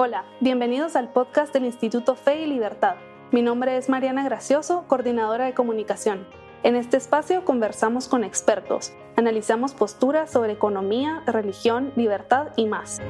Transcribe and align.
Hola, 0.00 0.24
bienvenidos 0.38 0.94
al 0.94 1.10
podcast 1.10 1.52
del 1.52 1.64
Instituto 1.64 2.14
Fe 2.14 2.42
y 2.42 2.46
Libertad. 2.46 2.94
Mi 3.32 3.42
nombre 3.42 3.76
es 3.76 3.88
Mariana 3.88 4.22
Gracioso, 4.22 4.84
coordinadora 4.86 5.46
de 5.46 5.54
comunicación. 5.54 6.24
En 6.62 6.76
este 6.76 6.96
espacio 6.96 7.44
conversamos 7.44 8.06
con 8.06 8.22
expertos, 8.22 8.92
analizamos 9.16 9.74
posturas 9.74 10.30
sobre 10.30 10.52
economía, 10.52 11.24
religión, 11.26 11.92
libertad 11.96 12.50
y 12.54 12.66
más. 12.66 13.00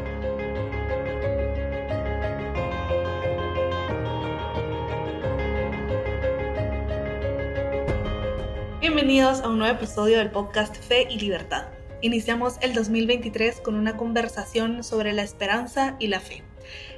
Bienvenidos 8.81 9.43
a 9.43 9.49
un 9.51 9.59
nuevo 9.59 9.77
episodio 9.77 10.17
del 10.17 10.31
podcast 10.31 10.75
Fe 10.75 11.07
y 11.11 11.21
Libertad. 11.21 11.67
Iniciamos 12.01 12.57
el 12.63 12.73
2023 12.73 13.61
con 13.61 13.75
una 13.75 13.99
conversación 13.99 14.83
sobre 14.83 15.13
la 15.13 15.21
esperanza 15.21 15.95
y 15.99 16.07
la 16.07 16.21
fe 16.21 16.48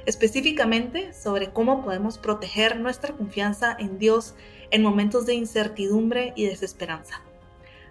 específicamente 0.05 1.13
sobre 1.13 1.51
cómo 1.51 1.83
podemos 1.83 2.17
proteger 2.17 2.79
nuestra 2.79 3.13
confianza 3.13 3.75
en 3.77 3.97
Dios 3.97 4.35
en 4.71 4.83
momentos 4.83 5.25
de 5.25 5.35
incertidumbre 5.35 6.33
y 6.35 6.45
desesperanza. 6.45 7.21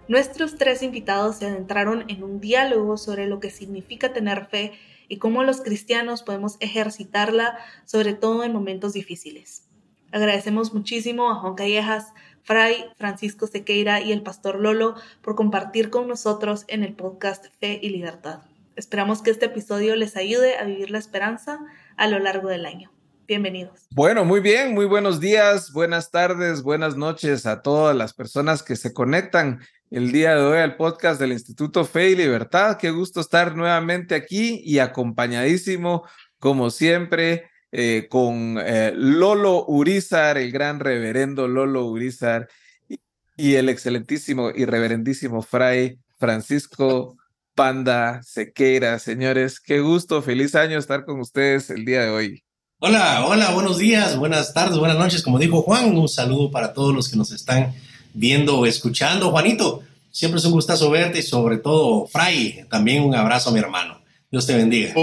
Nuestros 0.07 0.57
tres 0.57 0.83
invitados 0.83 1.37
se 1.37 1.45
adentraron 1.45 2.05
en 2.09 2.23
un 2.23 2.39
diálogo 2.39 2.97
sobre 2.97 3.27
lo 3.27 3.39
que 3.39 3.49
significa 3.49 4.11
tener 4.11 4.45
fe 4.47 4.73
y 5.07 5.17
cómo 5.17 5.43
los 5.43 5.61
cristianos 5.61 6.23
podemos 6.23 6.57
ejercitarla, 6.59 7.57
sobre 7.85 8.13
todo 8.13 8.43
en 8.43 8.53
momentos 8.53 8.93
difíciles. 8.93 9.67
Agradecemos 10.11 10.73
muchísimo 10.73 11.29
a 11.29 11.35
Juan 11.35 11.55
Callejas, 11.55 12.13
Fray, 12.43 12.85
Francisco 12.97 13.47
Sequeira 13.47 14.01
y 14.01 14.11
el 14.11 14.23
Pastor 14.23 14.59
Lolo 14.59 14.95
por 15.21 15.35
compartir 15.35 15.89
con 15.89 16.07
nosotros 16.07 16.65
en 16.67 16.83
el 16.83 16.93
podcast 16.93 17.45
Fe 17.59 17.79
y 17.81 17.89
Libertad. 17.89 18.41
Esperamos 18.75 19.21
que 19.21 19.31
este 19.31 19.47
episodio 19.47 19.95
les 19.97 20.15
ayude 20.15 20.57
a 20.57 20.63
vivir 20.63 20.91
la 20.91 20.97
esperanza 20.97 21.59
a 21.97 22.07
lo 22.07 22.19
largo 22.19 22.47
del 22.47 22.65
año. 22.65 22.89
Bienvenidos. 23.27 23.87
Bueno, 23.91 24.23
muy 24.23 24.39
bien, 24.39 24.73
muy 24.73 24.85
buenos 24.85 25.19
días, 25.19 25.73
buenas 25.73 26.09
tardes, 26.09 26.63
buenas 26.63 26.95
noches 26.95 27.45
a 27.45 27.61
todas 27.61 27.95
las 27.95 28.13
personas 28.13 28.63
que 28.63 28.77
se 28.77 28.93
conectan 28.93 29.59
el 29.89 30.13
día 30.13 30.35
de 30.35 30.41
hoy 30.41 30.59
al 30.59 30.77
podcast 30.77 31.19
del 31.19 31.33
Instituto 31.33 31.83
Fe 31.83 32.11
y 32.11 32.15
Libertad. 32.15 32.77
Qué 32.77 32.91
gusto 32.91 33.19
estar 33.19 33.57
nuevamente 33.57 34.15
aquí 34.15 34.61
y 34.63 34.79
acompañadísimo, 34.79 36.07
como 36.39 36.69
siempre, 36.69 37.49
eh, 37.73 38.07
con 38.09 38.57
eh, 38.57 38.93
Lolo 38.95 39.65
Urizar, 39.67 40.37
el 40.37 40.51
gran 40.51 40.79
reverendo 40.79 41.49
Lolo 41.49 41.87
Urizar, 41.87 42.47
y, 42.87 43.01
y 43.35 43.55
el 43.55 43.67
excelentísimo 43.67 44.49
y 44.49 44.63
reverendísimo 44.63 45.41
Fray 45.41 45.99
Francisco 46.17 47.17
Panda, 47.55 48.21
Sequeira, 48.23 48.97
señores, 48.99 49.59
qué 49.59 49.81
gusto, 49.81 50.21
feliz 50.21 50.55
año 50.55 50.79
estar 50.79 51.05
con 51.05 51.19
ustedes 51.19 51.69
el 51.69 51.83
día 51.83 52.03
de 52.03 52.09
hoy. 52.09 52.43
Hola, 52.79 53.25
hola, 53.27 53.51
buenos 53.51 53.77
días, 53.77 54.17
buenas 54.17 54.53
tardes, 54.53 54.77
buenas 54.77 54.97
noches, 54.97 55.21
como 55.21 55.37
dijo 55.37 55.61
Juan, 55.61 55.95
un 55.95 56.07
saludo 56.07 56.49
para 56.49 56.73
todos 56.73 56.95
los 56.95 57.09
que 57.09 57.17
nos 57.17 57.31
están 57.31 57.75
viendo 58.13 58.57
o 58.57 58.65
escuchando. 58.65 59.31
Juanito, 59.31 59.83
siempre 60.11 60.39
es 60.39 60.45
un 60.45 60.53
gustazo 60.53 60.89
verte 60.89 61.19
y 61.19 61.23
sobre 61.23 61.57
todo, 61.57 62.07
Fray, 62.07 62.65
también 62.69 63.03
un 63.03 63.15
abrazo 63.15 63.49
a 63.49 63.53
mi 63.53 63.59
hermano. 63.59 64.01
Dios 64.31 64.47
te 64.47 64.55
bendiga. 64.55 64.93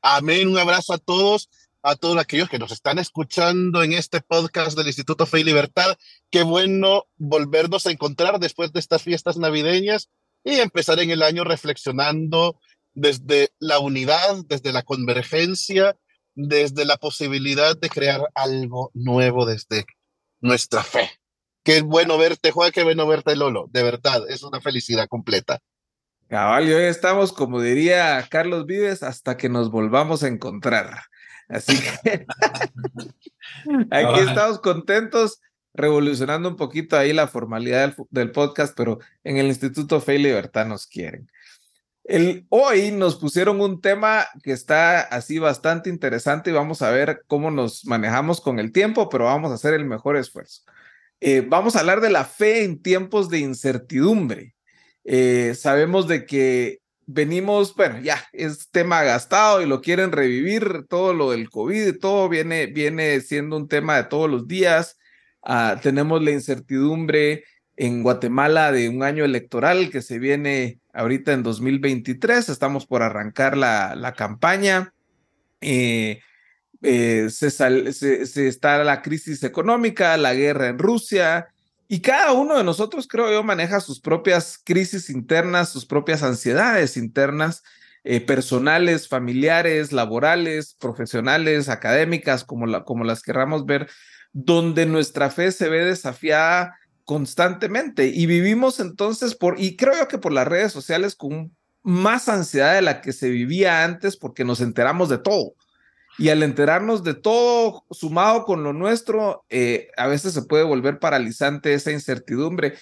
amén, 0.00 0.48
un 0.48 0.58
abrazo 0.58 0.92
a 0.92 0.98
todos, 0.98 1.50
a 1.82 1.96
todos 1.96 2.16
aquellos 2.18 2.48
que 2.48 2.60
nos 2.60 2.70
están 2.70 3.00
escuchando 3.00 3.82
en 3.82 3.94
este 3.94 4.20
podcast 4.20 4.78
del 4.78 4.86
Instituto 4.86 5.26
Fe 5.26 5.40
y 5.40 5.44
Libertad. 5.44 5.98
Qué 6.30 6.44
bueno 6.44 7.06
volvernos 7.16 7.86
a 7.86 7.90
encontrar 7.90 8.38
después 8.38 8.72
de 8.72 8.78
estas 8.78 9.02
fiestas 9.02 9.36
navideñas 9.36 10.08
y 10.44 10.56
empezar 10.56 10.98
en 11.00 11.10
el 11.10 11.22
año 11.22 11.44
reflexionando 11.44 12.60
desde 12.94 13.50
la 13.58 13.78
unidad, 13.78 14.44
desde 14.46 14.72
la 14.72 14.82
convergencia, 14.82 15.96
desde 16.34 16.84
la 16.84 16.96
posibilidad 16.96 17.76
de 17.76 17.88
crear 17.88 18.22
algo 18.34 18.90
nuevo 18.94 19.46
desde 19.46 19.84
nuestra 20.40 20.82
fe. 20.82 21.10
Qué 21.62 21.82
bueno 21.82 22.16
verte, 22.16 22.50
Juan, 22.52 22.72
qué 22.72 22.82
bueno 22.82 23.06
verte, 23.06 23.36
Lolo. 23.36 23.68
De 23.70 23.82
verdad, 23.82 24.28
es 24.28 24.42
una 24.42 24.60
felicidad 24.60 25.08
completa. 25.08 25.60
Cabal, 26.28 26.64
hoy 26.64 26.84
estamos, 26.84 27.32
como 27.32 27.60
diría 27.60 28.26
Carlos 28.30 28.64
Vives, 28.64 29.02
hasta 29.02 29.36
que 29.36 29.48
nos 29.48 29.70
volvamos 29.70 30.22
a 30.22 30.28
encontrar. 30.28 31.02
Así 31.48 31.76
que 31.76 32.24
aquí 33.90 34.20
estamos 34.20 34.60
contentos 34.60 35.40
revolucionando 35.74 36.48
un 36.48 36.56
poquito 36.56 36.96
ahí 36.96 37.12
la 37.12 37.28
formalidad 37.28 37.94
del, 38.10 38.32
podcast, 38.32 38.76
pero 38.76 38.98
en 39.24 39.36
el 39.36 39.46
Instituto 39.46 40.00
Fe 40.00 40.16
y 40.16 40.18
Libertad 40.18 40.66
nos 40.66 40.86
quieren. 40.86 41.30
Hoy 42.48 42.90
nos 42.90 43.16
pusieron 43.16 43.60
un 43.60 43.80
tema 43.80 44.26
que 44.42 44.50
está 44.52 45.00
así 45.00 45.38
bastante 45.38 45.90
interesante 45.90 46.50
y 46.50 46.54
vamos 46.54 46.82
a 46.82 46.90
ver 46.90 47.22
cómo 47.28 47.52
nos 47.52 47.84
manejamos 47.86 48.40
con 48.40 48.58
el 48.58 48.72
tiempo, 48.72 49.08
pero 49.08 49.26
vamos 49.26 49.52
a 49.52 49.54
hacer 49.54 49.74
el 49.74 49.84
mejor 49.84 50.16
esfuerzo. 50.16 50.62
Eh, 51.20 51.44
vamos 51.46 51.76
a 51.76 51.80
hablar 51.80 52.00
de 52.00 52.10
la 52.10 52.24
fe 52.24 52.64
en 52.64 52.82
tiempos 52.82 53.28
de 53.28 53.38
incertidumbre. 53.38 54.56
Eh, 55.04 55.54
sabemos 55.54 56.08
de 56.08 56.26
que 56.26 56.80
venimos, 57.06 57.74
bueno, 57.74 58.00
ya 58.00 58.24
es 58.32 58.70
tema 58.70 59.02
gastado 59.02 59.62
y 59.62 59.66
lo 59.66 59.80
quieren 59.80 60.12
revivir, 60.12 60.86
todo 60.88 61.12
lo 61.14 61.30
del 61.30 61.50
COVID, 61.50 61.98
todo 61.98 62.28
viene, 62.28 62.66
viene 62.66 63.20
siendo 63.20 63.56
un 63.56 63.68
tema 63.68 63.96
de 63.96 64.04
todos 64.04 64.30
los 64.30 64.48
días. 64.48 64.98
Ah, 65.42 65.78
tenemos 65.82 66.22
la 66.22 66.30
incertidumbre 66.32 67.44
en 67.76 68.02
Guatemala 68.02 68.72
de 68.72 68.88
un 68.88 69.02
año 69.02 69.24
electoral 69.24 69.90
que 69.90 70.02
se 70.02 70.18
viene 70.18 70.80
ahorita 70.92 71.32
en 71.32 71.42
2023. 71.42 72.48
Estamos 72.48 72.86
por 72.86 73.02
arrancar 73.02 73.56
la, 73.56 73.94
la 73.94 74.12
campaña. 74.12 74.92
Eh, 75.60 76.20
eh, 76.82 77.28
se, 77.30 77.50
se, 77.50 78.48
está 78.48 78.82
la 78.84 79.02
crisis 79.02 79.42
económica, 79.42 80.16
la 80.16 80.34
guerra 80.34 80.68
en 80.68 80.78
Rusia, 80.78 81.48
y 81.92 82.00
cada 82.00 82.32
uno 82.32 82.56
de 82.56 82.62
nosotros, 82.62 83.08
creo 83.08 83.32
yo, 83.32 83.42
maneja 83.42 83.80
sus 83.80 84.00
propias 84.00 84.60
crisis 84.64 85.10
internas, 85.10 85.70
sus 85.70 85.84
propias 85.84 86.22
ansiedades 86.22 86.96
internas, 86.96 87.64
eh, 88.04 88.20
personales, 88.20 89.08
familiares, 89.08 89.92
laborales, 89.92 90.76
profesionales, 90.78 91.68
académicas, 91.68 92.44
como, 92.44 92.66
la, 92.66 92.84
como 92.84 93.04
las 93.04 93.22
querramos 93.22 93.66
ver 93.66 93.90
donde 94.32 94.86
nuestra 94.86 95.30
fe 95.30 95.52
se 95.52 95.68
ve 95.68 95.84
desafiada 95.84 96.76
constantemente 97.04 98.06
y 98.06 98.26
vivimos 98.26 98.78
entonces 98.78 99.34
por, 99.34 99.60
y 99.60 99.76
creo 99.76 99.94
yo 99.98 100.08
que 100.08 100.18
por 100.18 100.32
las 100.32 100.46
redes 100.46 100.72
sociales 100.72 101.16
con 101.16 101.52
más 101.82 102.28
ansiedad 102.28 102.74
de 102.74 102.82
la 102.82 103.00
que 103.00 103.12
se 103.12 103.30
vivía 103.30 103.84
antes 103.84 104.16
porque 104.16 104.44
nos 104.44 104.60
enteramos 104.60 105.08
de 105.08 105.18
todo. 105.18 105.54
Y 106.18 106.28
al 106.28 106.42
enterarnos 106.42 107.02
de 107.02 107.14
todo 107.14 107.86
sumado 107.90 108.44
con 108.44 108.62
lo 108.62 108.72
nuestro, 108.72 109.44
eh, 109.48 109.88
a 109.96 110.06
veces 110.06 110.34
se 110.34 110.42
puede 110.42 110.64
volver 110.64 110.98
paralizante 110.98 111.72
esa 111.72 111.92
incertidumbre. 111.92 112.74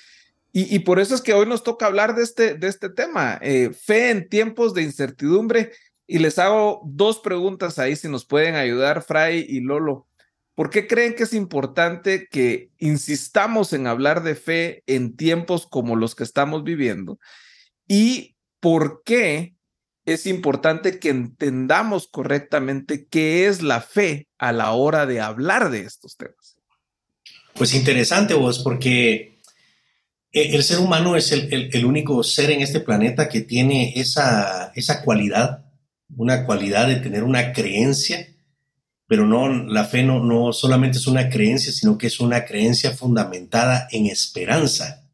Y, 0.50 0.80
por 0.80 0.98
eso 0.98 1.14
es 1.14 1.20
que 1.20 1.34
hoy 1.34 1.46
nos 1.46 1.62
toca 1.62 1.86
hablar 1.86 2.16
de 2.16 2.24
este, 2.24 2.54
de 2.54 2.66
este 2.66 2.88
tema, 2.88 3.38
eh, 3.42 3.70
fe 3.70 4.10
en 4.10 4.28
tiempos 4.28 4.74
de 4.74 4.82
incertidumbre. 4.82 5.70
Y 6.04 6.18
les 6.18 6.38
hago 6.40 6.80
dos 6.84 7.20
preguntas 7.20 7.78
ahí, 7.78 7.94
si 7.94 8.08
nos 8.08 8.24
pueden 8.24 8.56
ayudar, 8.56 9.02
Fray 9.02 9.46
y 9.48 9.60
Lolo. 9.60 10.08
¿Por 10.58 10.70
qué 10.70 10.88
creen 10.88 11.14
que 11.14 11.22
es 11.22 11.34
importante 11.34 12.26
que 12.28 12.72
insistamos 12.78 13.72
en 13.72 13.86
hablar 13.86 14.24
de 14.24 14.34
fe 14.34 14.82
en 14.88 15.14
tiempos 15.14 15.68
como 15.68 15.94
los 15.94 16.16
que 16.16 16.24
estamos 16.24 16.64
viviendo? 16.64 17.20
¿Y 17.86 18.34
por 18.58 19.04
qué 19.04 19.54
es 20.04 20.26
importante 20.26 20.98
que 20.98 21.10
entendamos 21.10 22.08
correctamente 22.08 23.06
qué 23.06 23.46
es 23.46 23.62
la 23.62 23.80
fe 23.80 24.26
a 24.36 24.50
la 24.50 24.72
hora 24.72 25.06
de 25.06 25.20
hablar 25.20 25.70
de 25.70 25.82
estos 25.82 26.16
temas? 26.16 26.56
Pues 27.54 27.72
interesante 27.72 28.34
vos, 28.34 28.58
porque 28.58 29.38
e, 30.32 30.56
el 30.56 30.64
ser 30.64 30.80
humano 30.80 31.14
es 31.14 31.30
el, 31.30 31.84
único 31.84 32.24
ser 32.24 32.50
en 32.50 32.62
este 32.62 32.80
planeta 32.80 33.28
que 33.28 33.42
tiene 33.42 33.92
esa, 33.94 34.72
esa 34.74 35.04
cualidad, 35.04 35.66
una 36.16 36.44
cualidad 36.44 36.88
de 36.88 36.96
tener 36.96 37.22
una 37.22 37.52
creencia 37.52 38.26
pero 39.08 39.26
no, 39.26 39.48
la 39.48 39.84
fe 39.84 40.02
no, 40.02 40.22
no 40.22 40.52
solamente 40.52 40.98
es 40.98 41.06
una 41.06 41.30
creencia, 41.30 41.72
sino 41.72 41.96
que 41.96 42.06
es 42.06 42.20
una 42.20 42.44
creencia 42.44 42.92
fundamentada 42.92 43.88
en 43.90 44.06
esperanza. 44.06 45.08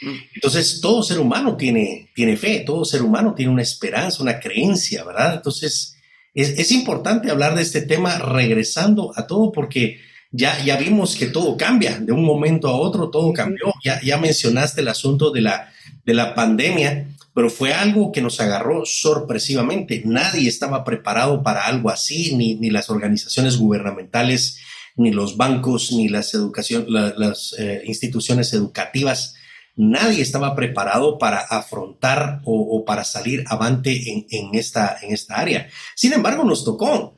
Mm. 0.00 0.14
Entonces, 0.34 0.80
todo 0.80 1.02
ser 1.02 1.20
humano 1.20 1.56
tiene, 1.56 2.10
tiene 2.14 2.38
fe, 2.38 2.60
todo 2.60 2.86
ser 2.86 3.02
humano 3.02 3.34
tiene 3.34 3.52
una 3.52 3.62
esperanza, 3.62 4.22
una 4.22 4.40
creencia, 4.40 5.04
¿verdad? 5.04 5.34
Entonces, 5.34 5.96
es, 6.32 6.58
es 6.58 6.72
importante 6.72 7.30
hablar 7.30 7.54
de 7.54 7.62
este 7.62 7.82
tema 7.82 8.18
regresando 8.18 9.12
a 9.14 9.26
todo 9.26 9.52
porque 9.52 10.00
ya, 10.30 10.64
ya 10.64 10.78
vimos 10.78 11.14
que 11.14 11.26
todo 11.26 11.56
cambia, 11.58 11.98
de 11.98 12.12
un 12.12 12.24
momento 12.24 12.68
a 12.68 12.76
otro 12.76 13.10
todo 13.10 13.32
cambió. 13.34 13.74
Ya, 13.84 14.00
ya 14.00 14.16
mencionaste 14.16 14.80
el 14.80 14.88
asunto 14.88 15.30
de 15.30 15.42
la, 15.42 15.70
de 16.06 16.14
la 16.14 16.34
pandemia 16.34 17.08
pero 17.34 17.50
fue 17.50 17.72
algo 17.72 18.12
que 18.12 18.22
nos 18.22 18.40
agarró 18.40 18.84
sorpresivamente. 18.84 20.02
Nadie 20.04 20.48
estaba 20.48 20.84
preparado 20.84 21.42
para 21.42 21.66
algo 21.66 21.90
así, 21.90 22.34
ni, 22.36 22.54
ni 22.56 22.70
las 22.70 22.90
organizaciones 22.90 23.58
gubernamentales, 23.58 24.58
ni 24.96 25.12
los 25.12 25.36
bancos, 25.36 25.92
ni 25.92 26.08
las, 26.08 26.34
educación, 26.34 26.86
las 26.88 27.54
eh, 27.58 27.82
instituciones 27.86 28.52
educativas. 28.52 29.34
Nadie 29.76 30.22
estaba 30.22 30.56
preparado 30.56 31.18
para 31.18 31.38
afrontar 31.38 32.40
o, 32.44 32.84
para 32.84 33.04
salir 33.04 33.44
avante 33.46 34.10
en, 34.10 34.26
en, 34.30 34.54
esta, 34.54 34.96
en 35.00 35.12
esta 35.12 35.36
área. 35.36 35.68
Sin 35.94 36.12
embargo, 36.12 36.42
nos 36.42 36.64
tocó. 36.64 37.17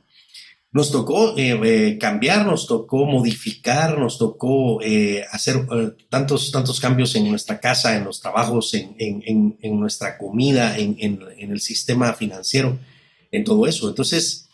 Nos 0.73 0.89
tocó 0.89 1.37
eh, 1.37 1.59
eh, 1.63 1.97
cambiar, 1.97 2.45
nos 2.45 2.65
tocó 2.65 3.05
modificar, 3.05 3.97
nos 3.97 4.17
tocó 4.17 4.81
eh, 4.81 5.25
hacer 5.29 5.67
tantos, 6.09 6.49
tantos 6.49 6.79
cambios 6.79 7.13
en 7.15 7.29
nuestra 7.29 7.59
casa, 7.59 7.97
en 7.97 8.05
los 8.05 8.21
trabajos, 8.21 8.73
en, 8.73 8.95
en, 8.97 9.79
nuestra 9.79 10.17
comida, 10.17 10.77
en, 10.77 10.97
el 11.37 11.59
sistema 11.59 12.13
financiero, 12.13 12.79
en 13.31 13.43
todo 13.43 13.67
eso. 13.67 13.89
Entonces, 13.89 14.47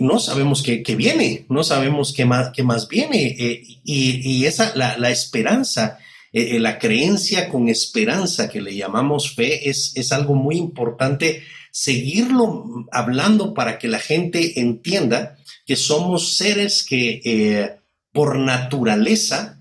no 0.00 0.18
sabemos 0.18 0.62
qué, 0.62 0.82
qué, 0.82 0.96
viene, 0.96 1.44
no 1.50 1.64
sabemos 1.64 2.14
qué 2.14 2.24
más, 2.24 2.50
qué 2.54 2.62
más 2.62 2.88
viene. 2.88 3.36
y, 3.36 3.82
y, 3.84 4.46
esa, 4.46 4.74
la, 4.74 4.96
la 4.96 5.10
esperanza, 5.10 5.98
la 6.32 6.78
creencia 6.78 7.50
con 7.50 7.68
esperanza 7.68 8.48
que 8.48 8.62
le 8.62 8.74
llamamos 8.74 9.34
fe, 9.34 9.68
es, 9.68 9.92
es 9.96 10.12
algo 10.12 10.34
muy 10.34 10.56
importante 10.56 11.42
seguirlo 11.72 12.86
hablando 12.92 13.54
para 13.54 13.78
que 13.78 13.88
la 13.88 13.98
gente 13.98 14.60
entienda 14.60 15.38
que 15.66 15.74
somos 15.74 16.36
seres 16.36 16.84
que 16.86 17.22
eh, 17.24 17.80
por 18.12 18.38
naturaleza 18.38 19.58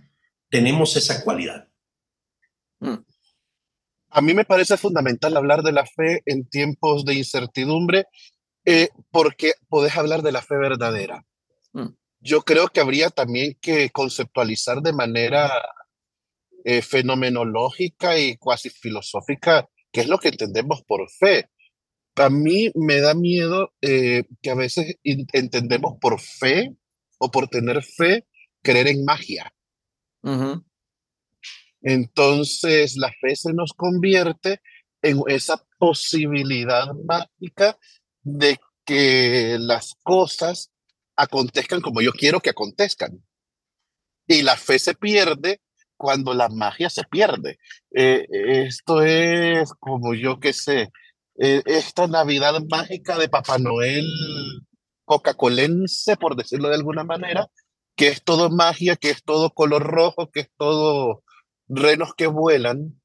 tenemos 0.49 0.97
esa 0.97 1.23
cualidad. 1.23 1.69
Mm. 2.79 2.97
A 4.09 4.21
mí 4.21 4.33
me 4.33 4.43
parece 4.43 4.75
fundamental 4.75 5.37
hablar 5.37 5.63
de 5.63 5.71
la 5.71 5.85
fe 5.85 6.21
en 6.25 6.45
tiempos 6.49 7.05
de 7.05 7.13
incertidumbre 7.13 8.07
eh, 8.65 8.89
porque 9.09 9.53
podés 9.69 9.95
hablar 9.95 10.21
de 10.21 10.33
la 10.33 10.41
fe 10.41 10.57
verdadera. 10.57 11.25
Mm. 11.71 11.95
Yo 12.19 12.41
creo 12.41 12.67
que 12.67 12.81
habría 12.81 13.09
también 13.09 13.57
que 13.61 13.89
conceptualizar 13.89 14.81
de 14.81 14.91
manera 14.91 15.49
eh, 16.65 16.81
fenomenológica 16.81 18.19
y 18.19 18.35
cuasi 18.35 18.69
filosófica 18.69 19.69
qué 19.93 20.01
es 20.01 20.07
lo 20.07 20.19
que 20.19 20.27
entendemos 20.27 20.83
por 20.83 21.09
fe 21.09 21.49
a 22.15 22.29
mí 22.29 22.71
me 22.75 22.99
da 22.99 23.13
miedo 23.13 23.73
eh, 23.81 24.23
que 24.41 24.51
a 24.51 24.55
veces 24.55 24.97
entendemos 25.03 25.97
por 25.99 26.19
fe 26.19 26.75
o 27.17 27.31
por 27.31 27.47
tener 27.47 27.83
fe 27.83 28.27
creer 28.61 28.87
en 28.87 29.05
magia. 29.05 29.53
Entonces 31.81 32.95
la 32.97 33.11
fe 33.21 33.35
se 33.35 33.53
nos 33.53 33.73
convierte 33.73 34.61
en 35.01 35.21
esa 35.27 35.65
posibilidad 35.79 36.93
mágica 37.05 37.77
de 38.21 38.59
que 38.85 39.57
las 39.59 39.95
cosas 40.03 40.71
acontezcan 41.15 41.81
como 41.81 42.01
yo 42.01 42.11
quiero 42.11 42.39
que 42.39 42.51
acontezcan. 42.51 43.23
Y 44.27 44.43
la 44.43 44.55
fe 44.57 44.79
se 44.79 44.93
pierde 44.93 45.61
cuando 45.97 46.33
la 46.33 46.49
magia 46.49 46.89
se 46.89 47.03
pierde. 47.03 47.59
Eh, 47.91 48.25
esto 48.31 49.01
es 49.01 49.71
como 49.79 50.13
yo 50.13 50.39
que 50.39 50.53
sé, 50.53 50.91
eh, 51.43 51.63
esta 51.65 52.05
Navidad 52.05 52.61
mágica 52.69 53.17
de 53.17 53.27
Papá 53.27 53.57
Noel 53.57 54.05
coca-colense, 55.05 56.15
por 56.15 56.35
decirlo 56.35 56.69
de 56.69 56.75
alguna 56.75 57.03
manera, 57.03 57.47
que 57.95 58.09
es 58.09 58.23
todo 58.23 58.51
magia, 58.51 58.95
que 58.95 59.09
es 59.09 59.23
todo 59.23 59.49
color 59.49 59.81
rojo, 59.81 60.29
que 60.29 60.41
es 60.41 60.51
todo 60.55 61.23
renos 61.67 62.13
que 62.15 62.27
vuelan, 62.27 63.01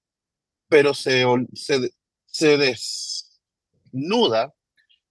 pero 0.68 0.92
se, 0.92 1.24
se, 1.54 1.92
se 2.26 2.58
desnuda 3.92 4.52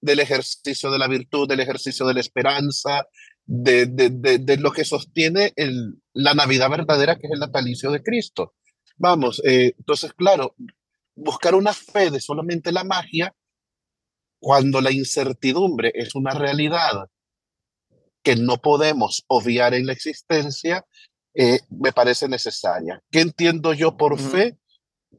del 0.01 0.19
ejercicio 0.19 0.91
de 0.91 0.99
la 0.99 1.07
virtud, 1.07 1.47
del 1.47 1.61
ejercicio 1.61 2.05
de 2.05 2.13
la 2.13 2.19
esperanza, 2.19 3.07
de, 3.43 3.87
de, 3.87 4.09
de, 4.37 4.57
lo 4.57 4.71
que 4.71 4.85
sostiene 4.85 5.51
el, 5.55 5.95
la 6.13 6.35
Navidad 6.35 6.69
verdadera, 6.69 7.15
que 7.15 7.25
es 7.25 7.33
el 7.33 7.39
natalicio 7.39 7.89
de 7.89 8.03
Cristo. 8.03 8.53
Vamos, 8.97 9.41
eh, 9.45 9.73
entonces, 9.79 10.13
claro, 10.13 10.55
buscar 11.15 11.55
una 11.55 11.73
fe 11.73 12.11
de 12.11 12.19
solamente 12.19 12.71
la 12.71 12.83
magia 12.83 13.33
cuando 14.39 14.81
la 14.81 14.91
incertidumbre 14.91 15.91
es 15.95 16.13
una 16.15 16.31
realidad 16.31 17.09
que 18.21 18.35
no 18.35 18.57
podemos 18.57 19.23
obviar 19.27 19.73
en 19.73 19.85
la 19.85 19.93
existencia, 19.93 20.85
eh, 21.33 21.59
me 21.69 21.91
parece 21.91 22.27
necesaria. 22.27 23.01
¿Qué 23.11 23.21
entiendo 23.21 23.73
yo 23.73 23.97
por 23.97 24.19
fe? 24.19 24.57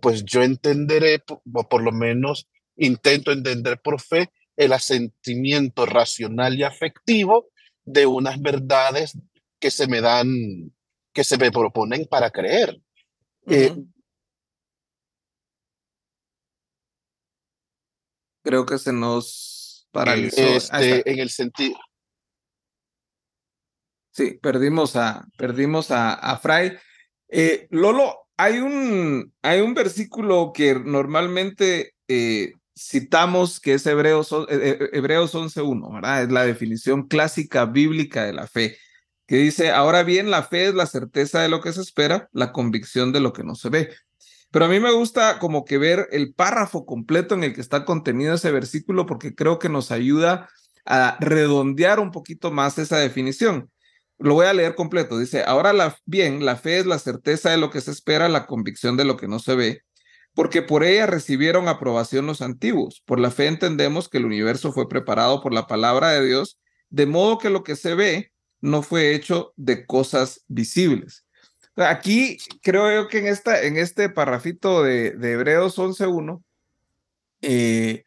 Pues 0.01 0.25
yo 0.25 0.43
entenderé, 0.43 1.23
o 1.53 1.69
por 1.69 1.83
lo 1.83 1.93
menos 1.93 2.49
intento 2.77 3.33
entender 3.33 3.81
por 3.81 4.01
fe, 4.01 4.31
el 4.57 4.73
asentimiento 4.73 5.87
racional 5.87 6.59
y 6.59 6.65
afectivo 6.65 7.49
de 7.85 8.07
unas 8.07 8.41
verdades 8.41 9.17
que 9.61 9.71
se 9.71 9.87
me 9.87 10.01
dan, 10.01 10.29
que 11.13 11.25
se 11.25 11.39
me 11.39 11.51
proponen 11.51 12.07
para 12.07 12.31
creer. 12.31 12.81
Creo 18.47 18.65
que 18.65 18.79
se 18.79 18.93
nos 18.93 19.89
paralizó. 19.91 20.41
Este, 20.41 21.11
en 21.11 21.19
el 21.19 21.31
sentido. 21.31 21.77
Sí, 24.13 24.39
perdimos 24.41 24.95
a, 24.95 25.27
perdimos 25.37 25.91
a, 25.91 26.15
a 26.15 26.39
Fray. 26.39 26.79
Eh, 27.29 27.67
Lolo, 27.71 28.29
hay 28.37 28.59
un, 28.59 29.35
hay 29.43 29.63
un 29.63 29.75
versículo 29.75 30.53
que 30.55 30.77
normalmente 30.77 31.95
eh, 32.07 32.53
citamos 32.79 33.59
que 33.59 33.75
es 33.75 33.85
Hebreos, 33.85 34.33
eh, 34.49 34.91
Hebreos 34.93 35.35
11.1, 35.35 35.93
¿verdad? 35.93 36.23
Es 36.23 36.31
la 36.31 36.47
definición 36.47 37.09
clásica 37.09 37.65
bíblica 37.65 38.27
de 38.27 38.33
la 38.33 38.47
fe, 38.47 38.79
que 39.27 39.39
dice, 39.39 39.73
ahora 39.73 40.05
bien, 40.05 40.31
la 40.31 40.45
fe 40.45 40.69
es 40.69 40.75
la 40.75 40.87
certeza 40.87 41.43
de 41.43 41.49
lo 41.49 41.61
que 41.61 41.73
se 41.73 41.81
espera, 41.81 42.29
la 42.31 42.53
convicción 42.53 43.13
de 43.13 43.19
lo 43.19 43.33
que 43.33 43.43
no 43.43 43.57
se 43.57 43.71
ve. 43.71 43.91
Pero 44.56 44.64
a 44.64 44.69
mí 44.70 44.81
me 44.81 44.91
gusta 44.91 45.38
como 45.38 45.67
que 45.67 45.76
ver 45.76 46.08
el 46.12 46.32
párrafo 46.32 46.87
completo 46.87 47.35
en 47.35 47.44
el 47.44 47.53
que 47.53 47.61
está 47.61 47.85
contenido 47.85 48.32
ese 48.32 48.50
versículo 48.50 49.05
porque 49.05 49.35
creo 49.35 49.58
que 49.58 49.69
nos 49.69 49.91
ayuda 49.91 50.49
a 50.87 51.19
redondear 51.20 52.00
un 52.00 52.11
poquito 52.11 52.50
más 52.50 52.79
esa 52.79 52.97
definición. 52.97 53.70
Lo 54.19 54.32
voy 54.32 54.47
a 54.47 54.55
leer 54.55 54.75
completo. 54.75 55.19
Dice, 55.19 55.44
ahora 55.44 55.75
la, 55.75 55.99
bien, 56.06 56.47
la 56.47 56.56
fe 56.56 56.79
es 56.79 56.87
la 56.87 56.99
certeza 56.99 57.50
de 57.50 57.58
lo 57.58 57.69
que 57.69 57.82
se 57.82 57.91
espera, 57.91 58.31
la 58.31 58.47
convicción 58.47 58.97
de 58.97 59.05
lo 59.05 59.19
que 59.19 59.29
no 59.29 59.41
se 59.41 59.56
ve, 59.56 59.82
porque 60.32 60.62
por 60.62 60.85
ella 60.85 61.05
recibieron 61.05 61.69
aprobación 61.69 62.25
los 62.26 62.41
antiguos. 62.41 63.02
Por 63.05 63.20
la 63.20 63.31
fe 63.31 63.49
entendemos 63.49 64.09
que 64.09 64.17
el 64.17 64.25
universo 64.25 64.73
fue 64.73 64.88
preparado 64.88 65.43
por 65.43 65.52
la 65.52 65.67
palabra 65.67 66.12
de 66.12 66.25
Dios, 66.25 66.59
de 66.88 67.05
modo 67.05 67.37
que 67.37 67.50
lo 67.50 67.62
que 67.62 67.76
se 67.76 67.94
ve 67.94 68.32
no 68.62 68.81
fue 68.81 69.14
hecho 69.14 69.52
de 69.56 69.85
cosas 69.85 70.44
visibles. 70.49 71.25
Aquí 71.76 72.38
creo 72.62 72.93
yo 72.94 73.08
que 73.08 73.19
en, 73.19 73.26
esta, 73.26 73.62
en 73.62 73.76
este 73.76 74.08
parrafito 74.08 74.82
de, 74.82 75.08
Hebreos 75.08 75.78
11.1, 75.78 76.42
eh, 77.42 78.04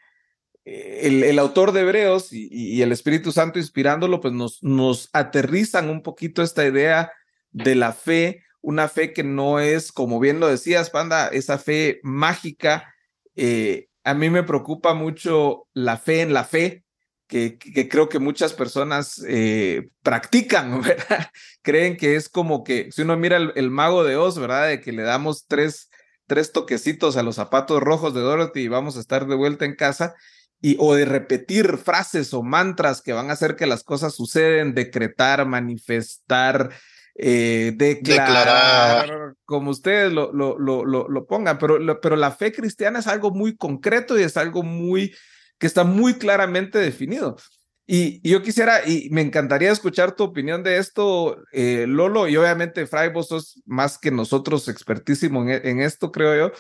el, 0.66 1.24
el, 1.24 1.40
autor 1.40 1.72
de 1.72 1.82
Hebreos 1.82 2.34
y, 2.34 2.48
y, 2.52 2.82
el 2.82 2.92
Espíritu 2.92 3.32
Santo 3.32 3.60
inspirándolo, 3.60 4.22
pues 4.22 4.34
nos, 4.34 4.64
nos 4.64 5.10
aterrizan 5.14 5.90
un 5.90 6.02
poquito 6.02 6.42
esta 6.42 6.66
idea 6.66 7.12
de 7.52 7.76
la 7.76 7.94
fe, 7.94 8.44
una 8.62 8.88
fe 8.88 9.14
que 9.14 9.24
no 9.24 9.60
es, 9.60 9.92
como 9.92 10.20
bien 10.20 10.40
lo 10.40 10.48
decías, 10.48 10.90
Panda, 10.90 11.28
esa 11.28 11.58
fe 11.58 12.00
mágica. 12.04 12.94
Eh, 13.36 13.88
a 14.04 14.14
mí 14.14 14.30
me 14.30 14.44
preocupa 14.44 14.94
mucho 14.94 15.68
la 15.74 15.98
fe 15.98 16.22
en 16.22 16.34
la 16.34 16.44
fe, 16.44 16.84
que, 17.30 17.88
creo 17.90 18.10
que 18.10 18.18
muchas 18.18 18.54
personas 18.54 19.24
eh, 19.28 19.90
practican, 20.02 20.82
¿verdad? 20.82 21.30
Creen 21.62 21.96
que 21.96 22.16
es 22.16 22.28
como 22.28 22.64
que, 22.64 22.92
si 22.92 23.04
uno 23.04 23.16
mira 23.16 23.38
el, 23.38 23.70
mago 23.70 24.04
de 24.04 24.18
Oz, 24.18 24.38
¿verdad? 24.40 24.68
De 24.68 24.82
que 24.82 24.92
le 24.92 25.04
damos 25.04 25.46
tres, 25.48 25.90
tres 26.28 26.52
toquecitos 26.52 27.16
a 27.16 27.24
los 27.24 27.36
zapatos 27.36 27.82
rojos 27.82 28.14
de 28.14 28.22
Dorothy 28.22 28.62
y 28.62 28.68
vamos 28.68 28.98
a 28.98 29.00
estar 29.00 29.28
de 29.28 29.36
vuelta 29.36 29.66
en 29.66 29.76
casa, 29.76 30.16
y, 30.60 30.76
o 30.80 30.94
de 30.96 31.06
repetir 31.06 31.78
frases 31.78 32.34
o 32.34 32.44
mantras 32.44 33.02
que 33.02 33.14
van 33.14 33.30
a 33.30 33.34
hacer 33.34 33.56
que 33.56 33.68
las 33.68 33.84
cosas 33.84 34.14
suceden, 34.16 34.74
decretar, 34.74 35.46
manifestar, 35.46 36.72
eh, 37.16 37.74
declarar, 37.76 39.36
como 39.46 39.70
ustedes 39.70 40.12
lo, 40.12 40.34
lo, 40.34 40.58
lo, 40.58 40.84
lo, 40.84 41.28
pongan, 41.28 41.60
pero, 41.60 42.02
pero 42.02 42.16
la 42.16 42.32
fe 42.32 42.52
cristiana 42.52 43.00
es 43.00 43.08
algo 43.08 43.32
muy 43.32 43.56
concreto 43.56 44.20
y 44.20 44.24
es 44.24 44.36
algo 44.36 44.64
muy 44.64 45.14
que 45.60 45.68
está 45.68 45.84
muy 45.84 46.16
claramente 46.16 46.80
definido. 46.80 47.38
Y, 47.86 48.28
yo 48.28 48.42
quisiera, 48.42 48.88
y 48.88 49.10
me 49.12 49.22
encantaría 49.22 49.72
escuchar 49.72 50.16
tu 50.16 50.24
opinión 50.24 50.64
de 50.64 50.78
esto, 50.78 51.44
eh, 51.52 51.86
Lolo, 51.88 52.28
y 52.28 52.38
obviamente, 52.38 52.88
Fray, 52.88 53.10
vos 53.12 53.28
sos 53.28 53.62
más 53.66 53.98
que 53.98 54.12
nosotros 54.12 54.68
expertísimo 54.68 55.44
en, 55.50 55.82
esto, 55.82 56.12
creo 56.12 56.50
yo, 56.50 56.56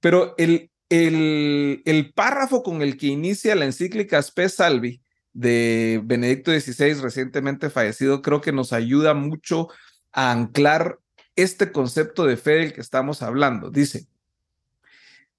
pero 0.00 0.34
el, 0.38 0.70
el, 0.88 1.82
el, 1.84 2.12
párrafo 2.14 2.62
con 2.62 2.82
el 2.82 2.96
que 2.96 3.08
inicia 3.08 3.54
la 3.54 3.66
encíclica 3.66 4.18
Spe 4.22 4.48
Salvi 4.48 5.02
de 5.34 6.00
Benedicto 6.02 6.50
XVI, 6.50 6.94
recientemente 7.02 7.70
fallecido, 7.70 8.22
creo 8.22 8.40
que 8.40 8.52
nos 8.52 8.72
ayuda 8.72 9.12
mucho 9.14 9.68
a 10.12 10.32
anclar 10.32 10.98
este 11.36 11.72
concepto 11.72 12.24
de 12.24 12.36
fe 12.36 12.52
del 12.52 12.72
que 12.72 12.80
estamos 12.80 13.22
hablando. 13.22 13.70
Dice, 13.70 14.06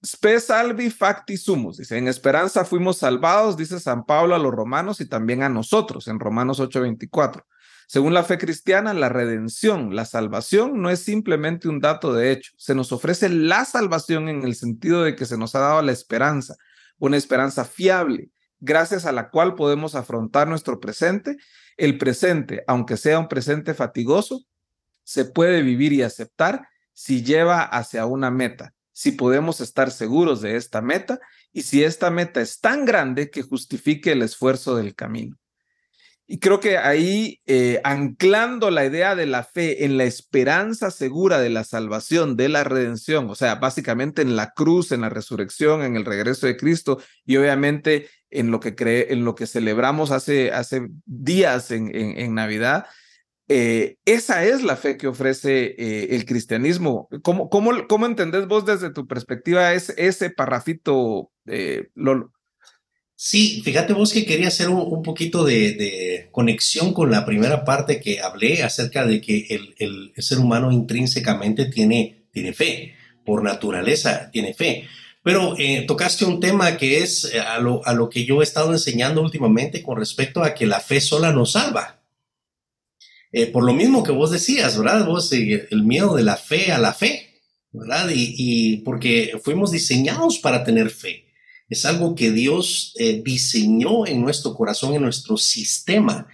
Spe 0.03 0.39
salvi 0.39 0.89
facti 0.89 1.38
sumus, 1.38 1.77
dice, 1.77 1.96
en 1.98 2.08
esperanza 2.08 2.65
fuimos 2.65 2.98
salvados, 2.98 3.55
dice 3.55 3.79
San 3.79 4.03
Pablo 4.05 4.34
a 4.34 4.39
los 4.39 4.51
romanos 4.51 5.00
y 5.00 5.05
también 5.05 5.43
a 5.43 5.50
nosotros, 5.50 6.08
en 6.08 6.20
Romanos 6.20 6.60
8:24. 6.60 7.46
Según 7.88 8.13
la 8.13 8.24
fe 8.24 8.39
cristiana, 8.39 8.96
la 8.96 9.10
redención, 9.10 9.96
la 9.96 10.05
salvación 10.05 10.81
no 10.81 10.89
es 10.89 11.03
simplemente 11.03 11.67
un 11.67 11.79
dato 11.79 12.13
de 12.13 12.31
hecho, 12.31 12.51
se 12.58 12.74
nos 12.74 12.91
ofrece 12.91 13.29
la 13.29 13.63
salvación 13.65 14.27
en 14.27 14.43
el 14.43 14.55
sentido 14.55 15.03
de 15.03 15.15
que 15.15 15.25
se 15.25 15.38
nos 15.38 15.53
ha 15.53 15.60
dado 15.60 15.81
la 15.84 15.91
esperanza, 15.91 16.55
una 16.98 17.17
esperanza 17.17 17.63
fiable, 17.63 18.31
gracias 18.60 19.05
a 19.05 19.12
la 19.12 19.29
cual 19.29 19.53
podemos 19.53 19.93
afrontar 19.93 20.48
nuestro 20.48 20.79
presente. 20.79 21.38
El 21.77 21.98
presente, 21.98 22.63
aunque 22.65 22.98
sea 22.98 23.20
un 23.20 23.27
presente 23.27 23.74
fatigoso, 23.75 24.46
se 25.03 25.25
puede 25.25 25.62
vivir 25.62 25.93
y 25.93 26.01
aceptar 26.01 26.67
si 26.93 27.24
lleva 27.24 27.62
hacia 27.62 28.05
una 28.05 28.31
meta, 28.31 28.74
si 28.93 29.12
podemos 29.12 29.62
estar 29.62 29.91
seguros 29.91 30.41
de 30.41 30.55
esta 30.55 30.81
meta 30.81 31.19
y 31.51 31.63
si 31.63 31.83
esta 31.83 32.10
meta 32.12 32.41
es 32.41 32.60
tan 32.60 32.86
grande 32.86 33.29
que 33.29 33.41
justifique 33.41 34.12
el 34.12 34.21
esfuerzo 34.21 34.75
del 34.75 34.95
camino. 34.95 35.38
Y 36.31 36.39
creo 36.39 36.62
que 36.62 36.77
ahí, 36.77 37.41
eh, 37.45 37.81
anclando 37.83 38.71
la 38.71 38.86
idea 38.86 39.15
de 39.15 39.25
la 39.25 39.43
fe 39.43 39.83
en 39.83 39.98
la 39.98 40.05
esperanza 40.05 40.89
segura 40.89 41.41
de 41.41 41.50
la 41.50 41.65
salvación, 41.65 42.38
de 42.38 42.48
la 42.48 42.63
redención, 42.63 43.29
o 43.29 43.36
sea, 43.36 43.55
básicamente 43.55 44.21
en 44.21 44.38
la 44.38 44.51
cruz, 44.51 44.93
en 44.93 45.01
la 45.01 45.10
resurrección, 45.10 45.83
en 45.83 45.98
el 45.98 46.05
regreso 46.05 46.48
de 46.48 46.55
Cristo 46.55 47.01
y 47.25 47.36
obviamente 47.36 48.07
en 48.29 48.50
lo 48.50 48.62
que, 48.62 48.75
cree, 48.75 49.12
en 49.12 49.25
lo 49.25 49.36
que 49.36 49.45
celebramos 49.45 50.12
hace, 50.12 50.53
hace 50.53 50.88
días 51.05 51.69
en, 51.69 51.93
en, 51.93 52.33
Navidad, 52.33 52.86
eh, 53.48 53.98
esa 54.05 54.45
es 54.45 54.63
la 54.63 54.75
fe 54.75 54.98
que 54.98 55.07
ofrece 55.07 55.75
eh, 55.77 56.15
el 56.15 56.25
cristianismo. 56.25 57.10
¿Cómo, 57.21 57.50
cómo, 57.50 57.88
¿Cómo 57.88 58.05
entendés 58.05 58.48
vos 58.48 58.65
desde 58.65 58.91
tu 58.91 59.07
perspectiva 59.07 59.74
ese, 59.74 59.93
ese 59.98 60.29
parrafito, 60.29 61.31
Lolo? 61.95 62.31
Sí, 63.24 63.62
fíjate 63.63 63.93
vos 63.93 64.13
que 64.13 64.25
quería 64.25 64.48
hacer 64.48 64.69
un, 64.69 65.03
poquito 65.03 65.43
de, 65.43 66.29
conexión 66.31 66.91
con 66.91 67.12
la 67.12 67.24
primera 67.24 67.63
parte 67.63 68.00
que 68.00 68.19
hablé 68.19 68.63
acerca 68.63 69.05
de 69.05 69.21
que 69.21 69.45
el, 69.77 70.12
ser 70.17 70.39
humano 70.39 70.71
intrínsecamente 70.71 71.65
tiene, 71.65 72.25
tiene 72.31 72.51
fe, 72.51 72.95
por 73.24 73.43
naturaleza 73.43 74.31
tiene 74.31 74.55
fe. 74.55 74.88
Pero 75.21 75.53
eh, 75.60 75.86
tocaste 75.88 76.25
un 76.25 76.39
tema 76.39 76.77
que 76.77 77.03
es 77.03 77.25
eh, 77.31 77.39
a 77.39 77.60
lo, 77.60 77.86
a 77.86 77.93
lo, 77.93 78.10
que 78.10 78.25
yo 78.25 78.41
he 78.41 78.43
estado 78.43 78.71
enseñando 78.71 79.21
últimamente 79.21 79.83
con 79.83 80.00
respecto 80.00 80.43
a 80.43 80.55
que 80.55 80.65
la 80.65 80.79
fe 80.79 81.00
sola 81.00 81.31
nos 81.31 81.51
salva. 81.51 82.00
Eh, 83.31 83.47
por 83.47 83.63
lo 83.63 83.73
mismo 83.73 84.03
que 84.03 84.11
vos 84.11 84.31
decías, 84.31 84.77
¿verdad? 84.77 85.05
Vos, 85.05 85.31
el 85.31 85.83
miedo 85.83 86.15
de 86.15 86.23
la 86.23 86.35
fe 86.38 86.71
a 86.71 86.77
la 86.77 86.93
fe, 86.93 87.41
¿verdad? 87.71 88.09
Y, 88.09 88.35
y 88.38 88.77
porque 88.77 89.39
fuimos 89.43 89.71
diseñados 89.71 90.39
para 90.39 90.63
tener 90.63 90.89
fe 90.89 91.31
es 91.71 91.85
algo 91.85 92.15
que 92.15 92.31
Dios 92.31 92.93
eh, 93.00 93.21
diseñó 93.23 94.05
en 94.05 94.21
nuestro 94.21 94.53
corazón, 94.53 94.93
en 94.93 95.03
nuestro 95.03 95.38
sistema. 95.38 96.27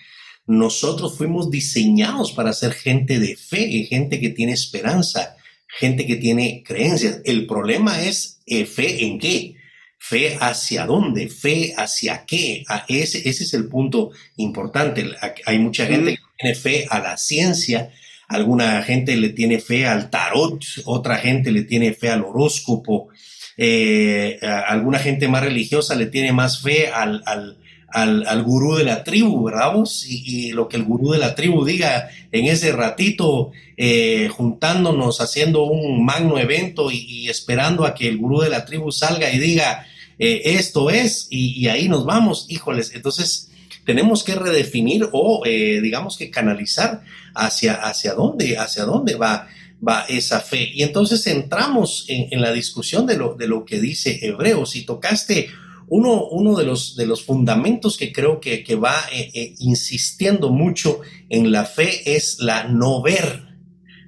Nosotros 0.47 1.15
fuimos 1.15 1.51
diseñados 1.51 2.31
para 2.31 2.53
ser 2.53 2.73
gente 2.73 3.19
de 3.19 3.35
fe, 3.35 3.69
gente 3.83 4.19
que 4.19 4.29
tiene 4.29 4.53
esperanza, 4.53 5.37
gente 5.67 6.07
que 6.07 6.15
tiene 6.15 6.63
creencias. 6.65 7.21
El 7.23 7.45
problema 7.45 8.01
es 8.01 8.39
eh, 8.47 8.65
fe 8.65 9.05
en 9.05 9.19
qué. 9.19 9.55
Fe 9.99 10.37
hacia 10.41 10.87
dónde, 10.87 11.27
fe 11.29 11.75
hacia 11.77 12.25
qué. 12.25 12.63
ese, 12.87 13.29
ese 13.29 13.43
es 13.43 13.53
el 13.53 13.67
punto 13.67 14.09
importante. 14.37 15.05
Hay 15.45 15.59
mucha 15.59 15.85
gente 15.85 16.15
que 16.15 16.21
tiene 16.37 16.55
fe 16.55 16.87
a 16.89 16.99
la 16.99 17.17
ciencia, 17.17 17.91
alguna 18.27 18.81
gente 18.83 19.15
le 19.15 19.29
tiene 19.29 19.59
fe 19.59 19.87
al 19.87 20.09
tarot, 20.09 20.63
otra 20.85 21.17
gente 21.17 21.51
le 21.51 21.63
tiene 21.63 21.93
fe 21.93 22.09
al 22.09 22.23
horóscopo, 22.23 23.09
eh, 23.57 24.39
alguna 24.67 24.99
gente 24.99 25.27
más 25.27 25.43
religiosa 25.43 25.95
le 25.95 26.05
tiene 26.05 26.31
más 26.31 26.61
fe 26.61 26.89
al, 26.89 27.23
al, 27.25 27.57
al, 27.89 28.43
gurú 28.43 28.75
de 28.75 28.83
la 28.83 29.03
tribu, 29.03 29.45
¿verdad? 29.45 29.73
Y, 30.07 30.51
lo 30.51 30.67
que 30.67 30.77
el 30.77 30.83
gurú 30.83 31.11
de 31.11 31.19
la 31.19 31.35
tribu 31.35 31.65
diga 31.65 32.09
en 32.31 32.45
ese 32.45 32.71
ratito, 32.71 33.51
eh, 33.77 34.29
juntándonos, 34.31 35.21
haciendo 35.21 35.63
un 35.63 36.05
magno 36.05 36.37
evento 36.37 36.91
y, 36.91 37.29
esperando 37.29 37.85
a 37.85 37.95
que 37.95 38.07
el 38.07 38.17
gurú 38.17 38.41
de 38.41 38.49
la 38.49 38.65
tribu 38.65 38.91
salga 38.91 39.31
y 39.31 39.39
diga, 39.39 39.87
eh, 40.19 40.41
esto 40.45 40.89
es, 40.89 41.27
y, 41.29 41.59
y, 41.59 41.67
ahí 41.69 41.89
nos 41.89 42.05
vamos, 42.05 42.45
híjoles, 42.49 42.91
entonces 42.93 43.46
tenemos 43.87 44.23
que 44.23 44.35
redefinir 44.35 45.09
o 45.11 45.41
digamos 45.45 46.15
que 46.17 46.29
canalizar 46.29 47.01
hacia, 47.33 47.73
hacia 47.73 48.13
dónde, 48.13 48.57
hacia 48.59 48.83
dónde 48.83 49.15
va 49.15 49.47
va 49.85 50.05
esa 50.07 50.39
fe. 50.39 50.69
Y 50.73 50.83
entonces 50.83 51.25
entramos 51.27 52.05
en, 52.07 52.41
la 52.41 52.51
discusión 52.51 53.05
de 53.05 53.17
lo, 53.17 53.35
de 53.35 53.47
lo 53.47 53.65
que 53.65 53.79
dice 53.79 54.19
Hebreos 54.21 54.75
y 54.75 54.85
tocaste 54.85 55.49
uno, 55.89 56.25
uno 56.27 56.55
de, 56.55 56.65
los, 56.65 56.95
de 56.95 57.05
los 57.05 57.23
fundamentos 57.23 57.97
que 57.97 58.11
creo 58.11 58.39
que, 58.39 58.63
que 58.63 58.75
va 58.75 58.95
eh, 59.11 59.31
eh, 59.33 59.53
insistiendo 59.59 60.49
mucho 60.49 60.99
en 61.29 61.51
la 61.51 61.65
fe 61.65 62.15
es 62.15 62.39
la 62.39 62.65
no 62.65 63.01
ver, 63.01 63.57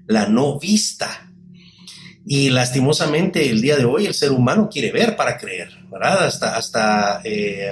la 0.08 0.28
no 0.28 0.60
vista. 0.60 1.32
Y 2.26 2.50
lastimosamente 2.50 3.50
el 3.50 3.62
día 3.62 3.78
de 3.78 3.86
hoy 3.86 4.06
el 4.06 4.14
ser 4.14 4.32
humano 4.32 4.70
quiere 4.72 4.92
ver 4.92 5.16
para 5.16 5.38
creer, 5.38 5.70
¿verdad? 5.90 6.26
Hasta, 6.26 6.58
hasta 6.58 7.22
eh, 7.24 7.72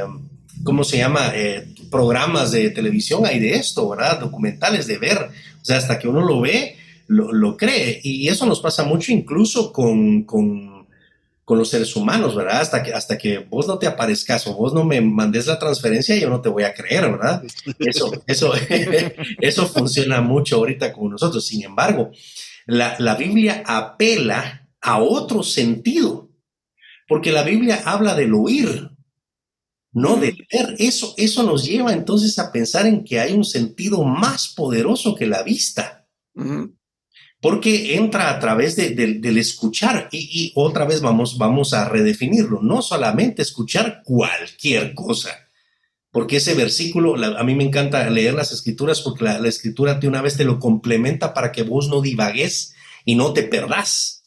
¿cómo 0.64 0.84
se 0.84 0.98
llama? 0.98 1.34
Programas 1.90 2.52
de 2.52 2.70
televisión 2.70 3.26
hay 3.26 3.40
de 3.40 3.56
esto, 3.56 3.90
¿verdad? 3.90 4.20
Documentales 4.20 4.88
de 4.88 4.98
ver. 4.98 5.18
O 5.62 5.66
sea, 5.66 5.78
hasta 5.78 6.00
que 6.00 6.08
uno 6.08 6.22
lo 6.22 6.42
ve, 6.42 6.78
lo, 7.08 7.58
cree. 7.58 8.00
Y 8.04 8.28
eso 8.28 8.46
nos 8.46 8.60
pasa 8.60 8.84
mucho 8.84 9.12
incluso 9.12 9.72
con, 9.72 10.24
con, 10.24 10.88
con, 11.44 11.58
los 11.58 11.70
seres 11.70 11.96
humanos, 11.96 12.36
¿verdad? 12.36 12.62
Hasta 12.62 12.84
que, 12.84 12.94
hasta 12.94 13.18
que 13.18 13.40
vos 13.40 13.68
no 13.68 13.78
te 13.78 13.88
aparezcas 13.88 14.46
o 14.48 14.54
vos 14.54 14.74
no 14.74 14.84
me 14.84 15.02
mandes 15.02 15.48
la 15.48 15.60
transferencia, 15.60 16.16
yo 16.16 16.30
no 16.30 16.42
te 16.42 16.50
voy 16.50 16.64
a 16.64 16.74
creer, 16.74 17.10
¿verdad? 17.12 17.44
Eso, 17.80 18.12
eso, 18.28 18.54
eso 19.42 19.68
funciona 19.68 20.22
mucho 20.22 20.58
ahorita 20.58 20.94
con 20.94 21.12
nosotros. 21.12 21.46
Sin 21.46 21.64
embargo, 21.64 22.12
la, 22.66 22.96
la 23.00 23.16
Biblia 23.16 23.64
apela 23.66 24.68
a 24.82 25.00
otro 25.00 25.44
sentido, 25.44 26.30
porque 27.08 27.32
la 27.32 27.44
Biblia 27.44 27.82
habla 27.86 28.16
del 28.16 28.34
oír, 28.34 28.92
no 29.92 30.18
del 30.18 30.37
Eso, 30.50 31.14
eso 31.18 31.44
nos 31.44 31.66
lleva 31.66 31.92
entonces 31.92 32.40
a 32.40 32.52
pensar 32.52 32.88
en 32.88 33.04
que 33.04 33.20
hay 33.20 33.34
un 33.34 33.44
sentido 33.44 34.04
más 34.04 34.48
poderoso 34.48 35.14
que 35.16 35.28
la 35.28 35.44
vista 35.44 36.08
porque 37.40 37.96
entra 37.96 38.32
a 38.32 38.40
través 38.40 38.76
del 38.76 39.38
escuchar 39.38 40.10
y, 40.12 40.52
otra 40.56 40.86
vez 40.86 41.02
vamos, 41.02 41.38
vamos 41.38 41.74
a 41.74 41.88
redefinirlo, 41.88 42.62
no 42.62 42.82
solamente 42.82 43.42
escuchar 43.42 44.02
cualquier 44.04 44.94
cosa, 44.94 45.48
porque 46.12 46.38
ese 46.38 46.56
versículo, 46.56 47.16
a 47.38 47.44
mí 47.44 47.54
me 47.54 47.64
encanta 47.64 48.10
leer 48.10 48.34
las 48.34 48.52
escrituras 48.52 49.02
porque 49.02 49.24
la, 49.24 49.48
escritura 49.48 49.96
de 49.96 50.08
una 50.08 50.22
vez 50.22 50.36
te 50.36 50.46
lo 50.46 50.60
complementa 50.60 51.34
para 51.34 51.52
que 51.52 51.64
vos 51.64 51.90
no 51.90 52.02
divagues 52.02 52.74
y 53.06 53.16
no 53.16 53.34
te 53.34 53.44
perdás. 53.44 54.24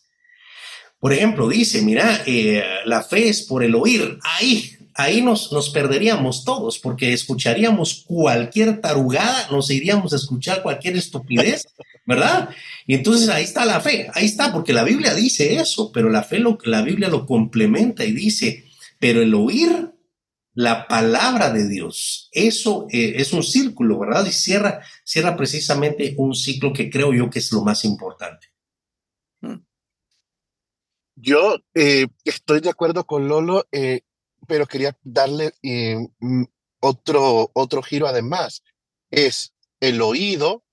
Por 1.01 1.13
ejemplo, 1.13 1.49
dice, 1.49 1.83
mira, 1.83 2.23
eh, 2.27 2.63
la 2.85 3.03
fe 3.03 3.31
es 3.31 3.43
por 3.43 3.65
el 3.65 3.75
oír. 3.75 4.19
Ahí, 4.23 4.77
ahí 4.95 5.23
nos, 5.23 5.53
nos 5.53 5.71
perderíamos 5.71 6.45
todos, 6.45 6.79
porque 6.79 7.13
escucharíamos 7.13 8.05
cualquier 8.07 8.81
tarugada, 8.81 9.49
nos 9.51 9.71
iríamos 9.71 10.13
a 10.13 10.17
escuchar 10.17 10.63
cualquier 10.63 10.97
estupidez, 10.97 11.67
¿verdad? 12.07 12.51
Y 12.87 12.95
entonces 12.95 13.29
ahí 13.29 13.45
está 13.45 13.65
la 13.65 13.81
fe, 13.81 14.09
ahí 14.15 14.27
está, 14.27 14.53
porque 14.53 14.73
la 14.73 14.85
Biblia 14.85 15.15
dice 15.15 15.57
eso, 15.57 15.93
pero 15.93 16.11
la 16.11 16.23
fe, 16.23 16.39
lo, 16.39 16.59
la 16.65 16.83
Biblia 16.83 17.09
lo 17.09 17.27
complementa 17.27 18.05
y 18.05 18.13
dice, 18.13 18.65
pero 18.99 19.23
el 19.23 19.35
oír 19.35 19.91
la 20.55 20.89
palabra 20.89 21.51
de 21.51 21.69
Dios, 21.69 22.29
eso 22.33 22.87
eh, 22.91 23.15
es 23.17 23.33
un 23.33 23.43
círculo, 23.43 23.99
¿verdad? 23.99 24.27
Y 24.27 24.33
cierra, 24.33 24.83
cierra 25.05 25.37
precisamente 25.37 26.15
un 26.19 26.35
ciclo 26.35 26.73
que 26.73 26.91
creo 26.91 27.15
yo 27.15 27.31
que 27.31 27.39
es 27.39 27.53
lo 27.53 27.63
más 27.63 27.85
importante. 27.85 28.49
Yo 31.15 31.57
eh, 31.75 32.07
estoy 32.25 32.61
de 32.61 32.71
acuerdo 32.71 33.05
con 33.05 33.29
Lolo. 33.29 33.67
Eh, 33.73 34.01
pero 34.47 34.67
quería 34.67 34.97
darle 35.03 35.53
eh, 35.63 35.97
mm, 36.21 36.45
otro, 36.81 37.51
otro 37.55 37.83
giro 37.83 38.07
además. 38.07 38.63
Es 39.11 39.55
el 39.81 40.03
oído 40.03 40.65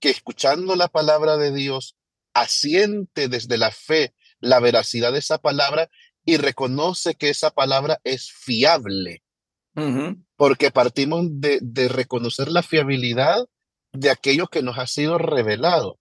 que 0.00 0.10
escuchando 0.10 0.76
la 0.76 0.88
palabra 0.88 1.36
de 1.36 1.52
Dios 1.52 1.96
asiente 2.34 3.28
desde 3.28 3.56
la 3.56 3.70
fe 3.70 4.14
la 4.40 4.60
veracidad 4.60 5.12
de 5.12 5.18
esa 5.18 5.38
palabra 5.38 5.90
y 6.24 6.36
reconoce 6.36 7.14
que 7.14 7.30
esa 7.30 7.50
palabra 7.50 8.00
es 8.04 8.30
fiable. 8.32 9.22
Porque 10.36 10.70
partimos 10.70 11.26
de, 11.28 11.58
de 11.60 11.88
reconocer 11.88 12.48
la 12.48 12.62
fiabilidad 12.62 13.46
de 13.92 14.10
aquello 14.10 14.46
que 14.46 14.62
nos 14.62 14.78
ha 14.78 14.86
sido 14.86 15.18
revelado. 15.18 15.98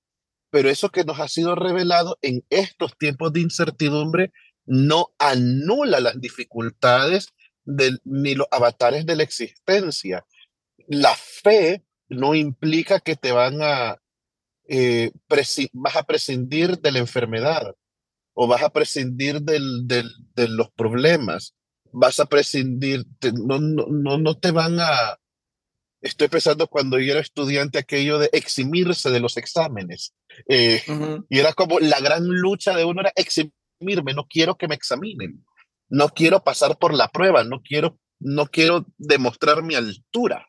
Pero 0.50 0.70
eso 0.70 0.90
que 0.90 1.04
nos 1.04 1.20
ha 1.20 1.28
sido 1.28 1.56
revelado 1.56 2.18
en 2.22 2.46
estos 2.50 2.98
tiempos 2.98 3.34
de 3.34 3.42
incertidumbre 3.42 4.32
no 4.66 5.14
anula 5.20 6.00
las 6.00 6.20
dificultades 6.20 7.30
ni 7.66 8.36
los 8.36 8.48
avatares 8.52 9.06
de 9.06 9.16
la 9.16 9.24
existencia. 9.24 10.26
La 10.88 11.16
fe 11.16 11.84
no 12.10 12.36
implica 12.36 13.00
que 13.00 13.16
te 13.16 13.32
van 13.32 13.62
a, 13.62 14.02
eh, 14.68 15.12
vas 15.74 15.96
a 15.96 16.04
prescindir 16.04 16.80
de 16.80 16.92
la 16.92 17.00
enfermedad 17.00 17.76
o 18.34 18.48
vas 18.48 18.64
a 18.64 18.70
prescindir 18.70 19.42
del, 19.42 19.88
de 19.88 20.48
los 20.48 20.70
problemas, 20.72 21.56
vas 21.92 22.20
a 22.20 22.26
prescindir, 22.26 23.06
no, 23.34 23.60
no, 23.60 24.18
no 24.18 24.38
te 24.38 24.52
van 24.52 24.80
a, 24.80 25.18
estoy 26.02 26.28
pensando 26.28 26.68
cuando 26.68 27.00
yo 27.00 27.12
era 27.12 27.22
estudiante 27.22 27.80
aquello 27.80 28.20
de 28.20 28.30
eximirse 28.34 29.10
de 29.10 29.20
los 29.20 29.38
exámenes. 29.38 30.14
Eh, 30.48 30.82
y 31.30 31.40
era 31.40 31.54
como 31.54 31.80
la 31.80 32.00
gran 32.00 32.28
lucha 32.28 32.76
de 32.76 32.86
uno 32.86 33.02
era 33.02 33.14
eximirme, 33.80 34.14
no 34.14 34.26
quiero 34.28 34.56
que 34.56 34.68
me 34.68 34.76
examinen, 34.76 35.46
no 35.90 36.10
quiero 36.10 36.44
pasar 36.44 36.78
por 36.78 36.94
la 36.94 37.08
prueba, 37.10 37.44
no 37.44 37.62
quiero 37.62 38.00
no 38.20 38.48
quiero 38.48 38.86
demostrar 38.98 39.62
mi 39.62 39.76
altura 39.76 40.48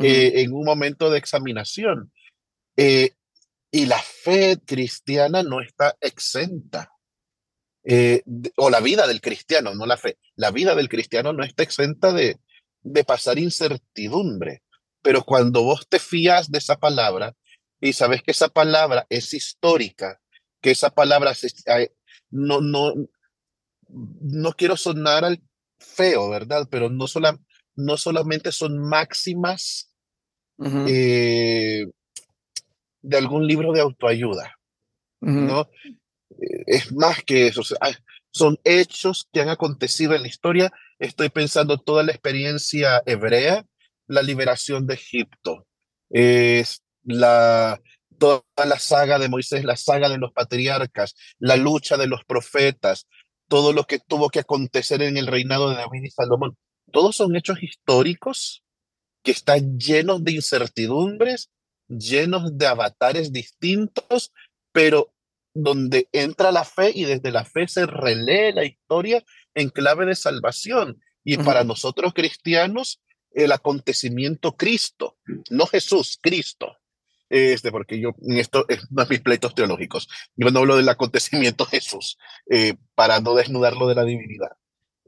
eh, 0.00 0.42
en 0.42 0.52
un 0.52 0.64
momento 0.64 1.10
de 1.10 1.18
examinación. 1.18 2.12
Eh, 2.76 3.12
y 3.70 3.86
la 3.86 4.00
fe 4.00 4.58
cristiana 4.64 5.42
no 5.42 5.60
está 5.60 5.96
exenta. 6.00 6.90
Eh, 7.84 8.22
o 8.56 8.70
la 8.70 8.80
vida 8.80 9.06
del 9.06 9.20
cristiano, 9.20 9.74
no 9.74 9.86
la 9.86 9.96
fe. 9.96 10.18
La 10.34 10.50
vida 10.50 10.74
del 10.74 10.88
cristiano 10.88 11.32
no 11.32 11.44
está 11.44 11.62
exenta 11.62 12.12
de, 12.12 12.38
de 12.80 13.04
pasar 13.04 13.38
incertidumbre. 13.38 14.62
Pero 15.02 15.24
cuando 15.24 15.62
vos 15.62 15.88
te 15.88 15.98
fías 15.98 16.50
de 16.50 16.58
esa 16.58 16.78
palabra 16.78 17.34
y 17.80 17.92
sabes 17.92 18.22
que 18.22 18.30
esa 18.30 18.48
palabra 18.48 19.06
es 19.08 19.34
histórica, 19.34 20.20
que 20.60 20.70
esa 20.70 20.90
palabra 20.90 21.32
no, 22.32 22.60
no, 22.60 22.94
no 23.88 24.52
quiero 24.54 24.76
sonar 24.76 25.24
al 25.24 25.40
feo, 25.78 26.30
¿verdad? 26.30 26.66
Pero 26.70 26.88
no, 26.90 27.06
no 27.76 27.96
solamente 27.96 28.50
son 28.50 28.78
máximas 28.78 29.92
eh, 30.88 31.86
de 33.02 33.16
algún 33.16 33.46
libro 33.46 33.72
de 33.72 33.80
autoayuda, 33.80 34.58
¿no? 35.20 35.68
Eh, 36.30 36.64
es 36.66 36.92
más 36.92 37.22
que 37.22 37.48
eso, 37.48 37.62
son 38.30 38.58
hechos 38.64 39.28
que 39.32 39.40
han 39.40 39.50
acontecido 39.50 40.14
en 40.14 40.22
la 40.22 40.28
historia. 40.28 40.72
Estoy 40.98 41.28
pensando 41.28 41.78
toda 41.78 42.02
la 42.02 42.12
experiencia 42.12 43.02
hebrea, 43.06 43.66
la 44.06 44.22
liberación 44.22 44.86
de 44.86 44.94
Egipto, 44.94 45.66
es 46.10 46.82
la, 47.04 47.80
toda 48.18 48.42
la 48.56 48.78
saga 48.78 49.18
de 49.18 49.28
Moisés, 49.28 49.64
la 49.64 49.76
saga 49.76 50.08
de 50.08 50.18
los 50.18 50.32
patriarcas, 50.32 51.14
la 51.38 51.56
lucha 51.56 51.96
de 51.96 52.06
los 52.06 52.24
profetas, 52.24 53.06
todo 53.48 53.72
lo 53.72 53.84
que 53.84 53.98
tuvo 53.98 54.30
que 54.30 54.40
acontecer 54.40 55.02
en 55.02 55.16
el 55.16 55.26
reinado 55.26 55.70
de 55.70 55.76
David 55.76 56.04
y 56.04 56.10
Salomón. 56.10 56.56
Todos 56.90 57.16
son 57.16 57.36
hechos 57.36 57.62
históricos 57.62 58.62
que 59.22 59.32
están 59.32 59.78
llenos 59.78 60.24
de 60.24 60.32
incertidumbres, 60.32 61.50
llenos 61.88 62.56
de 62.56 62.66
avatares 62.66 63.32
distintos, 63.32 64.32
pero 64.72 65.12
donde 65.54 66.08
entra 66.12 66.50
la 66.50 66.64
fe 66.64 66.92
y 66.94 67.04
desde 67.04 67.30
la 67.30 67.44
fe 67.44 67.68
se 67.68 67.86
relee 67.86 68.52
la 68.52 68.64
historia 68.64 69.22
en 69.54 69.68
clave 69.68 70.06
de 70.06 70.14
salvación. 70.14 71.00
Y 71.24 71.36
para 71.36 71.62
nosotros 71.62 72.14
cristianos, 72.14 73.00
el 73.30 73.52
acontecimiento 73.52 74.56
Cristo, 74.56 75.18
no 75.50 75.66
Jesús, 75.66 76.18
Cristo. 76.20 76.76
Este, 77.32 77.72
porque 77.72 77.98
yo, 77.98 78.14
en 78.28 78.36
esto 78.36 78.66
es 78.68 78.86
mis 79.08 79.20
pleitos 79.20 79.54
teológicos. 79.54 80.06
Yo 80.36 80.50
no 80.50 80.60
hablo 80.60 80.76
del 80.76 80.90
acontecimiento 80.90 81.64
Jesús, 81.70 82.18
eh, 82.50 82.74
para 82.94 83.20
no 83.20 83.34
desnudarlo 83.34 83.88
de 83.88 83.94
la 83.94 84.04
divinidad. 84.04 84.50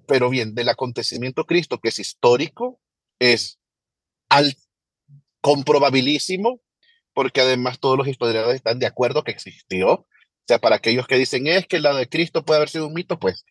Pero 0.09 0.31
bien, 0.31 0.55
del 0.55 0.71
acontecimiento 0.71 1.45
Cristo, 1.45 1.81
que 1.81 1.91
es 1.91 1.99
histórico, 1.99 2.81
es 3.19 3.59
al, 4.31 4.57
comprobabilísimo, 5.43 6.63
porque 7.13 7.43
además 7.43 7.79
todos 7.79 7.99
los 7.99 8.09
historiadores 8.09 8.57
están 8.57 8.79
de 8.79 8.87
acuerdo 8.87 9.23
que 9.23 9.33
existió. 9.33 9.91
O 9.91 10.07
sea, 10.49 10.59
para 10.59 10.77
aquellos 10.77 11.07
que 11.07 11.19
dicen 11.19 11.47
es 11.47 11.67
que 11.67 11.79
la 11.79 11.95
de 11.95 12.09
Cristo 12.09 12.43
puede 12.43 12.57
haber 12.57 12.71
sido 12.71 12.87
un 12.87 12.95
mito, 12.95 13.19
pues 13.19 13.45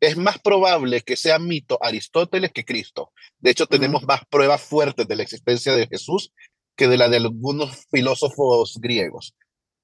es 0.00 0.16
más 0.16 0.40
probable 0.40 1.02
que 1.02 1.14
sea 1.14 1.38
mito 1.38 1.78
Aristóteles 1.80 2.50
que 2.50 2.64
Cristo. 2.64 3.12
De 3.38 3.50
hecho, 3.50 3.68
tenemos 3.68 4.02
más 4.02 4.22
pruebas 4.28 4.62
fuertes 4.62 5.06
de 5.06 5.14
la 5.14 5.22
existencia 5.22 5.76
de 5.76 5.86
Jesús 5.86 6.32
que 6.76 6.88
de 6.88 6.98
la 6.98 7.08
de 7.08 7.16
algunos 7.16 7.86
filósofos 7.90 8.78
griegos. 8.80 9.34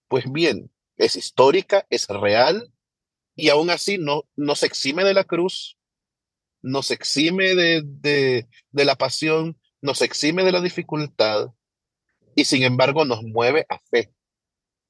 Pues 0.08 0.30
bien, 0.30 0.70
es 0.96 1.16
histórica, 1.16 1.86
es 1.90 2.06
real, 2.08 2.72
y 3.34 3.48
aún 3.48 3.70
así 3.70 3.98
no, 3.98 4.24
no 4.36 4.54
se 4.54 4.66
exime 4.66 5.04
de 5.04 5.14
la 5.14 5.24
cruz, 5.24 5.78
no 6.60 6.82
se 6.82 6.94
exime 6.94 7.54
de, 7.54 7.82
de, 7.84 8.46
de 8.70 8.84
la 8.84 8.96
pasión, 8.96 9.58
nos 9.80 10.02
exime 10.02 10.44
de 10.44 10.52
la 10.52 10.60
dificultad 10.60 11.48
y 12.34 12.44
sin 12.44 12.62
embargo 12.62 13.04
nos 13.04 13.22
mueve 13.22 13.66
a 13.68 13.80
fe. 13.90 14.12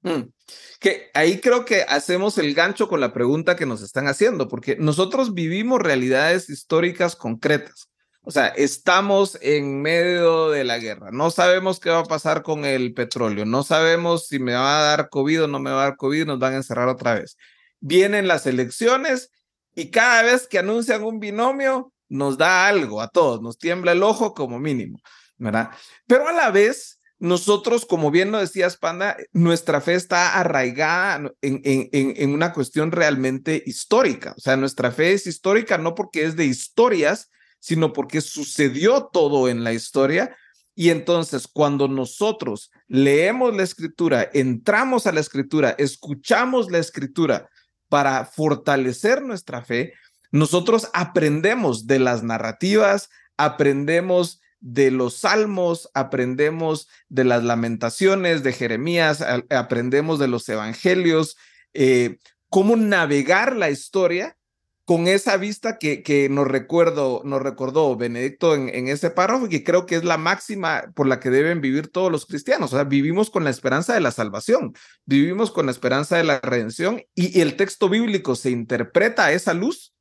Mm. 0.03 0.33
Que 0.81 1.11
ahí 1.15 1.41
creo 1.41 1.65
que 1.65 1.83
hacemos 1.83 2.37
el 2.39 2.55
gancho 2.55 2.89
con 2.89 3.01
la 3.01 3.13
pregunta 3.13 3.57
que 3.57 3.67
nos 3.67 3.83
están 3.83 4.09
haciendo, 4.09 4.49
porque 4.49 4.77
nosotros 4.77 5.33
vivimos 5.33 5.81
realidades 5.81 6.51
históricas 6.51 7.15
concretas. 7.15 7.89
O 8.25 8.31
sea, 8.31 8.49
estamos 8.49 9.37
en 9.43 9.83
medio 9.83 10.51
de 10.51 10.65
la 10.65 10.79
guerra. 10.79 11.11
No 11.11 11.31
sabemos 11.31 11.81
qué 11.81 11.91
va 11.91 12.01
a 12.01 12.05
pasar 12.05 12.43
con 12.43 12.65
el 12.65 12.95
petróleo. 12.95 13.45
No 13.45 13.65
sabemos 13.65 14.29
si 14.29 14.39
me 14.39 14.55
va 14.55 14.79
a 14.79 14.97
dar 14.97 15.09
COVID 15.09 15.45
o 15.45 15.49
no 15.49 15.59
me 15.59 15.71
va 15.71 15.83
a 15.83 15.87
dar 15.87 15.97
COVID. 15.97 16.27
Nos 16.27 16.39
van 16.39 16.55
a 16.55 16.57
encerrar 16.57 16.89
otra 16.89 17.15
vez. 17.15 17.37
Vienen 17.81 18.29
las 18.29 18.47
elecciones 18.47 19.31
y 19.75 19.91
cada 19.91 20.23
vez 20.23 20.47
que 20.47 20.59
anuncian 20.59 21.03
un 21.03 21.19
binomio, 21.19 21.93
nos 22.09 22.37
da 22.37 22.69
algo 22.69 23.01
a 23.01 23.09
todos, 23.09 23.41
nos 23.41 23.59
tiembla 23.59 23.93
el 23.93 24.03
ojo 24.03 24.35
como 24.35 24.59
mínimo, 24.59 25.01
¿verdad? 25.39 25.71
Pero 26.07 26.29
a 26.29 26.33
la 26.33 26.51
vez, 26.51 27.01
nosotros, 27.19 27.87
como 27.87 28.11
bien 28.11 28.31
lo 28.31 28.39
decías, 28.39 28.77
Panda, 28.77 29.17
nuestra 29.33 29.81
fe 29.81 29.95
está 29.95 30.39
arraigada 30.39 31.33
en, 31.41 31.61
en, 31.65 31.89
en, 31.93 32.35
una 32.35 32.53
cuestión 32.53 32.93
realmente 32.93 33.63
histórica. 33.65 34.35
O 34.37 34.41
sea, 34.41 34.57
nuestra 34.57 34.93
fe 34.93 35.13
es 35.15 35.27
histórica 35.27 35.79
no 35.79 35.95
porque 35.95 36.25
es 36.25 36.37
de 36.37 36.45
historias, 36.45 37.31
sino 37.63 37.93
porque 37.93 38.21
sucedió 38.21 39.05
todo 39.13 39.49
en 39.49 39.63
la 39.63 39.73
historia. 39.73 40.37
Y 40.75 40.91
entonces, 40.91 41.47
cuando 41.47 41.87
nosotros 41.87 42.73
leemos 42.89 43.55
la 43.55 43.63
escritura, 43.63 44.29
entramos 44.33 45.07
a 45.07 45.13
la 45.13 45.21
escritura, 45.21 45.77
escuchamos 45.79 46.73
la 46.73 46.79
escritura 46.79 47.49
para 47.89 48.25
fortalecer 48.25 49.23
nuestra 49.23 49.63
fe, 49.65 49.95
nosotros 50.33 50.91
aprendemos 50.93 51.87
de 51.87 52.01
las 52.01 52.25
narrativas, 52.25 53.11
aprendemos 53.37 54.41
de 54.59 54.91
los 54.91 55.19
salmos, 55.19 55.89
aprendemos 55.95 56.89
de 57.09 57.25
las 57.25 57.45
lamentaciones 57.45 58.43
de 58.43 58.53
Jeremías, 58.53 59.25
aprendemos 59.51 60.19
de 60.19 60.27
los 60.27 60.49
evangelios, 60.49 61.37
eh, 61.75 62.19
cómo 62.49 62.75
navegar 62.75 63.55
la 63.55 63.71
historia 63.71 64.37
con 64.85 65.07
esa 65.07 65.37
vista 65.37 65.79
que, 65.79 66.03
que 66.03 66.29
nos, 66.29 66.49
recuerdo, 66.49 67.23
nos 67.25 67.41
recordó 67.41 67.97
Benedicto 67.97 68.55
en, 68.55 68.69
en, 68.69 68.89
ese 68.89 69.11
párrafo, 69.11 69.49
que 69.49 69.63
creo 69.63 69.87
que 69.87 69.97
es 69.97 70.05
la 70.05 70.19
máxima 70.19 70.85
por 70.95 71.07
la 71.07 71.21
que 71.21 71.31
deben 71.31 71.61
vivir 71.61 71.89
todos 71.89 72.11
los 72.11 72.27
cristianos. 72.27 72.73
O 72.73 72.77
sea, 72.77 72.85
vivimos 72.85 73.31
con 73.31 73.45
la 73.45 73.51
esperanza 73.51 73.95
de 73.95 74.01
la 74.01 74.11
salvación, 74.11 74.75
vivimos 75.05 75.51
con 75.51 75.67
la 75.67 75.73
esperanza 75.73 76.17
de 76.17 76.25
la 76.25 76.41
redención 76.41 77.03
y, 77.15 77.39
y 77.39 77.43
el 77.43 77.57
texto 77.57 77.89
bíblico 77.89 78.35
se 78.35 78.51
interpreta 78.51 79.27
a 79.27 79.33
esa 79.33 79.55
luz 79.55 79.93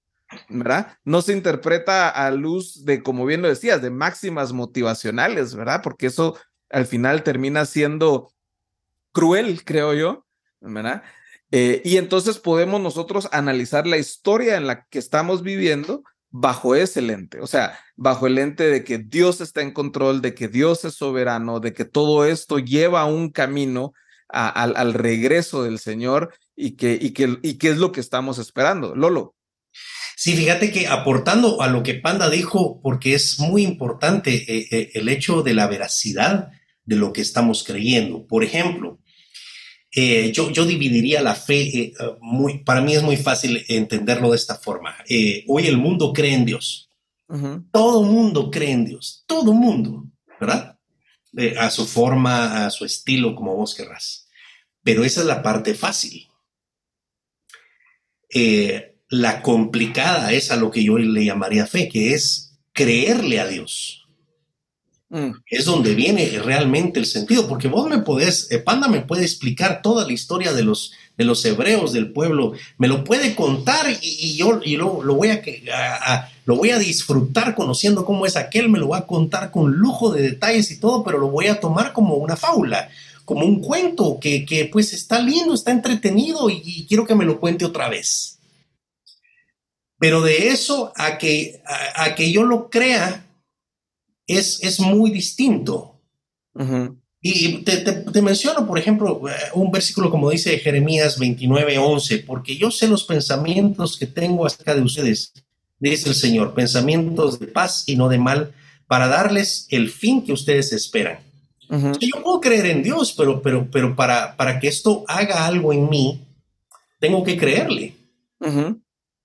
¿verdad? 0.50 0.98
No 1.04 1.22
se 1.22 1.34
interpreta 1.34 2.10
a 2.10 2.32
luz 2.32 2.86
de, 2.86 3.04
como 3.04 3.26
bien 3.26 3.42
lo 3.42 3.48
decías, 3.48 3.82
de 3.82 3.90
máximas 3.90 4.54
motivacionales, 4.54 5.56
¿verdad? 5.56 5.82
Porque 5.84 6.08
eso 6.08 6.38
al 6.70 6.86
final 6.86 7.24
termina 7.24 7.66
siendo 7.66 8.32
cruel, 9.12 9.64
creo 9.66 9.94
yo, 9.94 10.26
¿verdad? 10.62 11.04
Eh, 11.52 11.82
y 11.84 11.98
entonces 11.98 12.40
podemos 12.40 12.82
nosotros 12.82 13.28
analizar 13.32 13.86
la 13.86 13.98
historia 13.98 14.56
en 14.56 14.68
la 14.68 14.86
que 14.86 15.00
estamos 15.00 15.44
viviendo 15.44 16.04
bajo 16.30 16.76
ese 16.76 17.02
lente, 17.02 17.42
o 17.42 17.48
sea, 17.48 17.78
bajo 17.98 18.26
el 18.26 18.36
lente 18.36 18.64
de 18.64 18.86
que 18.86 19.00
Dios 19.00 19.42
está 19.42 19.62
en 19.62 19.72
control, 19.72 20.22
de 20.22 20.34
que 20.34 20.48
Dios 20.48 20.86
es 20.86 20.94
soberano, 20.94 21.60
de 21.60 21.74
que 21.74 21.84
todo 21.84 22.26
esto 22.26 22.58
lleva 22.58 23.04
un 23.06 23.32
camino 23.32 23.94
al 24.30 24.94
regreso 24.94 25.62
del 25.64 25.78
Señor 25.78 26.34
y 26.56 26.78
que, 26.78 26.98
y, 27.00 27.12
que, 27.12 27.38
y 27.42 27.68
es 27.68 27.78
lo 27.78 27.92
que 27.92 28.00
estamos 28.00 28.38
esperando. 28.38 28.96
Lolo. 28.96 29.36
Sí, 30.16 30.36
fíjate 30.36 30.72
que 30.72 30.88
aportando 30.88 31.62
a 31.62 31.68
lo 31.68 31.82
que 31.82 31.96
Panda 31.96 32.30
dijo, 32.30 32.80
porque 32.82 33.16
es 33.16 33.40
muy 33.40 33.64
importante 33.64 34.36
eh, 34.36 34.68
eh, 34.72 34.92
el 34.94 35.10
hecho 35.10 35.42
de 35.42 35.56
la 35.56 35.68
veracidad 35.68 36.50
de 36.86 36.96
lo 36.96 37.12
que 37.12 37.22
estamos 37.22 37.64
creyendo. 37.64 38.28
Por 38.28 38.44
ejemplo, 38.44 39.00
eh, 39.94 40.32
yo, 40.32 40.52
yo, 40.52 40.66
dividiría 40.66 41.22
la 41.22 41.36
fe, 41.36 41.94
muy, 42.20 42.60
para 42.64 42.82
mí 42.82 42.94
es 42.94 43.04
muy 43.04 43.18
fácil 43.18 43.66
entenderlo 43.68 44.32
de 44.32 44.38
esta 44.38 44.56
forma. 44.56 44.96
hoy 45.48 45.68
el 45.68 45.78
mundo 45.78 46.14
cree 46.14 46.34
en 46.34 46.46
Dios. 46.46 46.90
Todo 47.72 48.04
mundo 48.04 48.52
cree 48.52 48.72
en 48.72 48.86
Dios, 48.86 49.24
todo 49.26 49.54
mundo, 49.54 50.06
¿verdad? 50.40 50.78
a 51.58 51.70
su 51.70 51.86
forma, 51.86 52.66
a 52.66 52.70
su 52.70 52.86
estilo, 52.86 53.36
como 53.36 53.56
vos 53.56 53.74
querrás. 53.74 54.28
Pero 54.84 55.04
esa 55.04 55.22
es 55.22 55.28
la 55.28 55.42
parte 55.42 55.74
fácil. 55.76 56.28
Eh, 58.34 58.98
la 59.10 59.42
complicada 59.42 60.32
es 60.32 60.52
a 60.52 60.56
lo 60.56 60.72
que 60.72 60.84
yo 60.84 60.98
le 60.98 61.26
llamaría 61.26 61.68
fe, 61.68 61.90
que 61.90 62.14
es 62.14 62.58
creerle 62.72 63.40
a 63.40 63.48
Dios. 63.48 64.01
Mm. 65.12 65.32
Es 65.46 65.66
donde 65.66 65.94
viene 65.94 66.40
realmente 66.44 66.98
el 66.98 67.06
sentido, 67.06 67.46
porque 67.46 67.68
vos 67.68 67.90
me 67.90 68.00
podés, 68.00 68.50
eh, 68.50 68.60
Panda 68.60 68.88
me 68.88 69.02
puede 69.02 69.24
explicar 69.24 69.82
toda 69.82 70.08
la 70.08 70.14
historia 70.14 70.54
de 70.54 70.64
los, 70.64 70.94
de 71.18 71.26
los 71.26 71.44
hebreos 71.44 71.92
del 71.92 72.14
pueblo, 72.14 72.54
me 72.78 72.88
lo 72.88 73.04
puede 73.04 73.36
contar 73.36 73.88
y, 74.02 74.38
yo 74.38 74.62
y 74.64 74.78
lo, 74.78 75.04
lo, 75.04 75.16
voy 75.16 75.30
a, 75.30 75.42
lo 76.46 76.56
voy 76.56 76.70
a 76.70 76.80
disfrutar 76.80 77.56
conociendo 77.56 78.06
cómo 78.06 78.26
es 78.26 78.38
aquel, 78.38 78.70
me 78.70 78.80
lo 78.80 78.88
va 78.88 79.00
a 79.00 79.06
contar 79.06 79.52
con 79.52 79.74
lujo 79.74 80.14
de 80.14 80.22
detalles 80.22 80.72
y 80.72 80.80
todo, 80.80 81.04
pero 81.04 81.18
lo 81.18 81.28
voy 81.28 81.48
a 81.48 81.60
tomar 81.60 81.92
como 81.92 82.16
una 82.16 82.38
fábula, 82.38 82.90
como 83.26 83.46
un 83.46 83.60
cuento 83.60 84.18
que, 84.18 84.46
que 84.46 84.64
pues 84.66 84.94
está 84.94 85.20
lindo, 85.20 85.54
está 85.54 85.72
entretenido 85.72 86.50
y 86.50 86.86
quiero 86.88 87.06
que 87.06 87.16
me 87.16 87.26
lo 87.26 87.40
cuente 87.40 87.66
otra 87.66 87.90
vez. 87.90 88.40
Pero 90.02 90.24
de 90.24 90.48
eso 90.48 90.92
a 90.96 91.20
que, 91.20 91.62
a, 91.94 92.16
que 92.16 92.32
yo 92.32 92.42
lo 92.42 92.72
crea 92.72 93.24
es, 94.38 94.62
es 94.64 94.80
muy 94.80 95.12
distinto. 95.12 96.00
Y 97.22 97.58
te, 97.60 97.78
te, 97.78 98.22
menciono, 98.22 98.66
por 98.66 98.80
ejemplo, 98.80 99.22
un 99.54 99.72
versículo 99.72 100.10
como 100.10 100.32
dice 100.32 100.58
Jeremías 100.58 101.20
29, 101.20 101.78
11, 101.78 102.20
porque 102.20 102.58
yo 102.58 102.72
sé 102.72 102.88
los 102.88 103.04
pensamientos 103.04 103.96
que 103.96 104.08
tengo 104.08 104.46
acerca 104.46 104.74
de 104.74 104.82
ustedes, 104.82 105.34
dice 105.80 106.10
el 106.10 106.16
Señor, 106.16 106.54
pensamientos 106.54 107.40
de 107.40 107.48
paz 107.48 107.84
y 107.86 107.96
no 107.96 108.10
de 108.10 108.18
mal, 108.18 108.54
para 108.88 109.08
darles 109.08 109.68
el 109.70 109.90
fin 109.90 110.24
que 110.24 110.34
ustedes 110.34 110.74
esperan. 110.74 111.20
Yo 111.70 112.22
puedo 112.22 112.42
creer 112.42 112.66
en 112.66 112.84
Dios, 112.84 113.14
pero, 113.16 113.42
pero, 113.42 113.66
pero 113.72 113.96
para, 113.96 114.36
para 114.36 114.60
que 114.60 114.68
esto 114.68 115.06
haga 115.08 115.46
algo 115.46 115.72
en 115.72 115.90
mí, 115.90 116.20
tengo 117.00 117.24
que 117.24 117.38
creerle. 117.38 117.96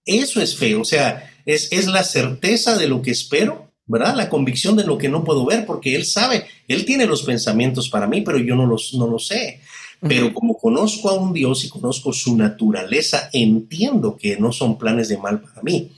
Eso 0.04 0.40
es 0.40 0.56
fe, 0.56 0.76
o 0.76 0.84
sea, 0.84 1.32
es, 1.44 1.72
es 1.72 1.88
la 1.88 2.04
certeza 2.04 2.76
de 2.76 2.86
lo 2.86 3.02
que 3.02 3.10
espero, 3.10 3.65
¿verdad? 3.86 4.16
La 4.16 4.28
convicción 4.28 4.76
de 4.76 4.84
lo 4.84 4.98
que 4.98 5.08
no 5.08 5.24
puedo 5.24 5.44
ver, 5.46 5.64
porque 5.66 5.94
Él 5.94 6.04
sabe, 6.04 6.44
Él 6.68 6.84
tiene 6.84 7.06
los 7.06 7.22
pensamientos 7.22 7.88
para 7.88 8.06
mí, 8.06 8.20
pero 8.22 8.38
yo 8.38 8.56
no 8.56 8.66
los, 8.66 8.94
no 8.94 9.06
lo 9.06 9.18
sé. 9.18 9.60
Pero 10.00 10.32
como 10.34 10.58
conozco 10.58 11.08
a 11.08 11.14
un 11.14 11.32
Dios 11.32 11.64
y 11.64 11.68
conozco 11.68 12.12
su 12.12 12.36
naturaleza, 12.36 13.30
entiendo 13.32 14.16
que 14.16 14.36
no 14.36 14.52
son 14.52 14.78
planes 14.78 15.08
de 15.08 15.16
mal 15.16 15.40
para 15.40 15.62
mí. 15.62 15.90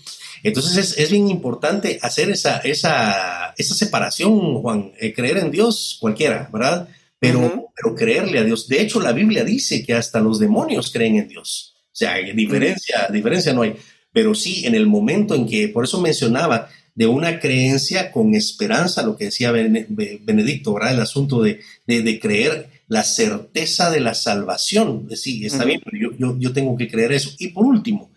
Entonces 0.43 0.97
es, 0.97 1.11
bien 1.11 1.29
importante 1.29 1.99
hacer 2.01 2.31
esa, 2.31 2.59
esa, 2.59 3.55
esa 3.57 3.75
separación, 3.75 4.63
Juan, 4.63 4.93
eh, 5.01 5.13
creer 5.13 5.39
en 5.39 5.51
Dios 5.51 5.99
cualquiera, 6.01 6.49
¿verdad? 6.53 6.89
Pero, 7.19 7.73
pero 7.75 7.95
creerle 7.97 8.39
a 8.39 8.45
Dios. 8.45 8.69
De 8.69 8.81
hecho, 8.81 9.01
la 9.01 9.13
Biblia 9.13 9.43
dice 9.43 9.85
que 9.85 9.95
hasta 9.95 10.21
los 10.21 10.39
demonios 10.39 10.93
creen 10.93 11.17
en 11.17 11.29
Dios. 11.29 11.75
O 11.87 11.97
sea, 11.99 12.15
diferencia, 12.15 13.09
diferencia 13.11 13.53
no 13.53 13.63
hay. 13.63 13.75
Pero 14.13 14.35
sí, 14.35 14.65
en 14.65 14.77
el 14.77 14.87
momento 14.87 15.35
en 15.35 15.47
que, 15.47 15.69
por 15.69 15.85
eso 15.85 16.01
mencionaba, 16.01 16.69
de 16.99 17.07
una 17.07 17.39
creencia 17.39 18.11
con 18.11 18.35
esperanza, 18.35 19.05
lo 19.05 19.17
que 19.17 19.27
decía 19.27 19.53
Benedicto, 19.53 20.75
¿verdad? 20.75 20.95
El 20.95 21.01
asunto 21.01 21.41
de, 21.41 21.61
de, 21.87 22.19
creer 22.19 22.71
la 22.89 23.05
certeza 23.05 23.89
de 23.93 24.01
la 24.01 24.15
salvación. 24.15 25.09
Sí, 25.15 25.47
está 25.47 25.65
bien, 25.65 25.81
pero 25.85 25.97
yo, 25.97 26.19
yo, 26.19 26.37
yo 26.41 26.53
tengo 26.53 26.77
que 26.77 26.89
creer 26.89 27.13
eso. 27.13 27.31
Y 27.39 27.49
por 27.49 27.67
último, 27.67 28.11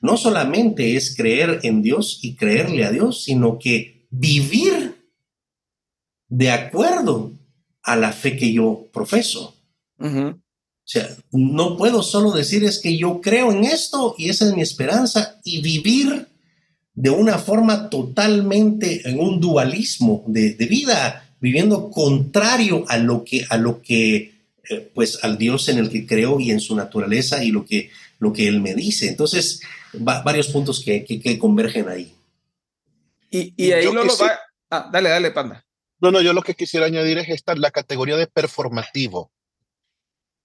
no 0.00 0.16
solamente 0.16 0.94
es 0.94 1.16
creer 1.16 1.58
en 1.64 1.82
Dios 1.82 2.20
y 2.22 2.36
creerle 2.36 2.84
a 2.84 2.92
Dios, 2.92 3.24
sino 3.24 3.58
que 3.58 4.06
vivir 4.10 4.94
de 6.28 6.52
acuerdo 6.52 7.32
a 7.82 7.96
la 7.96 8.12
fe 8.12 8.36
que 8.36 8.52
yo 8.52 8.86
profeso. 8.92 9.56
O 9.98 10.36
sea, 10.84 11.08
no 11.32 11.76
puedo 11.76 12.04
solo 12.04 12.30
decir 12.30 12.62
es 12.62 12.78
que 12.78 12.96
yo 12.96 13.20
creo 13.20 13.50
en 13.50 13.64
esto 13.64 14.14
y 14.16 14.28
esa 14.28 14.46
es 14.46 14.54
mi 14.54 14.62
esperanza 14.62 15.40
y 15.42 15.60
vivir 15.62 16.29
de 17.00 17.08
una 17.08 17.38
forma 17.38 17.88
totalmente 17.88 19.08
en 19.08 19.18
un 19.20 19.40
dualismo 19.40 20.22
de, 20.26 20.52
vida, 20.68 21.26
viviendo 21.40 21.90
contrario 21.90 22.84
a 22.88 22.98
lo 22.98 23.24
que, 23.24 23.46
a 23.48 23.56
lo 23.56 23.80
que, 23.80 24.34
eh, 24.68 24.90
pues 24.92 25.24
al 25.24 25.38
Dios 25.38 25.70
en 25.70 25.78
el 25.78 25.88
que 25.88 26.06
creo 26.06 26.38
y 26.38 26.50
en 26.50 26.60
su 26.60 26.76
naturaleza 26.76 27.42
y 27.42 27.52
lo 27.52 27.64
que, 27.64 27.90
lo 28.18 28.34
que 28.34 28.46
Él 28.46 28.60
me 28.60 28.74
dice. 28.74 29.08
Entonces, 29.08 29.62
varios 29.94 30.48
puntos 30.48 30.84
que, 30.84 31.06
que, 31.06 31.38
convergen 31.38 31.88
ahí. 31.88 32.12
Y, 33.30 33.72
ahí 33.72 33.86
no 33.86 34.04
lo 34.04 34.18
va... 34.18 34.38
Ah, 34.68 34.90
dale, 34.92 35.08
dale, 35.08 35.30
Panda. 35.30 35.64
No, 36.02 36.10
no, 36.10 36.20
yo 36.20 36.34
lo 36.34 36.42
que 36.42 36.54
quisiera 36.54 36.84
añadir 36.84 37.16
es 37.16 37.30
esta, 37.30 37.54
la 37.54 37.70
categoría 37.70 38.16
de 38.16 38.26
performativo. 38.26 39.32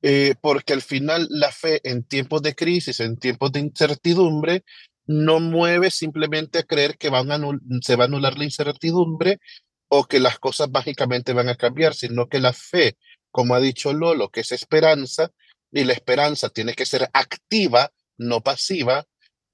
Eh, 0.02 0.36
porque 0.40 0.72
al 0.72 0.82
final 0.82 1.28
la 1.30 1.52
fe 1.52 1.82
en 1.84 2.04
tiempos 2.04 2.42
de 2.44 2.56
crisis, 2.56 3.02
en 3.02 3.18
tiempos 3.18 3.52
de 3.52 3.60
incertidumbre, 3.60 4.64
no 5.08 5.40
mueve 5.40 5.92
simplemente 5.92 6.60
a 6.60 6.64
creer 6.64 6.98
que 6.98 7.10
van 7.10 7.32
a 7.32 7.40
se 7.82 7.96
va 7.96 8.06
a 8.06 8.08
anular 8.08 8.38
la 8.38 8.46
incertidumbre 8.46 9.40
o 9.88 10.06
que 10.06 10.20
las 10.20 10.40
cosas 10.40 10.70
mágicamente 10.72 11.34
van 11.34 11.50
a 11.50 11.56
cambiar, 11.56 11.94
sino 11.94 12.28
que 12.28 12.40
la 12.40 12.54
fe, 12.54 12.98
como 13.32 13.56
ha 13.56 13.60
dicho 13.60 13.94
Lolo, 13.94 14.30
que 14.30 14.42
es 14.42 14.52
esperanza, 14.52 15.32
y 15.72 15.84
la 15.84 15.94
esperanza 15.94 16.50
tiene 16.50 16.74
que 16.74 16.86
ser 16.86 17.10
activa, 17.14 17.92
no 18.18 18.42
pasiva, 18.42 19.06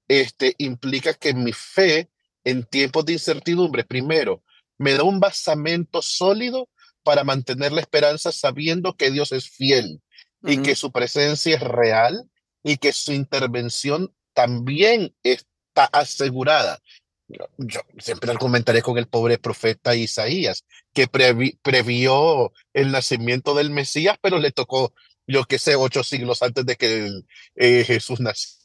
este, 0.08 0.54
implica 0.58 1.14
que 1.14 1.34
mi 1.34 1.52
fe 1.52 2.10
en 2.44 2.64
tiempos 2.64 3.04
de 3.04 3.14
incertidumbre, 3.14 3.84
primero, 3.84 4.42
me 4.78 4.94
da 4.94 5.02
un 5.02 5.20
basamento 5.20 6.02
sólido 6.02 6.68
para 7.02 7.24
mantener 7.24 7.72
la 7.72 7.80
esperanza 7.80 8.32
sabiendo 8.32 8.96
que 8.96 9.10
Dios 9.10 9.32
es 9.32 9.50
fiel 9.50 10.00
y 10.42 10.62
que 10.62 10.74
su 10.74 10.90
presencia 10.90 11.56
es 11.56 11.60
real 11.60 12.28
y 12.62 12.78
que 12.78 12.92
su 12.92 13.12
intervención 13.12 14.14
también 14.34 15.14
está 15.22 15.86
asegurada. 15.92 16.80
Yo, 17.28 17.80
siempre 17.98 18.30
argumentaré 18.30 18.82
con 18.82 18.98
el 18.98 19.06
pobre 19.06 19.38
profeta 19.38 19.94
Isaías, 19.94 20.64
que 20.92 21.08
previó 21.08 22.52
el 22.74 22.92
nacimiento 22.92 23.54
del 23.54 23.70
Mesías, 23.70 24.18
pero 24.20 24.38
le 24.38 24.52
tocó, 24.52 24.92
yo 25.26 25.44
qué 25.44 25.58
sé, 25.58 25.76
ocho 25.76 26.02
siglos 26.02 26.42
antes 26.42 26.66
de 26.66 26.76
que 26.76 27.08
eh, 27.56 27.84
Jesús 27.84 28.20
naciera 28.20 28.62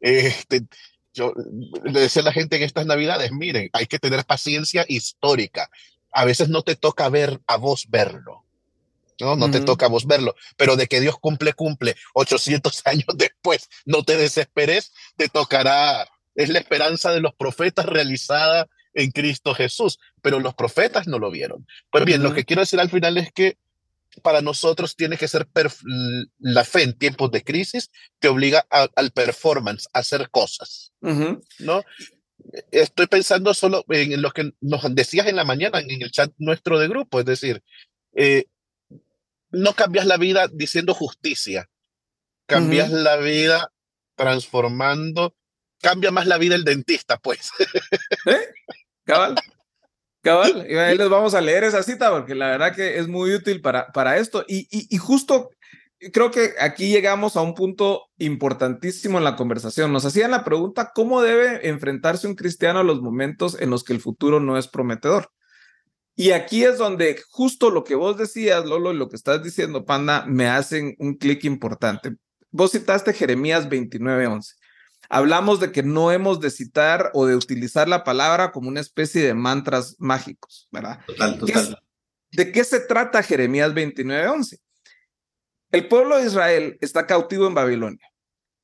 este, 0.00 0.66
yo 1.12 1.32
le 1.84 2.00
decía 2.00 2.22
a 2.22 2.24
la 2.24 2.32
gente 2.32 2.56
en 2.56 2.62
estas 2.62 2.86
navidades, 2.86 3.32
miren, 3.32 3.70
hay 3.72 3.86
que 3.86 3.98
tener 3.98 4.24
paciencia 4.24 4.84
histórica. 4.88 5.70
A 6.12 6.24
veces 6.24 6.48
no 6.48 6.62
te 6.62 6.76
toca 6.76 7.08
ver 7.08 7.40
a 7.46 7.56
vos 7.56 7.86
verlo. 7.88 8.44
No, 9.20 9.36
no 9.36 9.50
te 9.50 9.60
toca 9.60 9.86
a 9.86 9.88
vos 9.88 10.06
verlo, 10.06 10.36
pero 10.56 10.76
de 10.76 10.86
que 10.86 11.00
Dios 11.00 11.16
cumple, 11.18 11.52
cumple 11.52 11.96
800 12.14 12.82
años 12.84 13.06
después, 13.16 13.68
no 13.84 14.04
te 14.04 14.16
desesperes, 14.16 14.92
te 15.16 15.28
tocará, 15.28 16.08
es 16.34 16.48
la 16.50 16.60
esperanza 16.60 17.12
de 17.12 17.20
los 17.20 17.34
profetas 17.34 17.86
realizada 17.86 18.68
en 18.94 19.10
Cristo 19.10 19.54
Jesús, 19.54 19.98
pero 20.22 20.40
los 20.40 20.54
profetas 20.54 21.06
no 21.06 21.18
lo 21.18 21.30
vieron. 21.30 21.66
Pues 21.90 22.04
bien, 22.04 22.22
lo 22.22 22.32
que 22.32 22.44
quiero 22.44 22.62
decir 22.62 22.80
al 22.80 22.90
final 22.90 23.16
es 23.18 23.32
que 23.32 23.58
para 24.22 24.40
nosotros 24.40 24.96
tiene 24.96 25.16
que 25.16 25.28
ser 25.28 25.48
la 26.38 26.64
fe 26.64 26.82
en 26.82 26.98
tiempos 26.98 27.30
de 27.30 27.44
crisis, 27.44 27.90
te 28.18 28.28
obliga 28.28 28.66
al 28.70 29.10
performance, 29.12 29.88
a 29.92 30.00
hacer 30.00 30.30
cosas, 30.30 30.92
¿no? 31.00 31.82
Estoy 32.70 33.06
pensando 33.06 33.52
solo 33.52 33.84
en 33.88 34.22
lo 34.22 34.30
que 34.30 34.52
nos 34.60 34.82
decías 34.94 35.26
en 35.26 35.36
la 35.36 35.44
mañana 35.44 35.80
en 35.80 36.02
el 36.02 36.10
chat 36.10 36.32
nuestro 36.38 36.78
de 36.78 36.88
grupo, 36.88 37.20
es 37.20 37.26
decir, 37.26 37.62
eh, 38.14 38.46
no 39.50 39.74
cambias 39.74 40.06
la 40.06 40.16
vida 40.16 40.48
diciendo 40.52 40.94
justicia, 40.94 41.68
cambias 42.46 42.90
la 42.90 43.16
vida 43.16 43.72
transformando, 44.16 45.34
cambia 45.80 46.10
más 46.10 46.26
la 46.26 46.38
vida 46.38 46.54
el 46.54 46.64
dentista, 46.64 47.18
pues. 47.18 47.50
¿Eh? 48.26 48.48
Cabal. 49.04 49.36
Cabal, 50.22 50.66
y 50.70 50.74
ahí 50.74 50.96
les 50.96 51.08
vamos 51.08 51.34
a 51.34 51.40
leer 51.40 51.64
esa 51.64 51.82
cita 51.82 52.10
porque 52.10 52.34
la 52.34 52.48
verdad 52.48 52.74
que 52.74 52.98
es 52.98 53.08
muy 53.08 53.34
útil 53.34 53.60
para, 53.60 53.88
para 53.92 54.18
esto. 54.18 54.44
Y, 54.48 54.66
y, 54.70 54.96
justo 54.98 55.50
creo 56.12 56.30
que 56.30 56.54
aquí 56.60 56.90
llegamos 56.90 57.36
a 57.36 57.40
un 57.40 57.54
punto 57.54 58.06
importantísimo 58.18 59.18
en 59.18 59.24
la 59.24 59.36
conversación. 59.36 59.92
Nos 59.92 60.04
hacían 60.04 60.30
la 60.30 60.44
pregunta, 60.44 60.92
¿cómo 60.94 61.22
debe 61.22 61.68
enfrentarse 61.68 62.26
un 62.26 62.34
cristiano 62.34 62.80
a 62.80 62.84
los 62.84 63.00
momentos 63.00 63.60
en 63.60 63.70
los 63.70 63.84
que 63.84 63.92
el 63.92 64.00
futuro 64.00 64.40
no 64.40 64.58
es 64.58 64.68
prometedor? 64.68 65.30
Y 66.18 66.32
aquí 66.32 66.64
es 66.64 66.78
donde 66.78 67.22
justo 67.30 67.70
lo 67.70 67.84
que 67.84 67.94
vos 67.94 68.18
decías, 68.18 68.66
Lolo, 68.66 68.92
y 68.92 68.96
lo 68.96 69.08
que 69.08 69.14
estás 69.14 69.42
diciendo, 69.42 69.84
Panda, 69.84 70.26
me 70.26 70.48
hacen 70.48 70.96
un 70.98 71.14
clic 71.14 71.44
importante. 71.44 72.16
Vos 72.50 72.72
citaste 72.72 73.12
Jeremías 73.12 73.68
29:11 73.68 74.54
hablamos 75.08 75.60
de 75.60 75.72
que 75.72 75.82
no 75.82 76.12
hemos 76.12 76.40
de 76.40 76.50
citar 76.50 77.10
o 77.14 77.26
de 77.26 77.36
utilizar 77.36 77.88
la 77.88 78.04
palabra 78.04 78.52
como 78.52 78.68
una 78.68 78.80
especie 78.80 79.22
de 79.22 79.34
mantras 79.34 79.96
mágicos, 79.98 80.68
¿verdad? 80.70 81.00
Total, 81.06 81.38
total. 81.38 81.82
¿De 82.30 82.52
qué 82.52 82.64
se 82.64 82.80
trata 82.80 83.22
Jeremías 83.22 83.72
29:11? 83.72 84.58
El 85.70 85.88
pueblo 85.88 86.18
de 86.18 86.26
Israel 86.26 86.78
está 86.80 87.06
cautivo 87.06 87.46
en 87.46 87.54
Babilonia. 87.54 88.06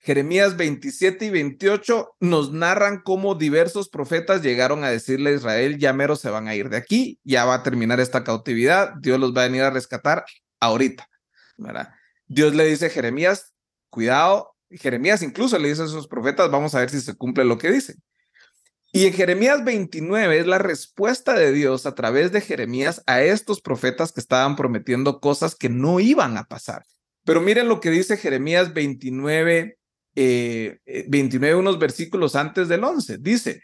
Jeremías 0.05 0.59
27 0.59 1.25
y 1.25 1.31
28 1.31 2.17
nos 2.21 2.53
narran 2.53 3.01
cómo 3.03 3.37
diversos 3.37 3.89
profetas 3.89 4.43
llegaron 4.43 4.85
a 4.85 4.91
decirle 4.91 5.31
a 5.31 5.33
Israel, 5.33 5.79
ya 5.79 5.95
mero 5.95 6.15
se 6.15 6.29
van 6.29 6.47
a 6.47 6.55
ir 6.55 6.69
de 6.69 6.77
aquí, 6.77 7.19
ya 7.25 7.47
va 7.47 7.55
a 7.55 7.63
terminar 7.63 8.01
esta 8.01 8.23
cautividad, 8.23 8.93
Dios 9.01 9.19
los 9.19 9.35
va 9.35 9.45
a 9.45 9.47
venir 9.47 9.63
a 9.63 9.71
rescatar 9.71 10.27
ahorita. 10.61 11.09
Dios 12.27 12.55
le 12.55 12.67
dice 12.67 12.87
a 12.87 12.91
Jeremías, 12.91 13.55
cuidado, 13.89 14.55
Jeremías 14.69 15.23
incluso 15.23 15.59
le 15.59 15.69
dice 15.69 15.85
a 15.85 15.87
sus 15.87 16.07
profetas, 16.07 16.51
vamos 16.51 16.75
a 16.75 16.81
ver 16.81 16.91
si 16.91 17.01
se 17.01 17.15
cumple 17.15 17.47
lo 17.47 17.57
que 17.57 17.71
dice. 17.71 17.95
Y 18.93 19.07
en 19.07 19.15
Jeremías 19.15 19.65
29 19.65 20.39
es 20.39 20.47
la 20.47 20.59
respuesta 20.59 21.33
de 21.33 21.51
Dios 21.51 21.87
a 21.87 21.95
través 21.95 22.31
de 22.31 22.43
Jeremías 22.43 23.03
a 23.07 23.23
estos 23.23 23.63
profetas 23.63 24.13
que 24.13 24.21
estaban 24.21 24.55
prometiendo 24.55 25.19
cosas 25.21 25.55
que 25.55 25.71
no 25.71 25.99
iban 25.99 26.37
a 26.37 26.45
pasar. 26.45 26.85
Pero 27.25 27.41
miren 27.41 27.69
lo 27.69 27.81
que 27.81 27.89
dice 27.89 28.19
Jeremías 28.19 28.75
29, 28.75 29.79
29 30.15 31.49
eh, 31.49 31.55
unos 31.55 31.79
versículos 31.79 32.37
antes 32.37 32.69
del 32.69 32.85
11. 32.85 33.19
Dice, 33.19 33.63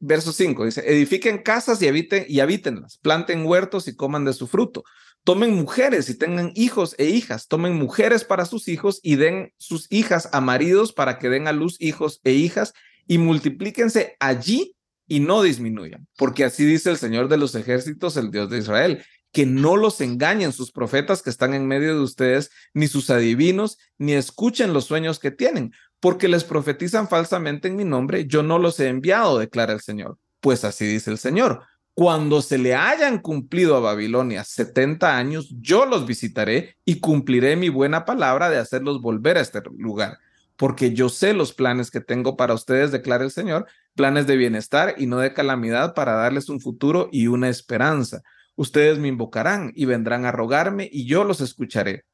verso 0.00 0.32
5, 0.32 0.64
dice, 0.66 0.82
edifiquen 0.86 1.38
casas 1.38 1.80
y 1.82 1.88
habiten 1.88 2.24
y 2.28 2.40
habítenlas, 2.40 2.98
planten 2.98 3.46
huertos 3.46 3.88
y 3.88 3.96
coman 3.96 4.24
de 4.24 4.32
su 4.32 4.46
fruto. 4.46 4.84
Tomen 5.24 5.54
mujeres 5.54 6.08
y 6.10 6.18
tengan 6.18 6.50
hijos 6.56 6.96
e 6.98 7.06
hijas. 7.06 7.46
Tomen 7.46 7.74
mujeres 7.74 8.24
para 8.24 8.44
sus 8.44 8.66
hijos 8.66 8.98
y 9.04 9.14
den 9.16 9.52
sus 9.56 9.86
hijas 9.90 10.28
a 10.32 10.40
maridos 10.40 10.92
para 10.92 11.18
que 11.18 11.28
den 11.28 11.46
a 11.46 11.52
luz 11.52 11.76
hijos 11.80 12.20
e 12.24 12.32
hijas 12.32 12.74
y 13.06 13.18
multiplíquense 13.18 14.16
allí 14.18 14.74
y 15.06 15.20
no 15.20 15.42
disminuyan, 15.42 16.06
porque 16.16 16.44
así 16.44 16.64
dice 16.64 16.90
el 16.90 16.96
Señor 16.96 17.28
de 17.28 17.36
los 17.36 17.54
ejércitos, 17.54 18.16
el 18.16 18.30
Dios 18.30 18.48
de 18.48 18.58
Israel, 18.58 19.04
que 19.32 19.46
no 19.46 19.76
los 19.76 20.00
engañen 20.00 20.52
sus 20.52 20.70
profetas 20.70 21.22
que 21.22 21.30
están 21.30 21.54
en 21.54 21.66
medio 21.66 21.94
de 21.94 22.02
ustedes, 22.02 22.50
ni 22.74 22.86
sus 22.86 23.10
adivinos, 23.10 23.78
ni 23.98 24.12
escuchen 24.12 24.72
los 24.72 24.84
sueños 24.84 25.18
que 25.18 25.30
tienen, 25.30 25.72
porque 26.00 26.28
les 26.28 26.44
profetizan 26.44 27.08
falsamente 27.08 27.68
en 27.68 27.76
mi 27.76 27.84
nombre, 27.84 28.26
yo 28.26 28.42
no 28.42 28.58
los 28.58 28.78
he 28.78 28.88
enviado, 28.88 29.38
declara 29.38 29.72
el 29.72 29.80
Señor. 29.80 30.18
Pues 30.40 30.64
así 30.64 30.84
dice 30.84 31.10
el 31.10 31.18
Señor, 31.18 31.62
cuando 31.94 32.40
se 32.42 32.58
le 32.58 32.74
hayan 32.74 33.18
cumplido 33.18 33.76
a 33.76 33.80
Babilonia 33.80 34.44
70 34.44 35.16
años, 35.16 35.54
yo 35.60 35.86
los 35.86 36.06
visitaré 36.06 36.76
y 36.84 37.00
cumpliré 37.00 37.56
mi 37.56 37.68
buena 37.68 38.04
palabra 38.04 38.50
de 38.50 38.58
hacerlos 38.58 39.00
volver 39.00 39.36
a 39.38 39.42
este 39.42 39.62
lugar, 39.76 40.18
porque 40.56 40.92
yo 40.92 41.08
sé 41.08 41.34
los 41.34 41.52
planes 41.52 41.90
que 41.90 42.00
tengo 42.00 42.36
para 42.36 42.54
ustedes, 42.54 42.92
declara 42.92 43.24
el 43.24 43.30
Señor, 43.30 43.66
planes 43.94 44.26
de 44.26 44.36
bienestar 44.36 44.94
y 44.98 45.06
no 45.06 45.18
de 45.18 45.34
calamidad 45.34 45.94
para 45.94 46.14
darles 46.14 46.48
un 46.48 46.60
futuro 46.60 47.08
y 47.12 47.26
una 47.26 47.48
esperanza. 47.48 48.22
Ustedes 48.54 48.98
me 48.98 49.08
invocarán 49.08 49.72
y 49.74 49.86
vendrán 49.86 50.24
a 50.24 50.32
rogarme 50.32 50.88
y 50.90 51.06
yo 51.06 51.24
los 51.24 51.40
escucharé. 51.40 52.04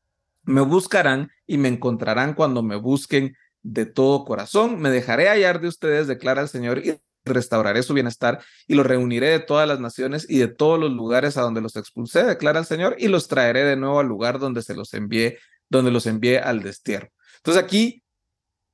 Me 0.42 0.60
buscarán 0.60 1.30
y 1.46 1.58
me 1.58 1.68
encontrarán 1.68 2.34
cuando 2.34 2.62
me 2.62 2.76
busquen 2.76 3.36
de 3.62 3.86
todo 3.86 4.24
corazón. 4.24 4.80
Me 4.80 4.90
dejaré 4.90 5.28
hallar 5.28 5.60
de 5.60 5.68
ustedes, 5.68 6.06
declara 6.06 6.42
el 6.42 6.48
Señor, 6.48 6.78
y 6.78 6.98
restauraré 7.24 7.82
su 7.82 7.94
bienestar 7.94 8.40
y 8.66 8.74
los 8.74 8.86
reuniré 8.86 9.28
de 9.28 9.40
todas 9.40 9.68
las 9.68 9.80
naciones 9.80 10.26
y 10.28 10.38
de 10.38 10.48
todos 10.48 10.80
los 10.80 10.90
lugares 10.90 11.36
a 11.36 11.42
donde 11.42 11.60
los 11.60 11.76
expulsé, 11.76 12.24
declara 12.24 12.60
el 12.60 12.66
Señor, 12.66 12.96
y 12.98 13.08
los 13.08 13.28
traeré 13.28 13.64
de 13.64 13.76
nuevo 13.76 14.00
al 14.00 14.06
lugar 14.06 14.38
donde 14.38 14.62
se 14.62 14.74
los 14.74 14.94
envié, 14.94 15.38
donde 15.68 15.90
los 15.90 16.06
envié 16.06 16.38
al 16.38 16.62
destierro. 16.62 17.10
Entonces 17.36 17.62
aquí 17.62 18.02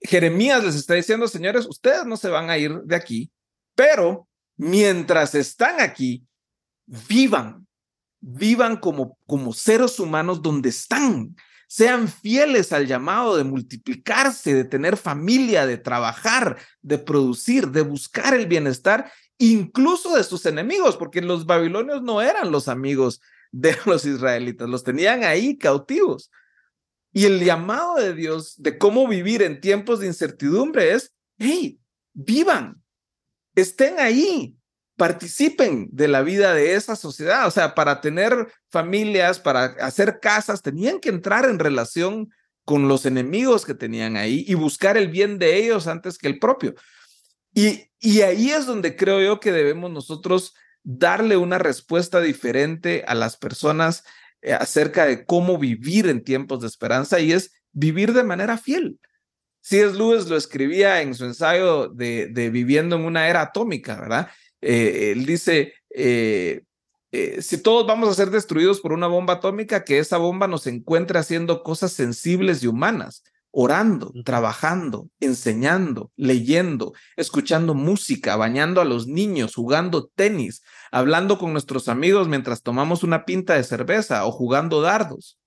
Jeremías 0.00 0.62
les 0.62 0.74
está 0.76 0.94
diciendo, 0.94 1.26
señores, 1.28 1.66
ustedes 1.66 2.04
no 2.04 2.16
se 2.16 2.28
van 2.28 2.50
a 2.50 2.58
ir 2.58 2.80
de 2.84 2.94
aquí, 2.94 3.32
pero 3.74 4.28
mientras 4.56 5.34
están 5.34 5.80
aquí, 5.80 6.24
vivan, 6.86 7.66
vivan 8.20 8.76
como, 8.76 9.18
como 9.26 9.52
seres 9.52 9.98
humanos 10.00 10.42
donde 10.42 10.70
están, 10.70 11.36
sean 11.68 12.08
fieles 12.08 12.72
al 12.72 12.86
llamado 12.86 13.36
de 13.36 13.44
multiplicarse, 13.44 14.54
de 14.54 14.64
tener 14.64 14.96
familia, 14.96 15.66
de 15.66 15.78
trabajar, 15.78 16.58
de 16.82 16.98
producir, 16.98 17.68
de 17.68 17.82
buscar 17.82 18.34
el 18.34 18.46
bienestar, 18.46 19.10
incluso 19.38 20.16
de 20.16 20.24
sus 20.24 20.46
enemigos, 20.46 20.96
porque 20.96 21.20
los 21.20 21.46
babilonios 21.46 22.02
no 22.02 22.22
eran 22.22 22.52
los 22.52 22.68
amigos 22.68 23.20
de 23.50 23.76
los 23.86 24.04
israelitas, 24.04 24.68
los 24.68 24.84
tenían 24.84 25.24
ahí 25.24 25.56
cautivos. 25.56 26.30
Y 27.12 27.26
el 27.26 27.44
llamado 27.44 27.94
de 27.96 28.14
Dios 28.14 28.54
de 28.60 28.76
cómo 28.76 29.06
vivir 29.06 29.42
en 29.42 29.60
tiempos 29.60 30.00
de 30.00 30.08
incertidumbre 30.08 30.92
es, 30.92 31.12
hey, 31.38 31.78
vivan, 32.12 32.82
estén 33.54 34.00
ahí, 34.00 34.56
participen 34.96 35.88
de 35.92 36.08
la 36.08 36.22
vida 36.22 36.54
de 36.54 36.74
esa 36.74 36.96
sociedad. 36.96 37.46
O 37.46 37.50
sea, 37.50 37.74
para 37.74 38.00
tener 38.00 38.48
familias, 38.70 39.40
para 39.40 39.64
hacer 39.80 40.20
casas, 40.20 40.62
tenían 40.62 41.00
que 41.00 41.08
entrar 41.08 41.44
en 41.44 41.58
relación 41.58 42.30
con 42.64 42.88
los 42.88 43.04
enemigos 43.04 43.64
que 43.64 43.74
tenían 43.74 44.16
ahí 44.16 44.44
y 44.46 44.54
buscar 44.54 44.96
el 44.96 45.08
bien 45.08 45.38
de 45.38 45.56
ellos 45.56 45.86
antes 45.86 46.16
que 46.16 46.28
el 46.28 46.38
propio. 46.38 46.74
Y, 47.54 47.90
y 48.00 48.22
ahí 48.22 48.50
es 48.50 48.66
donde 48.66 48.96
creo 48.96 49.20
yo 49.20 49.40
que 49.40 49.52
debemos 49.52 49.90
nosotros 49.90 50.54
darle 50.82 51.36
una 51.36 51.58
respuesta 51.58 52.20
diferente 52.20 53.04
a 53.06 53.14
las 53.14 53.36
personas 53.36 54.04
eh, 54.42 54.52
acerca 54.52 55.06
de 55.06 55.24
cómo 55.24 55.58
vivir 55.58 56.08
en 56.08 56.22
tiempos 56.22 56.60
de 56.60 56.66
esperanza 56.66 57.20
y 57.20 57.32
es 57.32 57.52
vivir 57.72 58.12
de 58.12 58.24
manera 58.24 58.58
fiel. 58.58 58.98
C.S. 59.62 59.96
Lewis 59.96 60.26
lo 60.26 60.36
escribía 60.36 61.00
en 61.00 61.14
su 61.14 61.24
ensayo 61.24 61.88
de, 61.88 62.28
de 62.28 62.50
Viviendo 62.50 62.96
en 62.96 63.06
una 63.06 63.28
era 63.28 63.40
atómica, 63.40 63.98
¿verdad? 63.98 64.28
Eh, 64.64 65.12
él 65.12 65.26
dice, 65.26 65.74
eh, 65.90 66.62
eh, 67.12 67.42
si 67.42 67.58
todos 67.58 67.86
vamos 67.86 68.08
a 68.08 68.14
ser 68.14 68.30
destruidos 68.30 68.80
por 68.80 68.94
una 68.94 69.06
bomba 69.06 69.34
atómica, 69.34 69.84
que 69.84 69.98
esa 69.98 70.16
bomba 70.16 70.48
nos 70.48 70.66
encuentre 70.66 71.18
haciendo 71.18 71.62
cosas 71.62 71.92
sensibles 71.92 72.62
y 72.62 72.66
humanas, 72.66 73.22
orando, 73.50 74.12
trabajando, 74.24 75.10
enseñando, 75.20 76.10
leyendo, 76.16 76.94
escuchando 77.16 77.74
música, 77.74 78.36
bañando 78.36 78.80
a 78.80 78.86
los 78.86 79.06
niños, 79.06 79.54
jugando 79.54 80.10
tenis, 80.14 80.62
hablando 80.90 81.38
con 81.38 81.52
nuestros 81.52 81.88
amigos 81.88 82.26
mientras 82.26 82.62
tomamos 82.62 83.02
una 83.04 83.26
pinta 83.26 83.54
de 83.54 83.64
cerveza 83.64 84.24
o 84.24 84.32
jugando 84.32 84.80
dardos. 84.80 85.38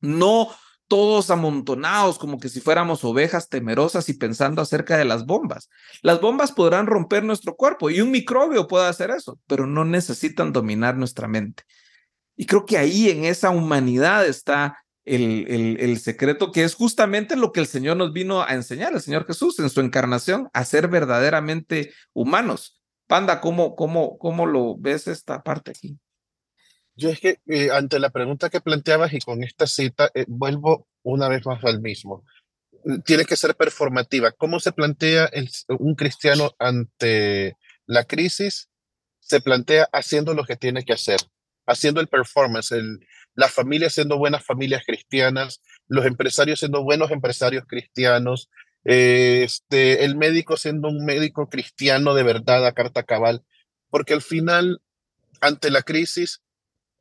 No 0.00 0.50
todos 0.88 1.30
amontonados 1.30 2.18
como 2.18 2.40
que 2.40 2.48
si 2.48 2.60
fuéramos 2.60 3.04
ovejas 3.04 3.48
temerosas 3.48 4.08
y 4.08 4.14
pensando 4.14 4.62
acerca 4.62 4.96
de 4.96 5.04
las 5.04 5.26
bombas. 5.26 5.68
Las 6.02 6.20
bombas 6.20 6.50
podrán 6.52 6.86
romper 6.86 7.22
nuestro 7.22 7.54
cuerpo 7.54 7.90
y 7.90 8.00
un 8.00 8.10
microbio 8.10 8.66
puede 8.66 8.88
hacer 8.88 9.10
eso, 9.10 9.38
pero 9.46 9.66
no 9.66 9.84
necesitan 9.84 10.52
dominar 10.52 10.96
nuestra 10.96 11.28
mente. 11.28 11.62
Y 12.36 12.46
creo 12.46 12.64
que 12.64 12.78
ahí 12.78 13.10
en 13.10 13.24
esa 13.24 13.50
humanidad 13.50 14.26
está 14.26 14.78
el, 15.04 15.76
el, 15.80 15.98
secreto 15.98 16.52
que 16.52 16.64
es 16.64 16.74
justamente 16.74 17.36
lo 17.36 17.52
que 17.52 17.60
el 17.60 17.66
Señor 17.66 17.96
nos 17.96 18.12
vino 18.12 18.42
a 18.42 18.54
enseñar, 18.54 18.92
el 18.92 19.00
Señor 19.00 19.26
Jesús 19.26 19.58
en 19.58 19.70
su 19.70 19.80
encarnación, 19.80 20.48
a 20.52 20.64
ser 20.64 20.88
verdaderamente 20.88 21.92
humanos. 22.12 22.80
Panda, 23.06 23.40
¿cómo, 23.40 23.74
cómo, 23.74 24.18
cómo 24.18 24.46
lo 24.46 24.76
ves 24.76 25.08
esta 25.08 25.42
parte 25.42 25.70
aquí? 25.70 25.98
Yo 26.98 27.10
es 27.10 27.20
que 27.20 27.38
eh, 27.46 27.70
ante 27.70 28.00
la 28.00 28.10
pregunta 28.10 28.50
que 28.50 28.60
planteabas 28.60 29.12
y 29.14 29.20
con 29.20 29.44
esta 29.44 29.68
cita, 29.68 30.10
eh, 30.14 30.24
vuelvo 30.26 30.88
una 31.04 31.28
vez 31.28 31.46
más 31.46 31.64
al 31.64 31.80
mismo. 31.80 32.24
Tiene 33.04 33.24
que 33.24 33.36
ser 33.36 33.54
performativa. 33.54 34.32
¿Cómo 34.32 34.58
se 34.58 34.72
plantea 34.72 35.26
el, 35.26 35.48
un 35.78 35.94
cristiano 35.94 36.56
ante 36.58 37.56
la 37.86 38.02
crisis? 38.02 38.68
Se 39.20 39.40
plantea 39.40 39.88
haciendo 39.92 40.34
lo 40.34 40.42
que 40.42 40.56
tiene 40.56 40.84
que 40.84 40.92
hacer, 40.92 41.20
haciendo 41.66 42.00
el 42.00 42.08
performance, 42.08 42.72
el, 42.72 42.98
la 43.36 43.48
familia 43.48 43.90
siendo 43.90 44.18
buenas 44.18 44.44
familias 44.44 44.82
cristianas, 44.84 45.62
los 45.86 46.04
empresarios 46.04 46.58
siendo 46.58 46.82
buenos 46.82 47.12
empresarios 47.12 47.64
cristianos, 47.68 48.50
este, 48.82 50.04
el 50.04 50.16
médico 50.16 50.56
siendo 50.56 50.88
un 50.88 51.04
médico 51.04 51.48
cristiano 51.48 52.14
de 52.14 52.24
verdad 52.24 52.66
a 52.66 52.72
carta 52.72 53.04
cabal, 53.04 53.44
porque 53.88 54.14
al 54.14 54.22
final, 54.22 54.82
ante 55.40 55.70
la 55.70 55.82
crisis, 55.82 56.42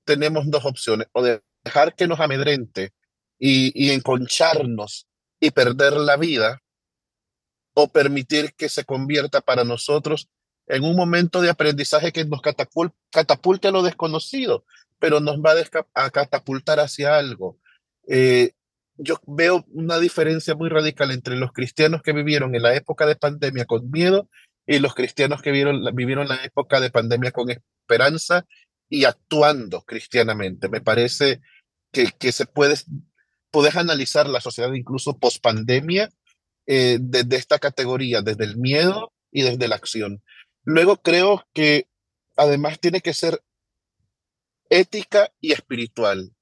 tenemos 0.07 0.49
dos 0.49 0.65
opciones, 0.65 1.07
o 1.11 1.21
dejar 1.21 1.93
que 1.93 2.07
nos 2.07 2.19
amedrente 2.19 2.93
y, 3.37 3.71
y 3.75 3.91
enconcharnos 3.91 5.05
y 5.39 5.51
perder 5.51 5.93
la 5.93 6.17
vida, 6.17 6.63
o 7.75 7.89
permitir 7.89 8.55
que 8.55 8.69
se 8.69 8.85
convierta 8.85 9.39
para 9.39 9.63
nosotros 9.63 10.29
en 10.65 10.83
un 10.83 10.95
momento 10.95 11.41
de 11.41 11.51
aprendizaje 11.51 12.11
que 12.11 12.25
nos 12.25 12.41
catapulte 12.41 13.67
a 13.67 13.71
lo 13.71 13.83
desconocido, 13.83 14.65
pero 14.97 15.19
nos 15.19 15.37
va 15.37 15.53
a, 15.93 16.09
catapultar 16.09 16.79
hacia 16.79 17.17
algo. 17.17 17.59
Eh, 18.07 18.51
yo 18.97 19.19
veo 19.27 19.63
una 19.69 19.99
diferencia 19.99 20.55
muy 20.55 20.69
radical 20.69 21.11
entre 21.11 21.35
los 21.35 21.51
cristianos 21.51 22.01
que 22.01 22.13
vivieron 22.13 22.55
en 22.55 22.63
la 22.63 22.73
época 22.75 23.05
de 23.05 23.15
pandemia 23.15 23.65
con 23.65 23.91
miedo 23.91 24.27
y 24.65 24.79
los 24.79 24.95
cristianos 24.95 25.43
que 25.43 25.51
vivieron, 25.51 25.83
vivieron 25.93 26.27
la 26.27 26.43
época 26.43 26.79
de 26.79 26.89
pandemia 26.89 27.31
con 27.31 27.51
esperanza 27.51 28.45
y 28.89 29.05
actuando 29.05 29.81
cristianamente. 29.83 30.69
Me 30.69 30.81
parece 30.81 31.41
que, 31.91 32.11
que 32.17 32.31
se 32.31 32.45
puede, 32.45 32.75
puedes 33.51 33.75
analizar 33.75 34.27
la 34.27 34.41
sociedad 34.41 34.73
incluso 34.73 35.17
post 35.17 35.41
pandemia 35.41 36.09
eh, 36.65 36.97
desde 36.99 37.37
esta 37.37 37.59
categoría, 37.59 38.21
desde 38.21 38.43
el 38.43 38.57
miedo 38.57 39.13
y 39.31 39.43
desde 39.43 39.67
la 39.67 39.75
acción. 39.75 40.21
Luego 40.63 40.97
creo 40.97 41.45
que 41.53 41.87
además 42.35 42.79
tiene 42.79 43.01
que 43.01 43.13
ser 43.13 43.41
ética 44.69 45.31
y 45.39 45.53
espiritual. 45.53 46.33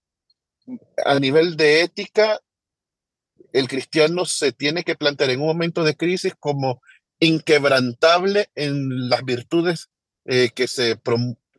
A 1.05 1.19
nivel 1.19 1.57
de 1.57 1.81
ética, 1.81 2.39
el 3.53 3.67
cristiano 3.67 4.25
se 4.25 4.51
tiene 4.51 4.83
que 4.83 4.95
plantear 4.95 5.29
en 5.29 5.41
un 5.41 5.47
momento 5.47 5.83
de 5.83 5.95
crisis 5.95 6.33
como 6.39 6.81
inquebrantable 7.19 8.49
en 8.55 9.09
las 9.09 9.23
virtudes 9.23 9.89
eh, 10.25 10.49
que 10.53 10.67
se 10.67 10.97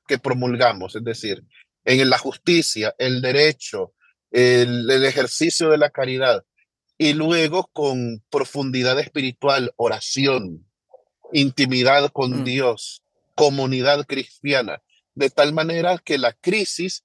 que 0.07 0.19
promulgamos, 0.19 0.97
es 0.97 1.05
decir, 1.05 1.45
en 1.85 2.11
la 2.11 2.19
justicia, 2.19 2.95
el 2.99 3.23
derecho, 3.23 3.95
el, 4.31 4.91
ejercicio 5.05 5.71
de 5.71 5.79
la 5.79 5.91
caridad, 5.91 6.45
y 6.99 7.13
luego 7.13 7.71
con 7.73 8.23
profundidad 8.31 8.99
espiritual, 8.99 9.73
oración, 9.77 10.67
intimidad 11.33 12.11
con 12.11 12.41
mm. 12.41 12.45
Dios, 12.45 13.03
comunidad 13.35 14.05
cristiana, 14.07 14.83
de 15.15 15.31
tal 15.31 15.53
manera 15.53 15.99
que 15.99 16.19
la 16.19 16.33
crisis, 16.33 17.05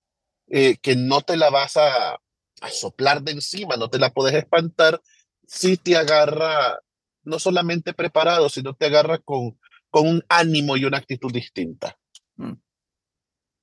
eh, 0.50 0.78
que 0.82 0.96
no 0.96 1.22
te 1.22 1.38
la 1.38 1.50
vas 1.50 1.78
a, 1.78 2.14
a, 2.14 2.70
soplar 2.70 3.22
de 3.22 3.34
encima, 3.34 3.78
no 3.78 3.90
te 3.90 4.00
la 4.00 4.12
puedes 4.12 4.36
espantar, 4.36 5.02
si 5.46 5.78
te 5.78 5.96
agarra 5.96 6.80
no 7.24 7.40
solamente 7.40 7.94
preparado, 7.94 8.50
sino 8.50 8.74
te 8.74 8.86
agarra 8.86 9.20
con, 9.20 9.60
con 9.90 10.08
un 10.08 10.24
ánimo 10.30 10.78
y 10.78 10.86
una 10.86 10.98
actitud 10.98 11.32
distinta. 11.32 11.98
Mm. 12.38 12.54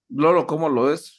Lolo, 0.09 0.47
¿cómo 0.47 0.69
lo 0.69 0.93
es? 0.93 1.19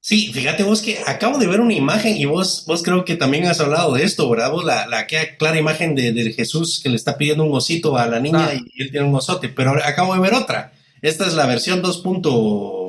Sí, 0.00 0.32
fíjate 0.32 0.62
vos 0.62 0.80
que 0.80 0.98
acabo 1.06 1.38
de 1.38 1.46
ver 1.46 1.60
una 1.60 1.74
imagen 1.74 2.16
y 2.16 2.24
vos, 2.24 2.64
vos 2.66 2.82
creo 2.82 3.04
que 3.04 3.16
también 3.16 3.46
has 3.46 3.60
hablado 3.60 3.94
de 3.94 4.04
esto, 4.04 4.30
¿verdad? 4.30 4.50
Vos 4.50 4.64
la, 4.64 4.86
la 4.86 5.06
clara 5.06 5.58
imagen 5.58 5.94
de, 5.94 6.32
Jesús 6.32 6.80
que 6.82 6.88
le 6.88 6.96
está 6.96 7.18
pidiendo 7.18 7.44
un 7.44 7.54
osito 7.54 7.96
a 7.98 8.06
la 8.06 8.20
niña 8.20 8.48
ah. 8.52 8.54
y 8.54 8.82
él 8.82 8.90
tiene 8.90 9.06
un 9.06 9.14
osote, 9.14 9.48
pero 9.48 9.72
acabo 9.84 10.14
de 10.14 10.20
ver 10.20 10.34
otra. 10.34 10.72
Esta 11.02 11.26
es 11.26 11.34
la 11.34 11.46
versión 11.46 11.82
2. 11.82 12.02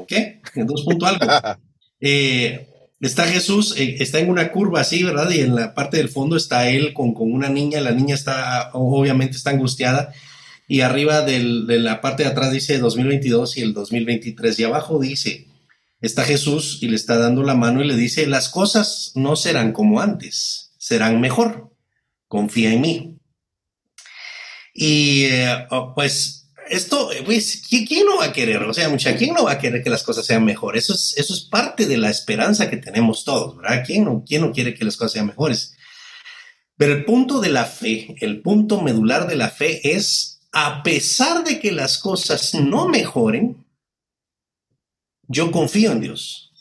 ¿Qué? 0.08 0.41
2. 0.55 0.86
algo. 1.03 1.25
eh, 1.99 2.69
está 3.01 3.25
Jesús, 3.25 3.75
eh, 3.77 3.97
está 3.99 4.19
en 4.19 4.29
una 4.29 4.51
curva 4.51 4.82
así, 4.82 5.03
¿verdad? 5.03 5.29
Y 5.32 5.41
en 5.41 5.55
la 5.55 5.73
parte 5.73 5.97
del 5.97 6.10
fondo 6.10 6.38
está 6.38 6.69
él 6.69 6.93
con, 6.93 7.13
con 7.13 7.34
una 7.34 7.49
niña, 7.49 7.82
la 7.82 7.91
niña 7.91 8.15
está, 8.15 8.69
obviamente 8.73 9.36
está 9.36 9.49
angustiada, 9.49 10.13
y 10.69 10.82
arriba 10.82 11.23
de 11.23 11.41
la 11.79 11.99
parte 11.99 12.21
de 12.21 12.29
atrás 12.29 12.51
dice 12.51 12.77
2022 12.77 13.58
y 13.58 13.62
el 13.62 13.73
2023, 13.73 14.60
y 14.60 14.63
abajo 14.63 14.99
dice, 14.99 15.47
está 15.99 16.23
Jesús 16.23 16.77
y 16.82 16.89
le 16.89 16.95
está 16.95 17.17
dando 17.17 17.41
la 17.41 17.55
mano 17.55 17.84
y 17.84 17.88
le 17.88 17.95
dice, 17.95 18.27
las 18.27 18.49
cosas 18.49 19.13
no 19.15 19.36
serán 19.36 19.73
como 19.73 19.99
antes, 19.99 20.71
serán 20.77 21.19
mejor, 21.19 21.73
confía 22.27 22.71
en 22.71 22.82
mí. 22.82 23.19
Y 24.75 25.23
eh, 25.23 25.65
oh, 25.71 25.95
pues 25.95 26.51
esto, 26.69 27.10
pues, 27.25 27.63
¿quién 27.67 28.05
no 28.05 28.17
va 28.17 28.25
a 28.25 28.32
querer? 28.32 28.62
O 28.62 28.71
sea, 28.71 28.89
mucha, 28.89 29.17
¿quién 29.17 29.34
no 29.34 29.45
va 29.45 29.53
a 29.53 29.58
querer 29.58 29.82
que 29.82 29.89
las 29.89 30.03
cosas 30.03 30.23
sean 30.23 30.45
mejor? 30.45 30.77
Eso 30.77 30.93
es, 30.93 31.17
eso 31.17 31.34
es 31.34 31.41
parte 31.41 31.88
de 31.88 31.97
la 31.97 32.12
esperanza 32.12 32.69
que 32.69 32.77
tenemos 32.77 33.25
todos, 33.25 33.58
¿verdad? 33.58 33.84
¿Quién 33.84 34.05
no, 34.05 34.23
quién 34.23 34.41
no 34.41 34.51
quiere 34.51 34.75
que 34.75 34.86
las 34.86 34.97
cosas 34.97 35.13
sean 35.13 35.25
mejores? 35.25 35.75
Pero 36.77 36.93
el 36.93 37.05
punto 37.05 37.41
de 37.41 37.49
la 37.49 37.65
fe, 37.65 38.15
el 38.19 38.41
punto 38.43 38.82
medular 38.82 39.27
de 39.27 39.36
la 39.36 39.49
fe 39.49 39.95
es, 39.95 40.38
a 40.51 40.83
pesar 40.83 41.43
de 41.43 41.59
que 41.59 41.71
las 41.71 41.97
cosas 41.97 42.53
no 42.53 42.88
mejoren, 42.88 43.65
yo 45.27 45.51
confío 45.51 45.91
en 45.91 46.01
Dios. 46.01 46.51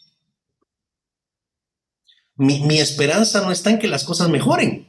Mi, 2.37 2.79
esperanza 2.79 3.41
no 3.41 3.51
está 3.51 3.71
en 3.71 3.79
que 3.79 3.89
las 3.89 4.05
cosas 4.05 4.29
mejoren. 4.29 4.87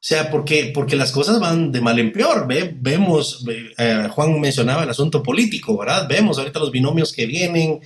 O 0.00 0.02
sea, 0.02 0.30
porque, 0.30 0.70
porque 0.74 0.96
las 0.96 1.12
cosas 1.12 1.40
van 1.40 1.72
de 1.72 1.82
mal 1.82 1.98
en 1.98 2.10
peor. 2.10 2.46
Ve, 2.46 2.74
vemos, 2.74 3.44
eh, 3.76 4.08
Juan 4.10 4.40
mencionaba 4.40 4.84
el 4.84 4.90
asunto 4.90 5.22
político, 5.22 5.76
¿verdad? 5.76 6.08
Vemos 6.08 6.38
ahorita 6.38 6.58
los 6.58 6.70
binomios 6.70 7.12
que 7.12 7.26
vienen, 7.26 7.80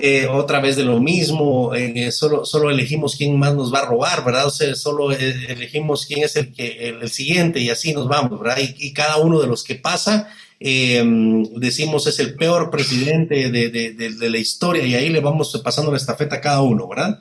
eh, 0.00 0.26
otra 0.26 0.60
vez 0.60 0.76
de 0.76 0.84
lo 0.84 1.00
mismo, 1.00 1.74
eh, 1.74 2.10
solo, 2.12 2.44
solo 2.44 2.70
elegimos 2.70 3.16
quién 3.16 3.38
más 3.38 3.54
nos 3.54 3.72
va 3.72 3.80
a 3.80 3.86
robar, 3.86 4.24
¿verdad? 4.24 4.46
O 4.46 4.50
sea, 4.50 4.74
solo 4.74 5.12
elegimos 5.12 6.06
quién 6.06 6.24
es 6.24 6.36
el, 6.36 6.52
que, 6.52 6.88
el, 6.88 7.10
siguiente 7.10 7.60
y 7.60 7.70
así 7.70 7.92
nos 7.92 8.08
vamos, 8.08 8.40
¿verdad? 8.40 8.58
Y, 8.78 8.92
cada 8.92 9.16
uno 9.18 9.40
de 9.40 9.46
los 9.46 9.64
que 9.64 9.74
pasa, 9.74 10.28
decimos 10.60 12.06
es 12.06 12.18
el 12.18 12.34
peor 12.34 12.70
presidente 12.70 13.50
de, 13.50 13.70
de, 13.70 13.92
de, 13.92 14.30
la 14.30 14.38
historia 14.38 14.84
y 14.84 14.94
ahí 14.94 15.08
le 15.08 15.20
vamos 15.20 15.60
pasando 15.62 15.90
la 15.90 15.96
estafeta 15.96 16.36
a 16.36 16.40
cada 16.40 16.62
uno, 16.62 16.88
¿verdad? 16.88 17.20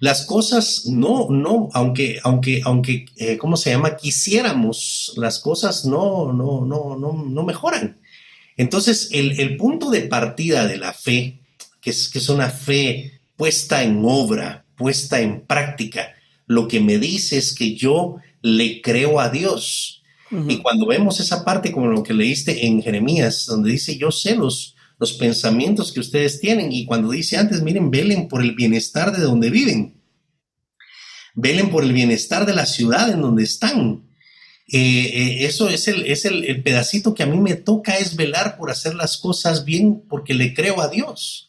Las 0.00 0.26
cosas 0.26 0.86
no, 0.86 1.28
no, 1.30 1.68
aunque, 1.72 2.18
aunque, 2.22 2.60
aunque, 2.64 3.06
eh, 3.16 3.36
¿cómo 3.36 3.56
se 3.56 3.70
llama? 3.70 3.96
Quisiéramos, 3.96 5.12
las 5.16 5.38
cosas 5.38 5.84
no, 5.84 6.32
no, 6.32 6.64
no, 6.64 6.96
no, 6.96 7.24
no 7.24 7.42
mejoran. 7.44 8.00
Entonces, 8.56 9.10
el, 9.12 9.56
punto 9.56 9.90
de 9.90 10.02
partida 10.02 10.66
de 10.66 10.78
la 10.78 10.92
fe, 10.92 11.38
que 11.80 11.90
es, 11.90 12.08
que 12.08 12.18
es 12.18 12.28
una 12.28 12.50
fe 12.50 13.20
puesta 13.36 13.82
en 13.82 14.02
obra, 14.04 14.66
puesta 14.76 15.20
en 15.20 15.46
práctica, 15.46 16.14
lo 16.46 16.66
que 16.66 16.80
me 16.80 16.98
dice 16.98 17.38
es 17.38 17.54
que 17.54 17.76
yo 17.76 18.16
le 18.42 18.80
creo 18.80 19.20
a 19.20 19.28
Dios. 19.28 20.02
Y 20.46 20.58
cuando 20.58 20.86
vemos 20.86 21.20
esa 21.20 21.42
parte 21.42 21.72
como 21.72 21.86
lo 21.86 22.02
que 22.02 22.12
leíste 22.12 22.66
en 22.66 22.82
Jeremías, 22.82 23.46
donde 23.46 23.70
dice, 23.70 23.96
yo 23.96 24.10
sé 24.10 24.36
los, 24.36 24.76
los 24.98 25.14
pensamientos 25.14 25.90
que 25.92 26.00
ustedes 26.00 26.40
tienen. 26.40 26.70
Y 26.70 26.84
cuando 26.84 27.10
dice 27.10 27.38
antes, 27.38 27.62
miren, 27.62 27.90
velen 27.90 28.28
por 28.28 28.42
el 28.42 28.54
bienestar 28.54 29.16
de 29.16 29.22
donde 29.22 29.50
viven. 29.50 30.02
Velen 31.34 31.70
por 31.70 31.82
el 31.82 31.92
bienestar 31.92 32.44
de 32.44 32.54
la 32.54 32.66
ciudad 32.66 33.10
en 33.10 33.22
donde 33.22 33.44
están. 33.44 34.08
Eh, 34.70 34.78
eh, 34.80 35.46
eso 35.46 35.70
es, 35.70 35.88
el, 35.88 36.04
es 36.04 36.26
el, 36.26 36.62
pedacito 36.62 37.14
que 37.14 37.22
a 37.22 37.26
mí 37.26 37.38
me 37.38 37.54
toca, 37.54 37.96
es 37.96 38.16
velar 38.16 38.58
por 38.58 38.70
hacer 38.70 38.94
las 38.94 39.16
cosas 39.16 39.64
bien 39.64 40.02
porque 40.08 40.34
le 40.34 40.52
creo 40.52 40.80
a 40.80 40.88
Dios. 40.88 41.47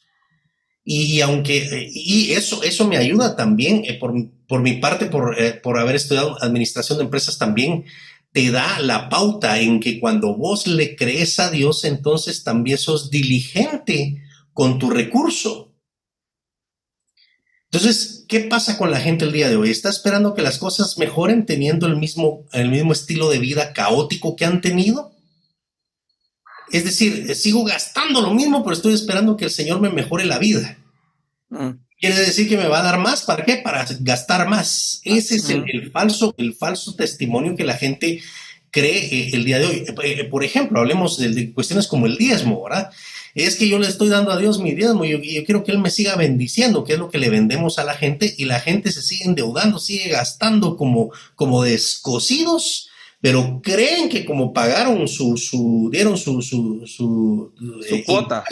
Y, 0.83 1.21
aunque, 1.21 1.89
y 1.93 2.31
eso, 2.31 2.63
eso 2.63 2.87
me 2.87 2.97
ayuda 2.97 3.35
también, 3.35 3.83
eh, 3.85 3.95
por, 3.99 4.13
por, 4.47 4.61
mi 4.61 4.73
parte, 4.77 5.05
por, 5.05 5.35
por 5.61 5.77
haber 5.77 5.95
estudiado 5.95 6.41
administración 6.41 6.97
de 6.97 7.03
empresas 7.03 7.37
también, 7.37 7.85
te 8.31 8.51
da 8.51 8.79
la 8.79 9.09
pauta 9.09 9.59
en 9.59 9.79
que 9.79 9.99
cuando 9.99 10.35
vos 10.35 10.67
le 10.67 10.95
crees 10.95 11.39
a 11.39 11.49
Dios, 11.49 11.83
entonces 11.83 12.43
también 12.43 12.77
sos 12.77 13.09
diligente 13.09 14.21
con 14.53 14.77
tu 14.77 14.89
recurso. 14.89 15.73
Entonces, 17.71 18.25
¿qué 18.27 18.41
pasa 18.41 18.77
con 18.77 18.89
la 18.89 18.99
gente 18.99 19.25
el 19.25 19.31
día 19.31 19.47
de 19.47 19.55
hoy? 19.55 19.69
¿Está 19.69 19.89
esperando 19.89 20.33
que 20.33 20.41
las 20.41 20.57
cosas 20.57 20.97
mejoren 20.97 21.45
teniendo 21.45 21.85
el 21.85 21.97
mismo, 21.97 22.45
el 22.51 22.69
mismo 22.69 22.93
estilo 22.93 23.29
de 23.29 23.37
vida 23.37 23.73
caótico 23.73 24.35
que 24.35 24.45
han 24.45 24.61
tenido? 24.61 25.11
Es 26.71 26.83
decir, 26.83 27.35
sigo 27.35 27.63
gastando 27.63 28.21
lo 28.21 28.33
mismo, 28.33 28.63
pero 28.63 28.73
estoy 28.73 28.93
esperando 28.93 29.37
que 29.37 29.45
el 29.45 29.51
Señor 29.51 29.81
me 29.81 29.89
mejore 29.89 30.25
la 30.25 30.39
vida. 30.39 30.77
Mm. 31.49 31.71
Quiere 31.99 32.17
decir 32.17 32.47
que 32.47 32.55
me 32.55 32.67
va 32.67 32.79
a 32.79 32.83
dar 32.83 32.97
más, 32.97 33.23
¿para 33.23 33.43
qué? 33.43 33.57
Para 33.57 33.85
gastar 33.99 34.47
más. 34.47 35.01
Ese 35.03 35.35
es 35.35 35.49
el, 35.49 35.91
falso, 35.91 36.33
el 36.37 36.53
falso 36.53 36.95
testimonio 36.95 37.57
que 37.57 37.65
la 37.65 37.75
gente 37.75 38.21
cree 38.71 39.05
eh, 39.05 39.29
el 39.33 39.43
día 39.43 39.59
de 39.59 39.65
hoy. 39.65 39.75
Eh, 39.75 39.95
eh, 40.03 40.23
por 40.23 40.45
ejemplo, 40.45 40.79
hablemos 40.79 41.17
de, 41.17 41.51
cuestiones 41.51 41.87
como 41.87 42.05
el 42.05 42.15
diezmo, 42.15 42.63
¿verdad? 42.63 42.89
Es 43.35 43.57
que 43.57 43.67
yo 43.67 43.79
le 43.79 43.87
estoy 43.87 44.07
dando 44.07 44.31
a 44.31 44.37
Dios 44.37 44.59
mi 44.59 44.73
diezmo 44.73 45.03
y 45.03 45.11
yo, 45.11 45.45
quiero 45.45 45.63
que 45.63 45.71
Él 45.71 45.79
me 45.79 45.91
siga 45.91 46.15
bendiciendo, 46.15 46.85
que 46.85 46.93
es 46.93 46.99
lo 46.99 47.09
que 47.09 47.17
le 47.17 47.29
vendemos 47.29 47.79
a 47.79 47.83
la 47.83 47.95
gente, 47.95 48.33
y 48.37 48.45
la 48.45 48.59
gente 48.59 48.91
se 48.91 49.01
sigue 49.01 49.25
endeudando, 49.25 49.77
sigue 49.77 50.09
gastando 50.09 50.77
como, 50.77 51.11
como 51.35 51.63
descosidos 51.63 52.88
pero 53.21 53.59
creen 53.61 54.09
que 54.09 54.25
como 54.25 54.53
pagaron 54.53 55.07
su, 55.07 55.35
su 55.35 55.89
dieron 55.91 56.17
su, 56.17 56.41
su, 56.41 56.85
su, 56.85 57.51
cuota. 58.05 58.43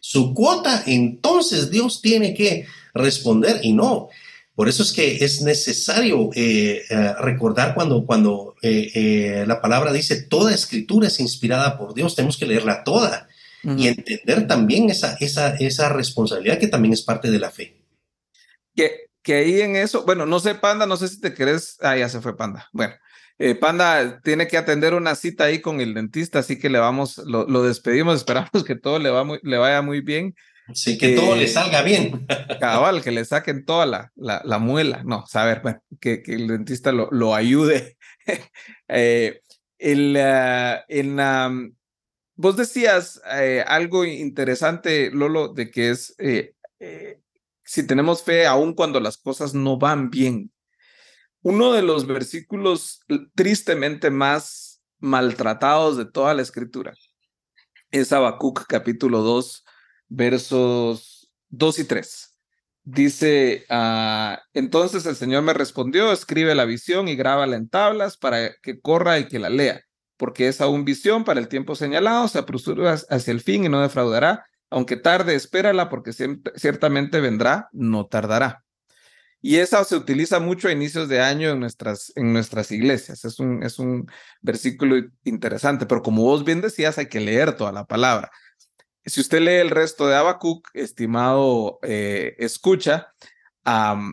su 0.00 0.34
cuota, 0.34 0.82
entonces 0.86 1.70
Dios 1.70 2.00
tiene 2.00 2.34
que 2.34 2.66
responder 2.94 3.60
y 3.62 3.72
no. 3.72 4.08
Por 4.54 4.70
eso 4.70 4.82
es 4.82 4.92
que 4.94 5.22
es 5.22 5.42
necesario 5.42 6.30
eh, 6.34 6.82
eh, 6.88 7.12
recordar 7.20 7.74
cuando, 7.74 8.06
cuando 8.06 8.54
eh, 8.62 9.44
la 9.46 9.60
palabra 9.60 9.92
dice 9.92 10.22
toda 10.22 10.54
escritura 10.54 11.08
es 11.08 11.20
inspirada 11.20 11.76
por 11.76 11.92
Dios, 11.92 12.16
tenemos 12.16 12.38
que 12.38 12.46
leerla 12.46 12.82
toda 12.82 13.28
y 13.62 13.88
entender 13.88 14.46
también 14.46 14.88
esa, 14.90 15.16
esa, 15.18 15.56
esa 15.56 15.88
responsabilidad 15.88 16.58
que 16.58 16.68
también 16.68 16.94
es 16.94 17.02
parte 17.02 17.30
de 17.30 17.38
la 17.40 17.50
fe. 17.50 17.76
Que, 18.74 19.08
que 19.22 19.34
ahí 19.34 19.60
en 19.60 19.74
eso, 19.74 20.04
bueno, 20.04 20.24
no 20.24 20.38
sé, 20.38 20.54
Panda, 20.54 20.86
no 20.86 20.96
sé 20.96 21.08
si 21.08 21.20
te 21.20 21.34
querés, 21.34 21.76
ah, 21.80 21.96
ya 21.96 22.08
se 22.08 22.20
fue 22.20 22.36
Panda. 22.36 22.68
Bueno, 22.72 22.94
Panda 23.60 24.20
tiene 24.22 24.48
que 24.48 24.56
atender 24.56 24.94
una 24.94 25.14
cita 25.14 25.44
ahí 25.44 25.60
con 25.60 25.80
el 25.80 25.92
dentista, 25.94 26.38
así 26.38 26.58
que 26.58 26.70
le 26.70 26.78
vamos, 26.78 27.18
lo, 27.18 27.46
lo 27.46 27.62
despedimos, 27.62 28.16
esperamos 28.16 28.64
que 28.64 28.76
todo 28.76 28.98
le, 28.98 29.10
va 29.10 29.24
muy, 29.24 29.38
le 29.42 29.58
vaya 29.58 29.82
muy 29.82 30.00
bien. 30.00 30.34
Sí, 30.74 30.98
que 30.98 31.14
todo 31.14 31.36
le 31.36 31.44
eh, 31.44 31.48
salga 31.48 31.82
bien. 31.82 32.26
Cabal, 32.60 33.02
que 33.02 33.12
le 33.12 33.24
saquen 33.24 33.64
toda 33.64 33.86
la, 33.86 34.12
la, 34.16 34.58
muela. 34.58 35.02
No, 35.04 35.24
saber, 35.26 35.60
bueno, 35.62 35.80
que, 36.00 36.22
que, 36.22 36.34
el 36.34 36.48
dentista 36.48 36.90
lo, 36.90 37.08
lo 37.12 37.34
ayude. 37.34 37.96
eh, 38.88 39.40
el, 39.78 40.16
uh, 40.16 40.82
en, 40.88 41.76
vos 42.34 42.56
decías 42.56 43.20
eh, 43.32 43.64
algo 43.66 44.04
interesante, 44.04 45.10
Lolo, 45.12 45.48
de 45.48 45.70
que 45.70 45.90
es 45.90 46.14
eh, 46.18 46.54
si 47.64 47.86
tenemos 47.86 48.22
fe 48.22 48.46
aun 48.46 48.74
cuando 48.74 49.00
las 49.00 49.16
cosas 49.18 49.54
no 49.54 49.78
van 49.78 50.10
bien. 50.10 50.52
Uno 51.48 51.72
de 51.72 51.82
los 51.82 52.08
versículos 52.08 53.02
tristemente 53.36 54.10
más 54.10 54.82
maltratados 54.98 55.96
de 55.96 56.04
toda 56.04 56.34
la 56.34 56.42
escritura 56.42 56.92
es 57.92 58.12
Habacuc 58.12 58.66
capítulo 58.66 59.20
2, 59.22 59.64
versos 60.08 61.30
2 61.50 61.78
y 61.78 61.84
3. 61.84 62.38
Dice, 62.82 63.64
ah, 63.70 64.42
entonces 64.54 65.06
el 65.06 65.14
Señor 65.14 65.44
me 65.44 65.52
respondió, 65.52 66.10
escribe 66.10 66.52
la 66.56 66.64
visión 66.64 67.06
y 67.06 67.14
grábala 67.14 67.54
en 67.54 67.68
tablas 67.68 68.16
para 68.16 68.52
que 68.60 68.80
corra 68.80 69.20
y 69.20 69.28
que 69.28 69.38
la 69.38 69.48
lea, 69.48 69.82
porque 70.16 70.48
es 70.48 70.60
aún 70.60 70.84
visión 70.84 71.22
para 71.22 71.38
el 71.38 71.46
tiempo 71.46 71.76
señalado, 71.76 72.26
se 72.26 72.40
apresura 72.40 72.94
hacia 73.08 73.30
el 73.30 73.40
fin 73.40 73.64
y 73.64 73.68
no 73.68 73.80
defraudará, 73.82 74.44
aunque 74.68 74.96
tarde, 74.96 75.36
espérala, 75.36 75.90
porque 75.90 76.10
ciertamente 76.12 77.20
vendrá, 77.20 77.68
no 77.70 78.06
tardará. 78.06 78.65
Y 79.42 79.56
esa 79.56 79.84
se 79.84 79.96
utiliza 79.96 80.40
mucho 80.40 80.68
a 80.68 80.72
inicios 80.72 81.08
de 81.08 81.20
año 81.20 81.50
en 81.50 81.60
nuestras, 81.60 82.12
en 82.16 82.32
nuestras 82.32 82.72
iglesias. 82.72 83.24
Es 83.24 83.38
un, 83.38 83.62
es 83.62 83.78
un 83.78 84.10
versículo 84.40 84.96
interesante, 85.24 85.86
pero 85.86 86.02
como 86.02 86.22
vos 86.22 86.44
bien 86.44 86.60
decías, 86.60 86.98
hay 86.98 87.08
que 87.08 87.20
leer 87.20 87.56
toda 87.56 87.72
la 87.72 87.86
palabra. 87.86 88.30
Si 89.04 89.20
usted 89.20 89.40
lee 89.40 89.60
el 89.60 89.70
resto 89.70 90.08
de 90.08 90.16
Habacuc, 90.16 90.68
estimado 90.74 91.78
eh, 91.82 92.34
escucha, 92.38 93.12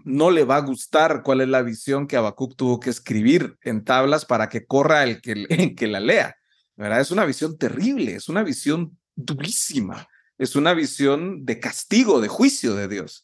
no 0.05 0.31
le 0.31 0.45
va 0.45 0.57
a 0.57 0.61
gustar 0.61 1.21
cuál 1.23 1.41
es 1.41 1.47
la 1.47 1.61
visión 1.61 2.07
que 2.07 2.17
Habacuc 2.17 2.55
tuvo 2.55 2.79
que 2.79 2.89
escribir 2.89 3.57
en 3.61 3.83
tablas 3.83 4.25
para 4.25 4.49
que 4.49 4.65
corra 4.65 5.03
el 5.03 5.21
que, 5.21 5.47
que 5.77 5.87
la 5.87 5.99
lea. 5.99 6.35
¿verdad? 6.75 7.01
Es 7.01 7.11
una 7.11 7.25
visión 7.25 7.57
terrible, 7.57 8.15
es 8.15 8.29
una 8.29 8.43
visión 8.43 8.97
durísima. 9.15 10.07
es 10.39 10.55
una 10.55 10.73
visión 10.73 11.45
de 11.45 11.59
castigo, 11.59 12.19
de 12.19 12.27
juicio 12.27 12.75
de 12.75 12.87
Dios. 12.87 13.23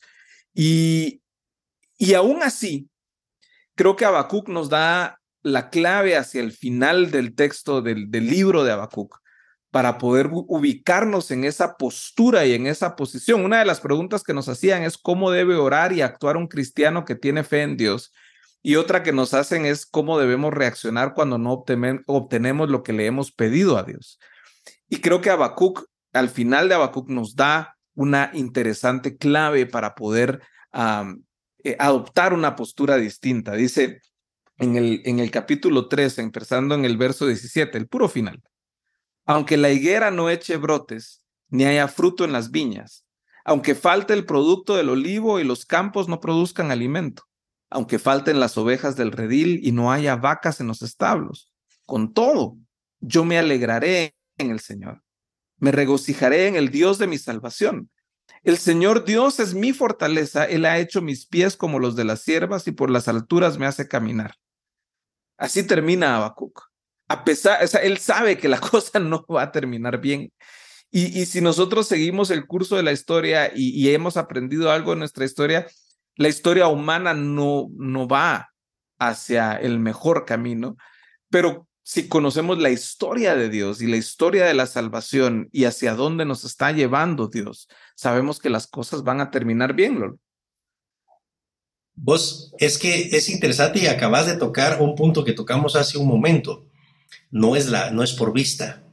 Y, 0.54 1.22
y 2.00 2.14
aún 2.14 2.42
así, 2.42 2.90
creo 3.76 3.98
que 3.98 4.06
Habacuc 4.06 4.48
nos 4.48 4.70
da 4.70 5.20
la 5.42 5.70
clave 5.70 6.16
hacia 6.16 6.42
el 6.42 6.54
final 6.54 7.12
del 7.12 7.36
texto 7.36 7.82
del, 7.82 8.10
libro 8.10 8.64
de 8.64 8.72
Habacuc 8.72 9.20
para 9.70 9.98
poder 9.98 10.30
ubicarnos 10.32 11.30
en 11.30 11.44
esa 11.44 11.76
postura 11.76 12.46
y 12.46 12.54
en 12.54 12.68
esa 12.68 12.96
posición. 12.96 13.44
Una 13.44 13.60
de 13.60 13.66
las 13.66 13.82
preguntas 13.82 14.24
que 14.24 14.34
nos 14.34 14.48
hacían 14.48 14.84
es 14.84 14.98
cómo 14.98 15.30
debe 15.30 15.56
orar 15.56 15.92
y 15.92 16.02
actuar 16.02 16.38
un 16.38 16.48
cristiano 16.48 17.04
que 17.04 17.16
tiene 17.16 17.44
fe 17.44 17.64
en 17.64 17.76
Dios. 17.76 18.14
Y 18.64 18.78
otra 18.78 19.04
que 19.04 19.12
nos 19.12 19.34
hacen 19.34 19.66
es 19.66 19.86
cómo 19.86 20.18
debemos 20.18 20.54
reaccionar 20.54 21.14
cuando 21.14 21.38
no 21.38 21.64
obtenemos 22.08 22.70
lo 22.70 22.82
que 22.82 22.94
le 22.94 23.06
hemos 23.08 23.34
pedido 23.34 23.78
a 23.78 23.84
Dios. 23.84 24.20
Y 24.88 25.02
creo 25.02 25.20
que 25.20 25.30
Habacuc, 25.32 25.86
al 26.14 26.30
final 26.30 26.70
de 26.70 26.76
Habacuc, 26.76 27.10
nos 27.10 27.36
da 27.36 27.78
una 27.94 28.32
interesante 28.34 29.18
clave 29.18 29.66
para 29.66 29.96
poder 29.96 30.42
eh, 31.64 31.76
adoptar 31.80 32.34
una 32.34 32.56
postura 32.56 32.98
distinta. 32.98 33.54
Dice 33.54 34.02
en 34.58 34.76
el, 34.76 35.02
en 35.06 35.20
el 35.20 35.32
capítulo 35.32 35.88
13, 35.88 36.22
empezando 36.22 36.76
en 36.76 36.86
el 36.86 36.98
verso 36.98 37.26
17, 37.26 37.78
el 37.78 37.88
puro 37.88 38.10
final. 38.10 38.42
Aunque 39.26 39.58
la 39.58 39.72
higuera 39.72 40.12
no 40.12 40.30
eche 40.30 40.58
brotes, 40.58 41.24
ni 41.50 41.66
haya 41.66 41.88
fruto 41.88 42.26
en 42.26 42.32
las 42.32 42.52
viñas, 42.52 43.06
aunque 43.46 43.76
falte 43.76 44.14
el 44.14 44.26
producto 44.26 44.76
del 44.76 44.90
olivo 44.90 45.40
y 45.40 45.44
los 45.44 45.66
campos 45.66 46.08
no 46.08 46.20
produzcan 46.20 46.72
alimento, 46.72 47.24
aunque 47.70 48.00
falten 48.00 48.40
las 48.40 48.58
ovejas 48.58 48.96
del 48.96 49.12
redil 49.12 49.60
y 49.64 49.72
no 49.72 49.92
haya 49.92 50.16
vacas 50.16 50.60
en 50.60 50.68
los 50.68 50.82
establos, 50.82 51.52
con 51.86 52.14
todo, 52.14 52.58
yo 53.00 53.26
me 53.26 53.38
alegraré 53.38 54.16
en 54.38 54.52
el 54.52 54.60
Señor. 54.60 55.04
Me 55.58 55.72
regocijaré 55.72 56.48
en 56.48 56.56
el 56.56 56.70
Dios 56.70 56.98
de 57.00 57.08
mi 57.08 57.18
salvación. 57.18 57.90
El 58.44 58.58
Señor 58.58 59.06
Dios 59.06 59.40
es 59.40 59.54
mi 59.54 59.74
fortaleza, 59.74 60.46
Él 60.46 60.66
ha 60.66 60.80
hecho 60.80 61.02
mis 61.02 61.26
pies 61.26 61.58
como 61.58 61.80
los 61.80 61.96
de 61.96 62.06
las 62.06 62.22
siervas 62.22 62.68
y 62.68 62.72
por 62.72 62.90
las 62.90 63.08
alturas 63.08 63.58
me 63.58 63.66
hace 63.66 63.88
caminar. 63.88 64.36
Así 65.38 65.64
termina 65.64 66.16
Habacuc 66.16 66.70
a 67.10 67.24
pesar, 67.24 67.64
o 67.64 67.68
sea, 67.68 67.82
él 67.82 67.98
sabe 67.98 68.38
que 68.38 68.48
la 68.48 68.60
cosa 68.62 69.00
no 69.00 69.26
va 69.26 69.44
a 69.44 69.52
terminar 69.52 70.00
bien. 70.00 70.32
Y, 70.92 71.20
y 71.20 71.26
si 71.26 71.42
nosotros 71.42 71.88
seguimos 71.88 72.32
el 72.32 72.48
curso 72.48 72.76
de 72.78 72.84
la 72.84 72.92
historia 72.92 73.52
y, 73.54 73.70
y, 73.70 73.94
hemos 73.94 74.18
aprendido 74.18 74.72
algo 74.72 74.94
en 74.94 75.00
nuestra 75.00 75.26
historia, 75.26 75.68
la 76.16 76.30
historia 76.30 76.68
humana 76.68 77.14
no, 77.14 77.68
no 77.78 78.08
va 78.08 78.50
hacia 78.98 79.54
el 79.54 79.80
mejor 79.80 80.26
camino, 80.26 80.78
pero 81.30 81.68
si 81.90 82.08
conocemos 82.08 82.60
la 82.60 82.70
historia 82.70 83.36
de 83.36 83.50
Dios 83.50 83.82
y 83.82 83.88
la 83.88 83.98
historia 83.98 84.46
de 84.46 84.54
la 84.54 84.68
salvación 84.68 85.50
y 85.52 85.64
hacia 85.64 85.96
dónde 85.96 86.24
nos 86.24 86.46
está 86.46 86.72
llevando 86.72 87.30
Dios, 87.30 87.68
sabemos 87.96 88.38
que 88.38 88.52
las 88.52 88.68
cosas 88.68 89.02
van 89.02 89.22
a 89.22 89.32
terminar 89.32 89.74
bien, 89.74 90.00
Lolo. 90.00 90.20
Vos, 91.96 92.54
es 92.60 92.78
que 92.78 93.10
es 93.18 93.28
interesante 93.30 93.80
y 93.80 93.88
acabas 93.88 94.28
de 94.28 94.38
tocar 94.38 94.80
un 94.84 94.94
punto 94.94 95.26
que 95.26 95.34
tocamos 95.34 95.76
hace 95.76 95.98
un 95.98 96.08
momento 96.08 96.68
no 97.32 97.56
es, 97.56 97.70
la, 97.70 97.90
no 97.90 98.04
es 98.04 98.14
por 98.14 98.34
vista, 98.34 98.84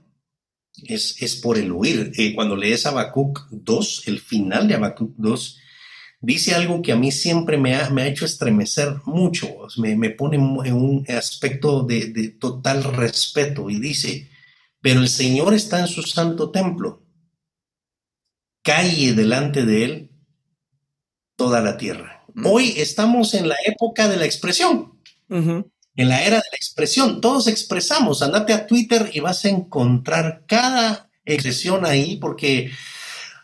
es, 0.85 1.21
es 1.21 1.37
por 1.37 1.59
el 1.59 1.73
huir. 1.73 2.13
Eh, 2.17 2.35
cuando 2.35 2.57
lees 2.57 2.87
Habacuc 2.87 3.47
2, 3.51 4.05
el 4.07 4.21
final 4.21 4.69
de 4.69 4.75
Habacuc 4.75 5.13
2, 5.19 5.61
dice 6.21 6.55
algo 6.55 6.83
que 6.83 6.93
a 6.93 6.97
mí 6.97 7.13
siempre 7.13 7.57
me 7.57 7.75
ha, 7.75 7.91
me 7.91 8.03
ha 8.03 8.07
hecho 8.07 8.25
estremecer 8.25 8.97
mucho, 9.05 9.49
me, 9.77 9.97
me 9.97 10.11
pone 10.11 10.37
en 10.37 10.75
un 10.75 11.05
aspecto 11.09 11.83
de, 11.83 12.07
de 12.07 12.29
total 12.29 12.85
respeto 12.85 13.71
y 13.71 13.81
dice, 13.81 14.31
pero 14.81 15.01
el 15.01 15.09
Señor 15.09 15.55
está 15.55 15.81
en 15.81 15.89
su 15.89 16.03
santo 16.03 16.51
templo, 16.51 17.03
calle 18.63 19.15
delante 19.15 19.65
de 19.65 19.85
él 19.85 20.11
toda 21.37 21.61
la 21.61 21.77
tierra. 21.77 22.25
Hoy 22.45 22.75
estamos 22.77 23.35
en 23.35 23.49
la 23.49 23.57
época 23.67 24.09
de 24.09 24.17
la 24.17 24.27
expresión 24.27 24.97
en 25.97 26.09
la 26.09 26.23
era 26.23 26.37
de 26.37 26.49
la 26.53 26.57
expresión. 26.57 27.21
Todos 27.21 27.49
expresamos. 27.49 28.23
Andate 28.23 28.53
a 28.53 28.67
Twitter 28.67 29.11
y 29.13 29.21
vas 29.21 29.45
a 29.45 29.49
encontrar 29.49 30.45
cada 30.47 31.11
expresión 31.25 31.85
ahí 31.85 32.17
porque 32.17 32.71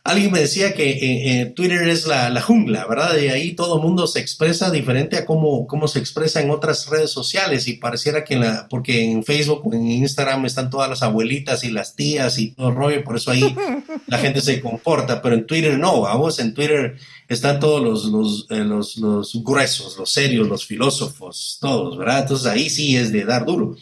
alguien 0.04 0.32
me 0.32 0.40
decía 0.40 0.74
que 0.74 0.90
eh, 0.90 1.40
eh, 1.40 1.46
Twitter 1.46 1.88
es 1.88 2.06
la, 2.06 2.40
jungla, 2.40 2.86
¿verdad? 2.86 3.16
Y 3.18 3.28
ahí 3.28 3.52
todo 3.52 3.76
el 3.76 3.82
mundo 3.82 4.06
se 4.06 4.18
expresa 4.18 4.70
diferente 4.70 5.16
a 5.16 5.24
cómo, 5.24 5.66
cómo 5.66 5.86
se 5.86 6.00
expresa 6.00 6.40
en 6.40 6.50
otras 6.50 6.88
redes 6.88 7.10
sociales 7.10 7.68
y 7.68 7.74
pareciera 7.74 8.24
que 8.24 8.34
en 8.34 8.40
la, 8.40 8.66
porque 8.68 9.04
en 9.04 9.22
Facebook 9.22 9.62
o 9.64 9.72
en 9.72 9.88
Instagram 9.88 10.44
están 10.44 10.70
todas 10.70 10.88
las 10.88 11.02
abuelitas 11.02 11.62
y 11.62 11.70
las 11.70 11.94
tías 11.94 12.38
y 12.38 12.50
todo 12.50 12.70
el 12.70 12.74
rollo, 12.74 13.04
por 13.04 13.16
eso 13.16 13.30
ahí 13.30 13.54
la 14.08 14.18
gente 14.18 14.40
se 14.40 14.60
comporta, 14.60 15.22
pero 15.22 15.36
en 15.36 15.46
Twitter 15.46 15.78
no, 15.78 16.00
vamos, 16.00 16.40
en 16.40 16.52
Twitter 16.52 16.96
están 17.28 17.60
todos 17.60 17.82
los, 17.82 18.04
los, 18.06 18.46
eh, 18.50 18.64
los, 18.64 18.96
los, 18.96 19.42
gruesos, 19.44 19.96
los 19.96 20.10
serios, 20.10 20.48
los 20.48 20.66
filósofos, 20.66 21.58
todos, 21.60 21.96
¿verdad? 21.96 22.22
Entonces 22.22 22.46
ahí 22.48 22.68
sí 22.68 22.96
es 22.96 23.12
de 23.12 23.24
dar 23.24 23.44
duro. 23.44 23.76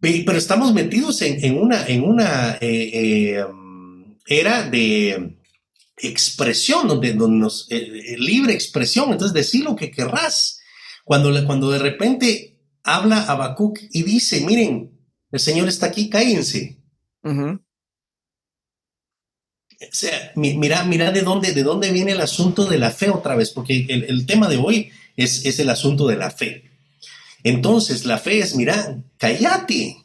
Pero 0.00 0.36
estamos 0.36 0.74
metidos 0.74 1.22
en, 1.22 1.44
en 1.44 1.56
una, 1.56 1.86
en 1.86 2.02
una 2.02 2.58
era 4.26 4.68
de 4.68 5.38
expresión, 5.96 6.88
donde, 6.88 7.12
donde 7.12 7.38
nos, 7.38 7.68
libre 7.70 8.52
expresión, 8.52 9.12
entonces 9.12 9.34
decir 9.34 9.64
lo 9.64 9.76
que 9.76 9.90
querrás. 9.90 10.60
Cuando, 11.04 11.46
cuando 11.46 11.70
de 11.70 11.78
repente 11.78 12.58
habla 12.82 13.22
Habacuc 13.22 13.78
y 13.90 14.02
dice, 14.02 14.40
miren, 14.40 14.98
el 15.30 15.40
Señor 15.40 15.68
está 15.68 15.86
aquí, 15.86 16.08
cállense. 16.08 16.78
O 19.82 19.94
sea, 19.94 20.32
mira, 20.36 20.84
mira 20.84 21.10
de 21.10 21.22
dónde, 21.22 21.52
de 21.52 21.62
dónde 21.62 21.90
viene 21.90 22.12
el 22.12 22.20
asunto 22.20 22.66
de 22.66 22.78
la 22.78 22.90
fe 22.90 23.10
otra 23.10 23.34
vez, 23.34 23.50
porque 23.50 23.86
el, 23.88 24.26
tema 24.26 24.48
de 24.48 24.56
hoy 24.56 24.90
es, 25.16 25.44
es, 25.44 25.58
el 25.58 25.70
asunto 25.70 26.06
de 26.06 26.16
la 26.16 26.30
fe. 26.30 26.70
Entonces, 27.42 28.04
la 28.04 28.18
fe 28.18 28.38
es, 28.38 28.54
mira, 28.54 29.02
cállate 29.18 29.96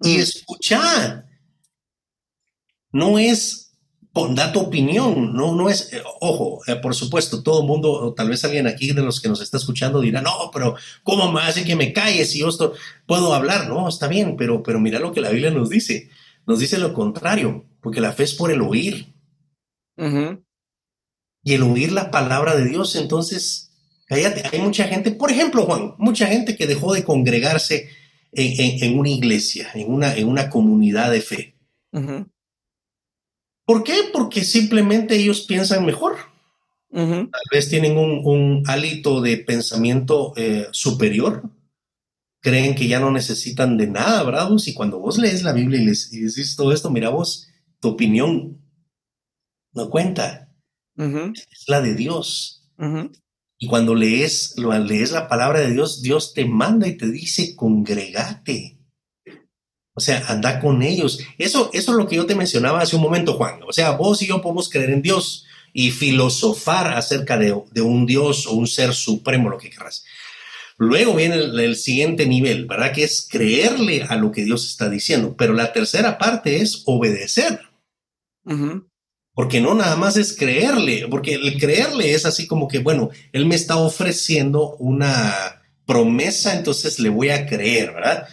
y 0.00 0.16
escucha. 0.16 1.26
No 2.94 3.18
es 3.18 3.64
dar 4.30 4.52
tu 4.52 4.60
opinión, 4.60 5.34
no, 5.34 5.54
no 5.56 5.68
es, 5.68 5.92
eh, 5.92 6.00
ojo, 6.20 6.60
eh, 6.68 6.76
por 6.76 6.94
supuesto, 6.94 7.42
todo 7.42 7.62
el 7.62 7.66
mundo, 7.66 7.90
o 7.90 8.14
tal 8.14 8.28
vez 8.28 8.44
alguien 8.44 8.68
aquí 8.68 8.92
de 8.92 9.02
los 9.02 9.20
que 9.20 9.28
nos 9.28 9.40
está 9.40 9.56
escuchando 9.56 10.00
dirá, 10.00 10.22
no, 10.22 10.50
pero 10.52 10.76
¿cómo 11.02 11.32
me 11.32 11.40
hace 11.40 11.64
que 11.64 11.74
me 11.74 11.92
calle 11.92 12.24
si 12.24 12.38
yo 12.38 12.48
esto 12.48 12.74
puedo 13.06 13.34
hablar? 13.34 13.68
No, 13.68 13.88
está 13.88 14.06
bien, 14.06 14.36
pero, 14.36 14.62
pero 14.62 14.78
mira 14.78 15.00
lo 15.00 15.12
que 15.12 15.20
la 15.20 15.30
Biblia 15.30 15.50
nos 15.50 15.68
dice. 15.68 16.10
Nos 16.46 16.60
dice 16.60 16.78
lo 16.78 16.92
contrario 16.92 17.64
porque 17.80 18.00
la 18.00 18.12
fe 18.12 18.22
es 18.22 18.34
por 18.34 18.52
el 18.52 18.62
oír. 18.62 19.12
Y 21.42 21.52
el 21.52 21.62
oír 21.62 21.92
la 21.92 22.10
palabra 22.10 22.54
de 22.56 22.66
Dios, 22.66 22.94
entonces, 22.96 23.72
cállate, 24.06 24.44
hay 24.50 24.60
mucha 24.60 24.84
gente, 24.86 25.10
por 25.10 25.30
ejemplo, 25.30 25.64
Juan, 25.64 25.94
mucha 25.98 26.26
gente 26.26 26.56
que 26.56 26.66
dejó 26.66 26.94
de 26.94 27.04
congregarse 27.04 27.90
en, 28.32 28.98
una 28.98 29.10
iglesia, 29.10 29.70
en 29.74 29.92
una, 29.92 30.14
en 30.14 30.28
una 30.28 30.48
comunidad 30.48 31.10
de 31.10 31.20
fe. 31.20 31.56
¿Por 33.64 33.82
qué? 33.82 33.94
Porque 34.12 34.44
simplemente 34.44 35.16
ellos 35.16 35.42
piensan 35.42 35.86
mejor. 35.86 36.16
Tal 36.90 37.28
vez 37.50 37.68
tienen 37.68 37.96
un, 37.98 38.20
un 38.24 38.62
hálito 38.66 39.20
de 39.20 39.38
pensamiento 39.38 40.32
eh, 40.36 40.68
superior. 40.70 41.50
Creen 42.40 42.74
que 42.74 42.86
ya 42.86 43.00
no 43.00 43.10
necesitan 43.10 43.76
de 43.76 43.86
nada, 43.86 44.22
¿verdad? 44.22 44.48
Y 44.64 44.74
cuando 44.74 45.00
vos 45.00 45.18
lees 45.18 45.42
la 45.42 45.52
Biblia 45.52 45.80
y 45.80 45.86
les, 45.86 46.12
y 46.12 46.20
dices 46.20 46.56
todo 46.56 46.72
esto, 46.72 46.90
mira 46.90 47.08
vos, 47.08 47.48
tu 47.80 47.88
opinión 47.88 48.60
no 49.72 49.90
cuenta. 49.90 50.52
Es 50.96 51.64
la 51.68 51.80
de 51.80 51.94
Dios. 51.94 52.70
Y 53.58 53.66
cuando 53.66 53.94
lees, 53.94 54.54
lees 54.58 55.10
la 55.10 55.26
palabra 55.26 55.60
de 55.60 55.72
Dios, 55.72 56.02
Dios 56.02 56.34
te 56.34 56.44
manda 56.44 56.86
y 56.86 56.96
te 56.96 57.10
dice, 57.10 57.56
congregate. 57.56 58.78
O 59.96 60.00
sea, 60.00 60.24
anda 60.26 60.60
con 60.60 60.82
ellos. 60.82 61.20
Eso, 61.38 61.70
eso 61.72 61.92
es 61.92 61.96
lo 61.96 62.08
que 62.08 62.16
yo 62.16 62.26
te 62.26 62.34
mencionaba 62.34 62.80
hace 62.80 62.96
un 62.96 63.02
momento, 63.02 63.34
Juan. 63.34 63.60
O 63.66 63.72
sea, 63.72 63.92
vos 63.92 64.20
y 64.22 64.26
yo 64.26 64.42
podemos 64.42 64.68
creer 64.68 64.90
en 64.90 65.02
Dios 65.02 65.46
y 65.72 65.92
filosofar 65.92 66.94
acerca 66.94 67.38
de, 67.38 67.52
un 67.52 68.06
Dios 68.06 68.46
o 68.46 68.52
un 68.52 68.66
ser 68.66 68.92
supremo, 68.92 69.50
lo 69.50 69.58
que 69.58 69.70
querrás. 69.70 70.04
Luego 70.78 71.14
viene 71.14 71.36
el, 71.36 71.76
siguiente 71.76 72.26
nivel, 72.26 72.66
¿verdad? 72.66 72.92
Que 72.92 73.04
es 73.04 73.26
creerle 73.30 74.02
a 74.08 74.16
lo 74.16 74.32
que 74.32 74.44
Dios 74.44 74.66
está 74.66 74.88
diciendo. 74.88 75.36
Pero 75.36 75.52
la 75.52 75.72
tercera 75.72 76.18
parte 76.18 76.56
es 76.60 76.82
obedecer. 76.86 77.60
Porque 79.32 79.60
no 79.60 79.74
nada 79.74 79.94
más 79.94 80.16
es 80.16 80.36
creerle, 80.36 81.06
porque 81.08 81.34
el 81.34 81.58
creerle 81.58 82.14
es 82.14 82.26
así 82.26 82.46
como 82.46 82.66
que, 82.66 82.78
bueno, 82.78 83.10
él 83.32 83.46
me 83.46 83.54
está 83.54 83.76
ofreciendo 83.76 84.76
una 84.76 85.62
promesa, 85.86 86.54
entonces 86.54 86.98
le 86.98 87.08
voy 87.08 87.30
a 87.30 87.46
creer, 87.46 87.92
¿verdad? 87.92 88.28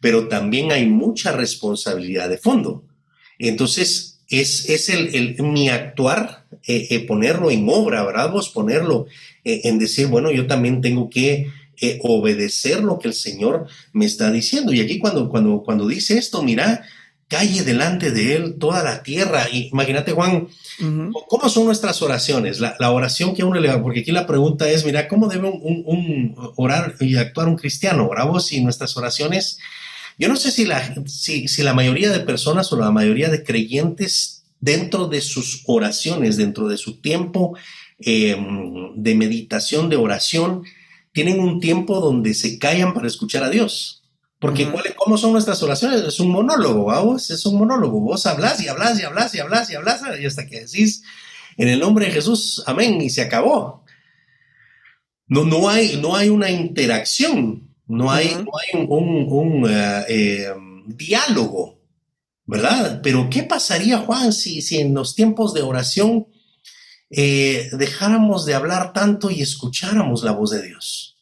Pero 0.00 0.28
también 0.28 0.72
hay 0.72 0.86
mucha 0.86 1.32
responsabilidad 1.32 2.28
de 2.28 2.38
fondo. 2.38 2.84
Entonces, 3.38 4.20
es, 4.28 4.68
es 4.68 4.88
el, 4.88 5.36
mi 5.42 5.68
actuar, 5.68 6.46
eh, 6.66 6.88
eh, 6.90 7.00
ponerlo 7.06 7.50
en 7.50 7.68
obra, 7.68 8.04
¿verdad? 8.04 8.30
Vos 8.30 8.48
ponerlo 8.48 9.06
eh, 9.44 9.62
en 9.64 9.78
decir, 9.78 10.08
bueno, 10.08 10.30
yo 10.30 10.46
también 10.46 10.80
tengo 10.80 11.08
que 11.10 11.50
obedecer 12.00 12.82
lo 12.82 12.98
que 12.98 13.08
el 13.08 13.14
Señor 13.14 13.66
me 13.92 14.06
está 14.06 14.30
diciendo. 14.30 14.72
Y 14.72 14.80
aquí 14.80 14.98
cuando, 14.98 15.28
cuando, 15.28 15.62
cuando 15.62 15.86
dice 15.86 16.16
esto, 16.16 16.42
mira, 16.42 16.82
calle 17.28 17.64
delante 17.64 18.12
de 18.12 18.36
Él 18.36 18.56
toda 18.58 18.82
la 18.82 19.02
tierra. 19.02 19.46
imagínate, 19.50 20.12
Juan, 20.12 20.48
¿cómo 21.28 21.48
son 21.48 21.66
nuestras 21.66 22.00
oraciones? 22.02 22.60
La, 22.60 22.90
oración 22.90 23.34
que 23.34 23.44
uno 23.44 23.60
le 23.60 23.68
va, 23.68 23.82
porque 23.82 24.00
aquí 24.00 24.12
la 24.12 24.26
pregunta 24.26 24.68
es, 24.70 24.84
mira, 24.84 25.08
¿cómo 25.08 25.28
debe 25.28 25.48
un, 25.48 26.34
orar 26.56 26.94
y 27.00 27.16
actuar 27.16 27.48
un 27.48 27.56
cristiano? 27.56 28.06
Oramos 28.08 28.52
y 28.52 28.60
nuestras 28.60 28.96
oraciones, 28.96 29.58
yo 30.18 30.28
no 30.28 30.36
sé 30.36 30.50
si 30.50 30.64
la, 30.64 30.94
si, 31.06 31.48
si 31.48 31.62
la 31.62 31.74
mayoría 31.74 32.10
de 32.10 32.20
personas 32.20 32.72
o 32.72 32.76
la 32.76 32.90
mayoría 32.90 33.28
de 33.28 33.42
creyentes 33.44 34.44
dentro 34.60 35.08
de 35.08 35.20
sus 35.20 35.62
oraciones, 35.66 36.36
dentro 36.36 36.68
de 36.68 36.76
su 36.76 37.00
tiempo 37.00 37.56
em, 37.98 38.94
de 38.96 39.14
meditación, 39.14 39.88
de 39.88 39.96
oración, 39.96 40.62
tienen 41.12 41.40
un 41.40 41.60
tiempo 41.60 42.00
donde 42.00 42.34
se 42.34 42.58
callan 42.58 42.94
para 42.94 43.06
escuchar 43.06 43.42
a 43.42 43.50
Dios. 43.50 44.02
Porque 44.38 44.70
¿cómo 44.96 45.16
son 45.16 45.32
nuestras 45.32 45.62
oraciones? 45.62 46.02
Es 46.02 46.20
un 46.20 46.30
monólogo, 46.30 46.84
vos, 46.84 47.30
es 47.30 47.46
un 47.46 47.56
monólogo. 47.56 48.00
Vos 48.00 48.26
hablas 48.26 48.62
y 48.62 48.68
hablas 48.68 49.00
y 49.00 49.02
hablas 49.02 49.34
y 49.34 49.38
hablas 49.40 49.70
y 49.70 49.74
hablas 49.74 50.02
y 50.20 50.26
hasta 50.26 50.46
que 50.46 50.60
decís 50.60 51.02
en 51.56 51.68
el 51.68 51.80
nombre 51.80 52.06
de 52.06 52.12
Jesús, 52.12 52.62
amén, 52.66 53.00
y 53.00 53.10
se 53.10 53.22
acabó. 53.22 53.84
No, 55.26 55.44
no, 55.44 55.68
hay, 55.68 55.96
no 55.96 56.14
hay 56.14 56.28
una 56.28 56.50
interacción, 56.50 57.65
no 57.86 58.10
hay, 58.10 58.30
un, 58.88 59.64
eh, 59.68 60.04
eh, 60.08 60.54
diálogo, 60.86 61.80
¿verdad? 62.44 63.00
Pero 63.02 63.28
¿qué 63.30 63.42
pasaría, 63.44 63.98
Juan, 63.98 64.32
si, 64.32 64.60
si 64.62 64.78
en 64.78 64.94
los 64.94 65.14
tiempos 65.14 65.54
de 65.54 65.62
oración 65.62 66.26
eh, 67.10 67.68
dejáramos 67.78 68.44
de 68.44 68.54
hablar 68.54 68.92
tanto 68.92 69.30
y 69.30 69.40
escucháramos 69.40 70.22
la 70.24 70.32
voz 70.32 70.50
de 70.50 70.62
Dios? 70.62 71.12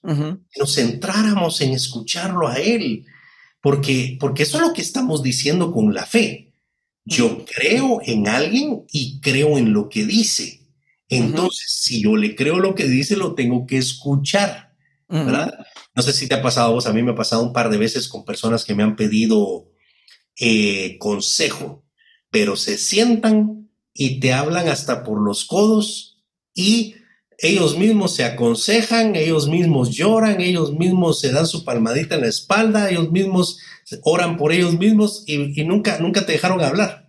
nos 0.59 0.75
centráramos 0.75 1.63
en 1.63 1.71
escucharlo 1.71 2.47
a 2.47 2.57
Él, 2.57 3.07
porque, 3.63 4.19
porque 4.21 4.43
eso 4.43 4.59
es 4.59 4.63
lo 4.63 4.75
que 4.75 4.83
estamos 4.83 5.23
diciendo 5.23 5.73
con 5.73 5.95
la 5.95 6.05
fe. 6.05 6.53
Yo 7.07 7.47
creo 7.47 8.01
en 8.05 8.29
alguien 8.29 8.85
y 8.93 9.19
creo 9.21 9.57
en 9.57 9.73
lo 9.73 9.89
que 9.89 10.05
dice. 10.05 10.61
Entonces, 11.09 11.71
si 11.71 12.03
yo 12.03 12.17
le 12.17 12.35
creo 12.35 12.59
lo 12.59 12.75
que 12.75 12.87
dice, 12.87 13.17
lo 13.17 13.35
tengo 13.35 13.67
que 13.67 13.79
escuchar, 13.79 14.75
¿verdad? 15.09 15.55
No 15.95 16.03
sé 16.03 16.13
si 16.13 16.29
te 16.29 16.35
ha 16.35 16.43
pasado 16.43 16.69
a 16.69 16.73
vos, 16.73 16.87
a 16.87 16.93
mí 16.93 17.03
me 17.03 17.13
ha 17.13 17.17
pasado 17.17 17.43
un 17.43 17.53
par 17.53 17.71
de 17.71 17.79
veces 17.79 18.09
con 18.09 18.25
personas 18.25 18.65
que 18.65 18.75
me 18.75 18.83
han 18.83 18.97
pedido 18.97 19.71
eh, 20.39 20.99
consejo, 20.99 21.85
pero 22.31 22.57
se 22.57 22.79
sientan 22.79 23.71
y 23.93 24.19
te 24.19 24.33
hablan 24.33 24.69
hasta 24.69 25.05
por 25.05 25.21
los 25.21 25.45
codos 25.45 26.23
y 26.53 26.97
ellos 27.39 27.77
mismos 27.79 28.15
se 28.15 28.25
aconsejan, 28.25 29.17
ellos 29.17 29.49
mismos 29.49 29.91
lloran, 29.91 30.41
ellos 30.41 30.73
mismos 30.73 31.21
se 31.21 31.33
dan 31.33 31.47
su 31.47 31.65
palmadita 31.65 32.17
en 32.17 32.23
la 32.23 32.29
espalda, 32.29 32.91
ellos 32.91 33.11
mismos 33.11 33.59
oran 34.03 34.37
por 34.37 34.53
ellos 34.53 34.79
mismos 34.79 35.25
y, 35.27 35.65
nunca, 35.65 35.99
nunca 35.99 36.27
te 36.27 36.33
dejaron 36.33 36.61
hablar. 36.63 37.09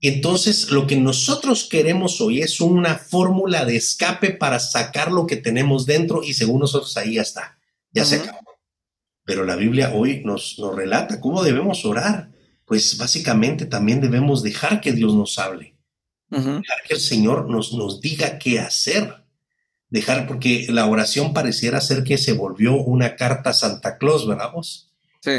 Entonces, 0.00 0.70
lo 0.70 0.86
que 0.86 0.96
nosotros 0.96 1.68
queremos 1.70 2.20
hoy 2.20 2.40
es 2.40 2.60
una 2.60 2.96
fórmula 2.96 3.64
de 3.64 3.76
escape 3.76 4.32
para 4.32 4.58
sacar 4.58 5.12
lo 5.12 5.26
que 5.26 5.36
tenemos 5.36 5.84
dentro 5.84 6.22
y 6.22 6.34
según 6.34 6.60
nosotros 6.60 6.96
ahí 6.96 7.14
ya 7.14 7.22
está, 7.22 7.58
ya 7.92 8.04
se 8.04 8.16
acabó. 8.16 8.38
Pero 9.24 9.44
la 9.44 9.56
Biblia 9.56 9.92
hoy 9.94 10.22
nos, 10.24 10.58
nos 10.58 10.74
relata 10.74 11.20
cómo 11.20 11.42
debemos 11.42 11.84
orar. 11.84 12.30
Pues 12.64 12.96
básicamente 12.96 13.66
también 13.66 14.00
debemos 14.00 14.42
dejar 14.42 14.80
que 14.80 14.92
Dios 14.92 15.14
nos 15.14 15.38
hable 15.38 15.76
Dejar 16.30 16.82
que 16.86 16.94
el 16.94 17.00
Señor 17.00 17.50
nos, 17.50 17.72
nos 17.72 18.00
diga 18.00 18.38
qué 18.38 18.60
hacer. 18.60 19.24
Dejar, 19.88 20.28
porque 20.28 20.66
la 20.70 20.86
oración 20.86 21.34
pareciera 21.34 21.80
ser 21.80 22.04
que 22.04 22.18
se 22.18 22.32
volvió 22.32 22.76
una 22.76 23.16
carta 23.16 23.52
Santa 23.52 23.98
Claus, 23.98 24.26
¿verdad 24.28 24.52
vos? 24.52 24.92
Sí. 25.20 25.32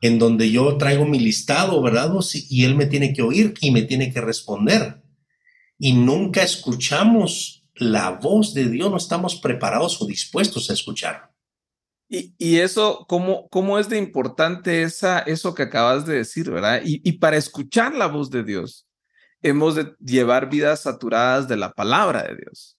En 0.00 0.18
donde 0.18 0.50
yo 0.50 0.76
traigo 0.76 1.04
mi 1.04 1.18
listado, 1.18 1.80
¿verdad? 1.82 2.12
Y 2.48 2.64
él 2.64 2.74
me 2.74 2.86
tiene 2.86 3.12
que 3.12 3.22
oír 3.22 3.54
y 3.60 3.70
me 3.70 3.82
tiene 3.82 4.12
que 4.12 4.20
responder. 4.20 5.02
Y 5.78 5.92
nunca 5.92 6.42
escuchamos 6.42 7.66
la 7.74 8.10
voz 8.10 8.54
de 8.54 8.68
Dios, 8.68 8.90
no 8.90 8.96
estamos 8.96 9.36
preparados 9.36 10.00
o 10.00 10.06
dispuestos 10.06 10.70
a 10.70 10.74
escuchar. 10.74 11.30
Y, 12.12 12.58
eso, 12.58 13.06
¿cómo, 13.08 13.48
¿cómo 13.50 13.78
es 13.78 13.88
de 13.88 13.96
importante 13.96 14.82
esa, 14.82 15.20
eso 15.20 15.54
que 15.54 15.62
acabas 15.62 16.06
de 16.06 16.16
decir, 16.16 16.50
verdad? 16.50 16.82
Y, 16.84 17.00
y 17.08 17.12
para 17.12 17.36
escuchar 17.36 17.94
la 17.94 18.08
voz 18.08 18.30
de 18.30 18.42
Dios, 18.42 18.88
hemos 19.42 19.76
de 19.76 19.94
llevar 20.00 20.50
vidas 20.50 20.82
saturadas 20.82 21.46
de 21.46 21.56
la 21.56 21.72
palabra 21.72 22.24
de 22.24 22.36
Dios. 22.36 22.76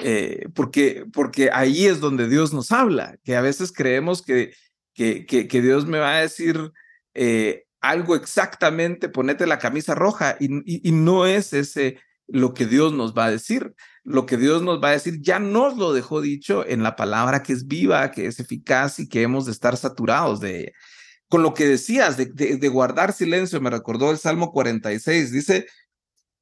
Eh, 0.00 0.48
porque, 0.54 1.04
porque 1.12 1.50
ahí 1.52 1.86
es 1.86 2.00
donde 2.00 2.28
Dios 2.28 2.52
nos 2.52 2.70
habla, 2.70 3.16
que 3.24 3.36
a 3.36 3.40
veces 3.40 3.72
creemos 3.72 4.22
que, 4.22 4.54
que, 4.98 5.62
Dios 5.62 5.86
me 5.86 5.98
va 5.98 6.16
a 6.16 6.20
decir 6.20 6.72
eh, 7.14 7.64
algo 7.80 8.16
exactamente, 8.16 9.08
ponete 9.08 9.46
la 9.46 9.58
camisa 9.58 9.94
roja, 9.94 10.36
y, 10.40 10.48
y, 10.88 10.92
no 10.92 11.26
es 11.26 11.52
ese 11.52 11.98
lo 12.26 12.52
que 12.54 12.66
Dios 12.66 12.92
nos 12.92 13.14
va 13.14 13.26
a 13.26 13.30
decir. 13.30 13.74
Lo 14.04 14.24
que 14.24 14.38
Dios 14.38 14.62
nos 14.62 14.82
va 14.82 14.88
a 14.88 14.92
decir 14.92 15.20
ya 15.20 15.38
nos 15.38 15.76
lo 15.76 15.92
dejó 15.92 16.22
dicho 16.22 16.66
en 16.66 16.82
la 16.82 16.96
palabra 16.96 17.42
que 17.42 17.52
es 17.52 17.66
viva, 17.66 18.10
que 18.10 18.26
es 18.26 18.40
eficaz 18.40 18.98
y 19.00 19.08
que 19.08 19.22
hemos 19.22 19.44
de 19.44 19.52
estar 19.52 19.76
saturados 19.76 20.40
de 20.40 20.60
ella 20.60 20.72
con 21.28 21.42
lo 21.42 21.54
que 21.54 21.66
decías 21.66 22.16
de, 22.16 22.26
de, 22.26 22.68
guardar 22.68 23.12
silencio, 23.12 23.60
me 23.60 23.70
recordó 23.70 24.10
el 24.10 24.18
Salmo 24.18 24.50
46, 24.50 25.30
dice, 25.30 25.66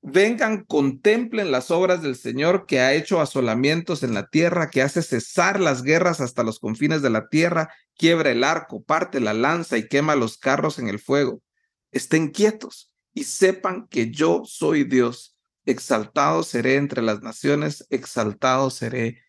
vengan, 0.06 0.64
contemplen 0.64 1.50
las 1.50 1.72
obras 1.72 2.00
del 2.00 2.14
Señor 2.14 2.66
que 2.66 2.78
ha 2.78 2.94
hecho 2.94 3.20
asolamientos 3.20 4.04
en 4.04 4.14
la 4.14 4.28
tierra, 4.28 4.70
que 4.70 4.80
hace 4.80 5.02
cesar 5.02 5.58
las 5.58 5.82
guerras 5.82 6.20
hasta 6.20 6.44
los 6.44 6.60
confines 6.60 7.02
de 7.02 7.10
la 7.10 7.28
tierra, 7.28 7.70
quiebra 7.96 8.30
el 8.30 8.44
arco, 8.44 8.84
parte 8.84 9.18
la 9.18 9.34
lanza 9.34 9.78
y 9.78 9.88
quema 9.88 10.14
los 10.14 10.38
carros 10.38 10.78
en 10.78 10.88
el 10.88 11.00
fuego. 11.00 11.42
Estén 11.90 12.28
quietos 12.28 12.92
y 13.14 13.24
sepan 13.24 13.88
que 13.88 14.12
yo 14.12 14.42
soy 14.44 14.84
Dios. 14.84 15.36
Exaltado 15.64 16.44
seré 16.44 16.76
entre 16.76 17.02
las 17.02 17.22
naciones, 17.22 17.84
exaltado 17.90 18.70
seré 18.70 19.24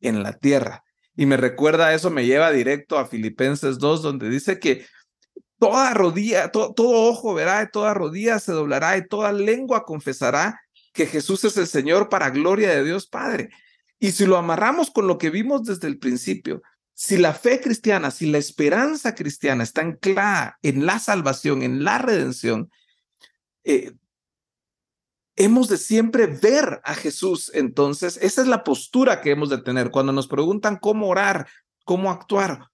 en 0.00 0.22
la 0.22 0.38
tierra. 0.38 0.82
Y 1.14 1.26
me 1.26 1.36
recuerda 1.36 1.92
eso, 1.92 2.08
me 2.08 2.24
lleva 2.24 2.50
directo 2.52 2.98
a 2.98 3.06
Filipenses 3.06 3.78
2, 3.78 4.00
donde 4.00 4.30
dice 4.30 4.58
que 4.58 4.86
toda 5.62 5.94
rodilla, 5.94 6.50
todo 6.50 6.74
ojo 6.76 7.34
verá, 7.34 7.70
toda 7.70 7.94
rodilla 7.94 8.40
se 8.40 8.50
doblará 8.50 8.96
y 8.96 9.06
toda 9.06 9.30
lengua 9.30 9.84
confesará 9.84 10.60
que 10.92 11.06
Jesús 11.06 11.44
es 11.44 11.56
el 11.56 11.68
Señor 11.68 12.08
para 12.08 12.30
gloria 12.30 12.70
de 12.70 12.82
Dios 12.82 13.06
Padre. 13.06 13.50
Y 14.00 14.10
si 14.10 14.26
lo 14.26 14.36
amarramos 14.36 14.90
con 14.90 15.06
lo 15.06 15.18
que 15.18 15.30
vimos 15.30 15.62
desde 15.62 15.86
el 15.86 16.00
principio, 16.00 16.62
si 16.94 17.16
la 17.16 17.32
fe 17.32 17.60
cristiana, 17.60 18.10
si 18.10 18.26
la 18.26 18.38
esperanza 18.38 19.14
cristiana 19.14 19.62
está 19.62 19.82
anclada 19.82 20.58
en 20.62 20.84
la 20.84 20.98
salvación, 20.98 21.62
en 21.62 21.84
la 21.84 21.98
redención, 21.98 22.68
eh, 23.62 23.92
hemos 25.36 25.68
de 25.68 25.78
siempre 25.78 26.26
ver 26.26 26.80
a 26.82 26.96
Jesús. 26.96 27.52
Entonces, 27.54 28.18
esa 28.20 28.42
es 28.42 28.48
la 28.48 28.64
postura 28.64 29.20
que 29.20 29.30
hemos 29.30 29.48
de 29.48 29.58
tener. 29.58 29.92
Cuando 29.92 30.10
nos 30.10 30.26
preguntan 30.26 30.76
cómo 30.76 31.06
orar, 31.06 31.46
cómo 31.84 32.10
actuar, 32.10 32.71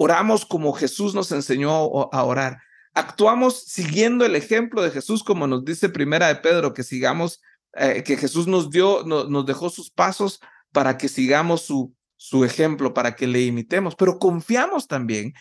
Oramos 0.00 0.46
como 0.46 0.72
Jesús 0.74 1.12
nos 1.12 1.32
enseñó 1.32 1.70
a 2.12 2.22
orar. 2.22 2.58
Actuamos 2.94 3.64
siguiendo 3.64 4.24
el 4.24 4.36
ejemplo 4.36 4.80
de 4.80 4.92
Jesús, 4.92 5.24
como 5.24 5.48
nos 5.48 5.64
dice 5.64 5.88
Primera 5.88 6.28
de 6.28 6.36
Pedro, 6.36 6.72
que 6.72 6.84
sigamos, 6.84 7.40
eh, 7.74 8.04
que 8.04 8.16
Jesús 8.16 8.46
nos 8.46 8.70
dio, 8.70 9.02
nos 9.04 9.44
dejó 9.44 9.70
sus 9.70 9.90
pasos 9.90 10.40
para 10.70 10.98
que 10.98 11.08
sigamos 11.08 11.62
su, 11.62 11.92
su 12.16 12.44
ejemplo, 12.44 12.94
para 12.94 13.16
que 13.16 13.26
le 13.26 13.42
imitemos, 13.42 13.96
pero 13.96 14.20
confiamos 14.20 14.86
también 14.86 15.32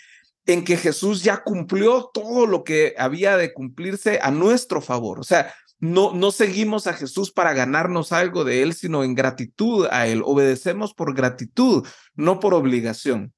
en 0.48 0.64
que 0.64 0.76
Jesús 0.76 1.22
ya 1.22 1.44
cumplió 1.44 2.10
todo 2.12 2.48
lo 2.48 2.64
que 2.64 2.96
había 2.98 3.38
de 3.38 3.54
cumplirse 3.54 4.20
a 4.24 4.32
nuestro 4.32 4.82
favor. 4.82 5.20
O 5.20 5.24
sea, 5.24 5.54
no, 5.78 6.14
no 6.14 6.32
seguimos 6.32 6.88
a 6.88 6.94
Jesús 6.94 7.32
para 7.32 7.54
ganarnos 7.54 8.12
algo 8.12 8.44
de 8.44 8.64
Él, 8.64 8.74
sino 8.74 9.04
en 9.04 9.14
gratitud 9.14 9.86
a 9.92 10.08
Él. 10.08 10.24
Obedecemos 10.26 10.96
por 10.96 11.14
gratitud, 11.14 11.86
no 12.16 12.40
por 12.40 12.56
obligación 12.56 13.36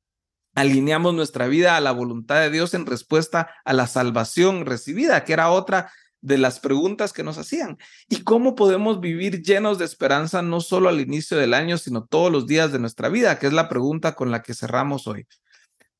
alineamos 0.59 1.13
nuestra 1.13 1.47
vida 1.47 1.77
a 1.77 1.81
la 1.81 1.91
voluntad 1.91 2.41
de 2.41 2.49
Dios 2.49 2.73
en 2.73 2.85
respuesta 2.85 3.49
a 3.63 3.73
la 3.73 3.87
salvación 3.87 4.65
recibida, 4.65 5.23
que 5.23 5.33
era 5.33 5.51
otra 5.51 5.91
de 6.21 6.37
las 6.37 6.59
preguntas 6.59 7.13
que 7.13 7.23
nos 7.23 7.37
hacían. 7.37 7.77
¿Y 8.09 8.23
cómo 8.23 8.55
podemos 8.55 8.99
vivir 8.99 9.41
llenos 9.41 9.79
de 9.79 9.85
esperanza 9.85 10.41
no 10.41 10.59
solo 10.59 10.89
al 10.89 10.99
inicio 10.99 11.37
del 11.37 11.53
año, 11.53 11.77
sino 11.77 12.05
todos 12.05 12.31
los 12.31 12.45
días 12.45 12.71
de 12.71 12.79
nuestra 12.79 13.09
vida? 13.09 13.39
Que 13.39 13.47
es 13.47 13.53
la 13.53 13.69
pregunta 13.69 14.15
con 14.15 14.31
la 14.31 14.41
que 14.41 14.53
cerramos 14.53 15.07
hoy. 15.07 15.27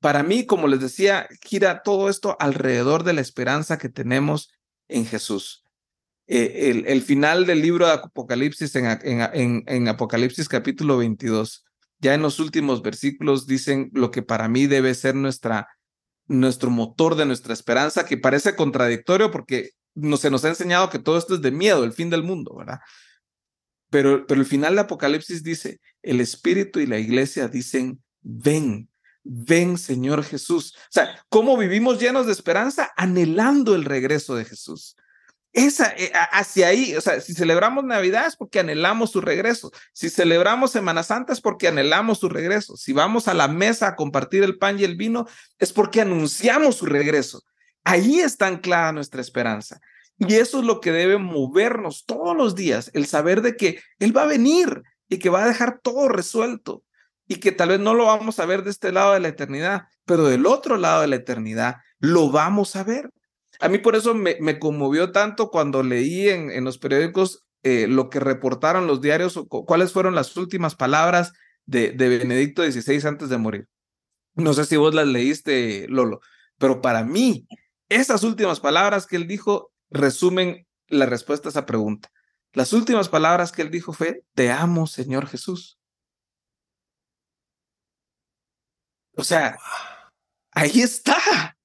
Para 0.02 0.24
mí, 0.24 0.46
como 0.46 0.68
les 0.68 0.82
decía, 0.82 1.28
gira 1.42 1.82
todo 1.82 2.10
esto 2.10 2.36
alrededor 2.40 3.04
de 3.04 3.14
la 3.14 3.22
esperanza 3.22 3.78
que 3.78 3.90
tenemos 3.90 4.52
en 4.88 5.06
Jesús. 5.06 5.64
Eh, 6.28 6.84
el, 6.86 7.02
final 7.02 7.46
del 7.46 7.62
libro 7.62 7.88
de 7.88 7.94
Apocalipsis 7.94 8.76
en, 8.76 9.88
Apocalipsis 9.88 10.48
capítulo 10.48 10.98
22 10.98 11.66
ya 12.00 12.14
en 12.14 12.22
los 12.22 12.40
últimos 12.40 12.82
versículos 12.82 13.46
dicen 13.46 13.90
lo 13.94 14.12
que 14.12 14.22
para 14.22 14.48
mí 14.48 14.68
debe 14.68 14.94
ser 14.96 15.16
nuestra, 15.16 15.68
nuestro 16.28 16.70
motor 16.70 17.16
de 17.16 17.26
nuestra 17.26 17.54
esperanza, 17.54 18.06
que 18.06 18.18
parece 18.18 18.56
contradictorio 18.56 19.32
porque 19.32 19.72
no, 19.96 20.18
se 20.18 20.30
nos 20.30 20.46
ha 20.46 20.50
enseñado 20.50 20.90
que 20.90 21.00
todo 21.00 21.18
esto 21.18 21.36
es 21.36 21.42
de 21.42 21.52
miedo, 21.52 21.84
el 21.84 21.94
fin 21.94 22.10
del 22.10 22.24
mundo, 22.24 22.56
¿verdad? 22.56 22.80
Pero, 23.90 24.26
pero 24.28 24.40
el 24.40 24.48
final 24.48 24.76
de 24.76 24.82
Apocalipsis 24.82 25.44
dice, 25.44 25.80
el 26.04 26.22
Espíritu 26.22 26.80
y 26.80 26.86
la 26.86 27.00
iglesia 27.00 27.48
dicen, 27.48 28.02
ven, 28.22 28.90
ven 29.24 29.78
Señor 29.78 30.24
Jesús. 30.24 30.76
O 30.78 30.92
sea, 30.92 31.24
¿cómo 31.30 31.58
vivimos 31.58 32.00
llenos 32.00 32.28
de 32.28 32.32
esperanza? 32.32 32.92
Anhelando 32.96 33.76
el 33.76 33.86
regreso 33.86 34.36
de 34.36 34.46
Jesús. 34.46 34.96
Esa, 35.52 35.94
eh, 35.98 36.12
hacia 36.32 36.68
ahí, 36.68 36.96
o 36.96 37.02
sea, 37.02 37.20
si 37.22 37.34
celebramos 37.34 37.84
Navidad 37.84 38.28
es 38.28 38.36
porque 38.36 38.60
anhelamos 38.60 39.12
su 39.12 39.22
regreso. 39.22 39.72
Si 39.94 40.10
celebramos 40.10 40.72
Semana 40.72 41.04
Santa 41.04 41.34
es 41.34 41.42
porque 41.42 41.68
anhelamos 41.68 42.20
su 42.20 42.30
regreso. 42.30 42.78
Si 42.78 42.94
vamos 42.94 43.28
a 43.28 43.34
la 43.34 43.48
mesa 43.48 43.88
a 43.88 43.96
compartir 43.96 44.44
el 44.44 44.58
pan 44.58 44.80
y 44.80 44.84
el 44.84 44.96
vino 44.96 45.26
es 45.58 45.74
porque 45.74 46.02
anunciamos 46.02 46.76
su 46.76 46.86
regreso. 46.86 47.44
Ahí 47.84 48.20
está 48.20 48.48
anclada 48.48 48.92
nuestra 48.92 49.22
esperanza. 49.22 49.80
Y 50.20 50.36
eso 50.36 50.60
es 50.60 50.66
lo 50.66 50.82
que 50.82 50.92
debe 50.92 51.18
movernos 51.18 52.06
todos 52.06 52.36
los 52.36 52.54
días, 52.54 52.92
el 52.94 53.06
saber 53.06 53.42
de 53.42 53.56
que 53.56 53.82
Él 54.00 54.16
va 54.16 54.24
a 54.24 54.28
venir 54.28 54.84
y 55.08 55.18
que 55.18 55.30
va 55.30 55.44
a 55.44 55.48
dejar 55.48 55.80
todo 55.82 56.10
resuelto 56.10 56.84
y 57.26 57.38
que 57.38 57.52
tal 57.52 57.70
vez 57.70 57.80
no 57.80 57.94
lo 57.94 58.08
vamos 58.08 58.40
a 58.40 58.46
ver 58.46 58.64
de 58.64 58.72
este 58.72 58.92
lado 58.92 59.14
de 59.14 59.22
la 59.22 59.30
eternidad, 59.30 59.84
pero 60.06 60.26
del 60.26 60.46
otro 60.46 60.78
lado 60.78 61.02
de 61.02 61.08
la 61.08 61.16
eternidad 61.16 61.78
lo 62.00 62.32
vamos 62.32 62.76
a 62.76 62.84
ver. 62.84 63.12
A 63.60 63.68
mí 63.68 63.78
por 63.78 63.96
eso 63.96 64.14
me, 64.16 64.38
me 64.40 64.58
conmovió 64.58 65.12
tanto 65.12 65.50
cuando 65.50 65.84
leí 65.84 66.30
en, 66.30 66.50
en 66.50 66.64
los 66.64 66.78
periódicos 66.78 67.46
eh, 67.64 67.88
lo 67.88 68.10
que 68.10 68.22
reportaron 68.22 68.88
los 68.88 69.02
diarios, 69.02 69.38
cuáles 69.50 69.92
fueron 69.92 70.16
las 70.16 70.36
últimas 70.38 70.76
palabras 70.76 71.34
de, 71.66 71.92
de 71.92 72.08
Benedicto 72.08 72.64
XVI 72.64 73.06
antes 73.06 73.30
de 73.30 73.38
morir. 73.38 73.68
No 74.36 74.54
sé 74.54 74.64
si 74.64 74.78
vos 74.78 74.96
las 74.96 75.08
leíste, 75.08 75.86
Lolo, 75.90 76.22
pero 76.58 76.82
para 76.82 77.04
mí, 77.04 77.48
esas 77.90 78.24
últimas 78.24 78.62
palabras 78.62 79.06
que 79.06 79.18
él 79.18 79.28
dijo 79.28 79.74
resumen 79.90 80.66
la 80.88 81.06
respuesta 81.06 81.50
a 81.50 81.52
esa 81.52 81.66
pregunta. 81.66 82.10
Las 82.54 82.72
últimas 82.72 83.10
palabras 83.10 83.52
que 83.52 83.62
él 83.62 83.72
dijo 83.72 83.92
fue, 83.92 84.24
te 84.34 84.52
amo, 84.52 84.88
Señor 84.88 85.28
Jesús. 85.28 85.78
O 89.16 89.24
sea, 89.26 89.58
ahí 90.52 90.80
está 90.80 91.58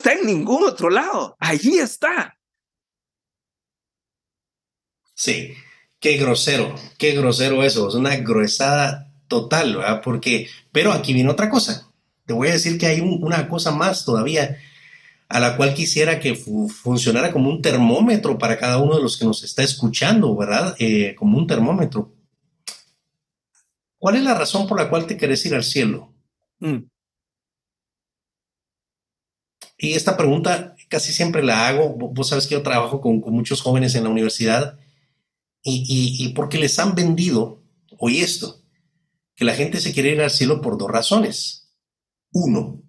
está 0.00 0.14
en 0.14 0.26
ningún 0.26 0.64
otro 0.64 0.88
lado. 0.88 1.36
Allí 1.38 1.78
está. 1.78 2.38
Sí, 5.14 5.52
qué 5.98 6.16
grosero, 6.16 6.74
qué 6.98 7.12
grosero 7.12 7.62
eso. 7.62 7.86
Es 7.86 7.94
una 7.94 8.16
gruesada 8.16 9.12
total, 9.28 9.76
¿verdad? 9.76 10.00
Porque, 10.02 10.48
pero 10.72 10.92
aquí 10.92 11.12
viene 11.12 11.30
otra 11.30 11.50
cosa. 11.50 11.92
Te 12.24 12.32
voy 12.32 12.48
a 12.48 12.52
decir 12.52 12.78
que 12.78 12.86
hay 12.86 13.00
una 13.00 13.46
cosa 13.48 13.72
más 13.72 14.06
todavía 14.06 14.56
a 15.28 15.38
la 15.38 15.56
cual 15.56 15.74
quisiera 15.74 16.18
que 16.18 16.34
funcionara 16.34 17.30
como 17.30 17.50
un 17.50 17.60
termómetro 17.60 18.38
para 18.38 18.58
cada 18.58 18.78
uno 18.78 18.96
de 18.96 19.02
los 19.02 19.18
que 19.18 19.26
nos 19.26 19.44
está 19.44 19.62
escuchando, 19.62 20.34
¿verdad? 20.34 20.74
Eh, 20.78 21.14
como 21.14 21.36
un 21.36 21.46
termómetro. 21.46 22.12
¿Cuál 23.98 24.16
es 24.16 24.22
la 24.22 24.34
razón 24.34 24.66
por 24.66 24.78
la 24.78 24.88
cual 24.88 25.06
te 25.06 25.18
quieres 25.18 25.44
ir 25.44 25.54
al 25.54 25.62
cielo? 25.62 26.14
Mm. 26.58 26.78
Y 29.82 29.94
esta 29.94 30.16
pregunta 30.18 30.76
casi 30.88 31.10
siempre 31.10 31.42
la 31.42 31.66
hago. 31.66 31.94
Vos 31.94 32.28
sabes 32.28 32.46
que 32.46 32.54
yo 32.54 32.62
trabajo 32.62 33.00
con, 33.00 33.20
muchos 33.20 33.62
jóvenes 33.62 33.94
en 33.94 34.04
la 34.04 34.10
universidad 34.10 34.78
y, 35.62 36.32
porque 36.34 36.58
les 36.58 36.78
han 36.78 36.94
vendido, 36.94 37.62
hoy 37.98 38.20
esto, 38.20 38.62
que 39.34 39.46
la 39.46 39.54
gente 39.54 39.80
se 39.80 39.94
quiere 39.94 40.10
ir 40.10 40.20
al 40.20 40.30
cielo 40.30 40.60
por 40.60 40.76
dos 40.76 40.90
razones. 40.90 41.72
Uno, 42.30 42.82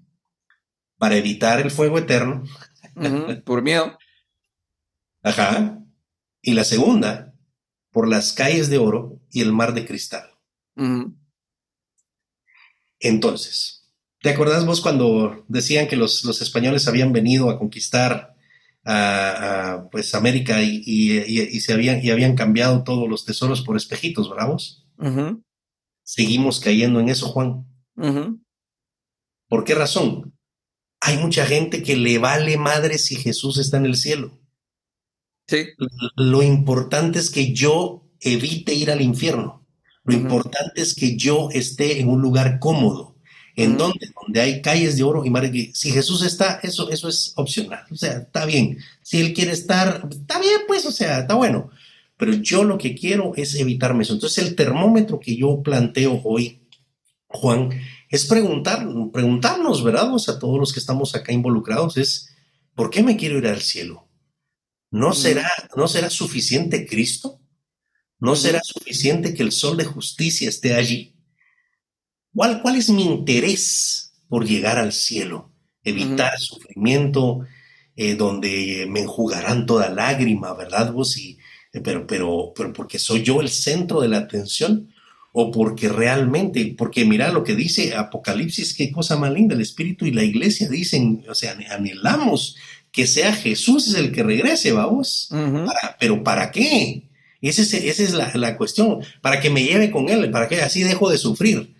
para 0.97 1.15
evitar 1.15 1.61
el 1.61 1.71
fuego 1.71 1.97
eterno. 1.97 2.43
por 3.45 3.61
miedo. 3.61 3.97
Ajá. 5.23 5.81
Y 6.41 6.53
la 6.55 6.65
segunda, 6.65 7.33
por 7.91 8.09
las 8.09 8.33
calles 8.33 8.69
de 8.69 8.79
oro 8.79 9.21
y 9.29 9.39
el 9.39 9.53
mar 9.53 9.73
de 9.73 9.85
cristal. 9.85 10.29
Entonces, 12.99 13.80
¿Te 14.21 14.29
acordás 14.29 14.65
vos 14.65 14.81
cuando 14.81 15.45
decían 15.47 15.87
que 15.87 15.95
los, 15.95 16.23
los 16.23 16.41
españoles 16.41 16.87
habían 16.87 17.11
venido 17.11 17.49
a 17.49 17.57
conquistar 17.57 18.35
a, 18.85 19.87
pues 19.91 20.13
América 20.13 20.61
y, 20.61 20.83
y, 20.85 21.59
se 21.59 21.73
habían, 21.73 22.05
y 22.05 22.11
habían 22.11 22.35
cambiado 22.35 22.83
todos 22.83 23.09
los 23.09 23.25
tesoros 23.25 23.61
por 23.61 23.77
espejitos, 23.77 24.29
bravos? 24.29 24.87
Seguimos 26.03 26.59
cayendo 26.59 26.99
en 26.99 27.09
eso, 27.09 27.27
Juan. 27.29 27.65
¿Por 29.47 29.63
qué 29.63 29.73
razón? 29.73 30.37
Hay 30.99 31.17
mucha 31.17 31.47
gente 31.47 31.81
que 31.81 31.95
le 31.95 32.19
vale 32.19 32.57
madre 32.57 32.99
si 32.99 33.15
Jesús 33.15 33.57
está 33.57 33.77
en 33.77 33.87
el 33.87 33.95
cielo. 33.95 34.39
Sí. 35.47 35.65
Lo 36.15 36.43
importante 36.43 37.17
es 37.17 37.31
que 37.31 37.53
yo 37.53 38.07
evite 38.19 38.75
ir 38.75 38.91
al 38.91 39.01
infierno. 39.01 39.65
Lo 40.03 40.13
importante 40.13 40.81
es 40.81 40.93
que 40.93 41.17
yo 41.17 41.49
esté 41.51 41.99
en 41.99 42.07
un 42.07 42.21
lugar 42.21 42.59
cómodo 42.59 43.10
en 43.63 43.77
donde, 43.77 44.11
donde 44.19 44.41
hay 44.41 44.61
calles 44.61 44.97
de 44.97 45.03
oro 45.03 45.25
y 45.25 45.29
mar. 45.29 45.49
Si 45.73 45.91
Jesús 45.91 46.23
está, 46.23 46.59
eso, 46.63 46.89
eso 46.89 47.07
es 47.07 47.33
opcional. 47.35 47.85
O 47.91 47.95
sea, 47.95 48.19
está 48.19 48.45
bien. 48.45 48.77
Si 49.01 49.19
Él 49.19 49.33
quiere 49.33 49.51
estar, 49.51 50.07
está 50.09 50.39
bien, 50.39 50.61
pues, 50.67 50.85
o 50.85 50.91
sea, 50.91 51.19
está 51.19 51.35
bueno. 51.35 51.69
Pero 52.17 52.33
yo 52.33 52.63
lo 52.63 52.77
que 52.77 52.95
quiero 52.95 53.33
es 53.35 53.55
evitarme 53.55 54.03
eso. 54.03 54.13
Entonces, 54.13 54.43
el 54.43 54.55
termómetro 54.55 55.19
que 55.19 55.35
yo 55.35 55.61
planteo 55.63 56.21
hoy, 56.23 56.61
Juan, 57.27 57.71
es 58.09 58.25
preguntar, 58.25 58.87
preguntarnos, 59.11 59.83
¿verdad? 59.83 60.13
O 60.13 60.19
sea, 60.19 60.37
todos 60.37 60.59
los 60.59 60.73
que 60.73 60.79
estamos 60.79 61.15
acá 61.15 61.31
involucrados, 61.31 61.97
es, 61.97 62.35
¿por 62.75 62.89
qué 62.89 63.03
me 63.03 63.17
quiero 63.17 63.37
ir 63.37 63.47
al 63.47 63.61
cielo? 63.61 64.07
¿No 64.91 65.13
será, 65.13 65.49
¿no 65.75 65.87
será 65.87 66.09
suficiente 66.09 66.85
Cristo? 66.85 67.39
¿No 68.19 68.35
será 68.35 68.61
suficiente 68.63 69.33
que 69.33 69.41
el 69.41 69.51
sol 69.51 69.77
de 69.77 69.85
justicia 69.85 70.49
esté 70.49 70.75
allí? 70.75 71.15
¿Cuál, 72.33 72.61
¿Cuál 72.61 72.77
es 72.77 72.89
mi 72.89 73.03
interés 73.03 74.13
por 74.29 74.45
llegar 74.45 74.77
al 74.77 74.93
cielo? 74.93 75.51
Evitar 75.83 76.37
sufrimiento, 76.39 77.41
eh, 77.95 78.15
donde 78.15 78.85
me 78.89 79.01
enjugarán 79.01 79.65
toda 79.65 79.89
lágrima, 79.89 80.53
¿verdad 80.53 80.93
vos? 80.93 81.17
Y, 81.17 81.37
eh, 81.73 81.81
pero, 81.81 82.07
pero, 82.07 82.53
pero 82.55 82.71
porque 82.71 82.99
soy 82.99 83.23
yo 83.23 83.41
el 83.41 83.49
centro 83.49 84.01
de 84.01 84.07
la 84.07 84.19
atención 84.19 84.89
o 85.33 85.51
porque 85.51 85.89
realmente, 85.89 86.73
porque 86.77 87.05
mira 87.05 87.31
lo 87.31 87.43
que 87.43 87.55
dice 87.55 87.95
Apocalipsis, 87.95 88.73
qué 88.73 88.91
cosa 88.91 89.17
más 89.17 89.31
linda, 89.31 89.55
el 89.55 89.61
Espíritu 89.61 90.05
y 90.05 90.11
la 90.11 90.23
iglesia 90.23 90.67
dicen, 90.69 91.23
o 91.29 91.35
sea, 91.35 91.57
anhelamos 91.69 92.57
que 92.91 93.07
sea 93.07 93.33
Jesús 93.33 93.93
el 93.95 94.11
que 94.11 94.23
regrese, 94.23 94.73
vamos, 94.73 95.29
pero 95.99 96.23
¿para 96.23 96.51
qué? 96.51 97.09
Esa 97.41 97.61
es, 97.61 97.73
esa 97.73 98.03
es 98.03 98.13
la, 98.13 98.31
la, 98.35 98.57
cuestión, 98.57 98.99
para 99.21 99.39
que 99.39 99.49
me 99.49 99.63
lleve 99.63 99.89
con 99.89 100.09
Él, 100.09 100.29
para 100.31 100.49
que 100.49 100.61
así 100.61 100.83
dejo 100.83 101.09
de 101.09 101.17
sufrir 101.17 101.73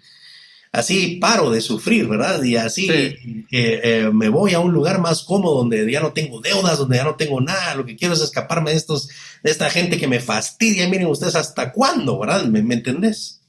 así 0.71 1.17
paro 1.17 1.49
de 1.49 1.61
sufrir, 1.61 2.07
¿verdad? 2.07 2.41
Y 2.43 2.55
así 2.55 2.89
eh, 2.89 3.45
eh, 3.51 4.09
me 4.13 4.29
voy 4.29 4.53
a 4.53 4.59
un 4.59 4.71
lugar 4.71 4.99
más 5.01 5.23
cómodo 5.23 5.55
donde 5.55 5.89
ya 5.91 5.99
no 5.99 6.13
tengo 6.13 6.39
deudas, 6.39 6.77
donde 6.77 6.97
ya 6.97 7.03
no 7.03 7.15
tengo 7.15 7.41
nada, 7.41 7.75
lo 7.75 7.85
que 7.85 7.95
quiero 7.95 8.13
es 8.13 8.21
escaparme 8.21 8.71
de 8.71 8.77
estos, 8.77 9.09
de 9.43 9.51
esta 9.51 9.69
gente 9.69 9.97
que 9.97 10.07
me 10.07 10.19
fastidia, 10.19 10.87
miren 10.87 11.07
ustedes 11.07 11.35
hasta 11.35 11.71
cuándo, 11.73 12.19
¿verdad? 12.19 12.45
¿Me, 12.45 12.59
entendés? 12.73 13.41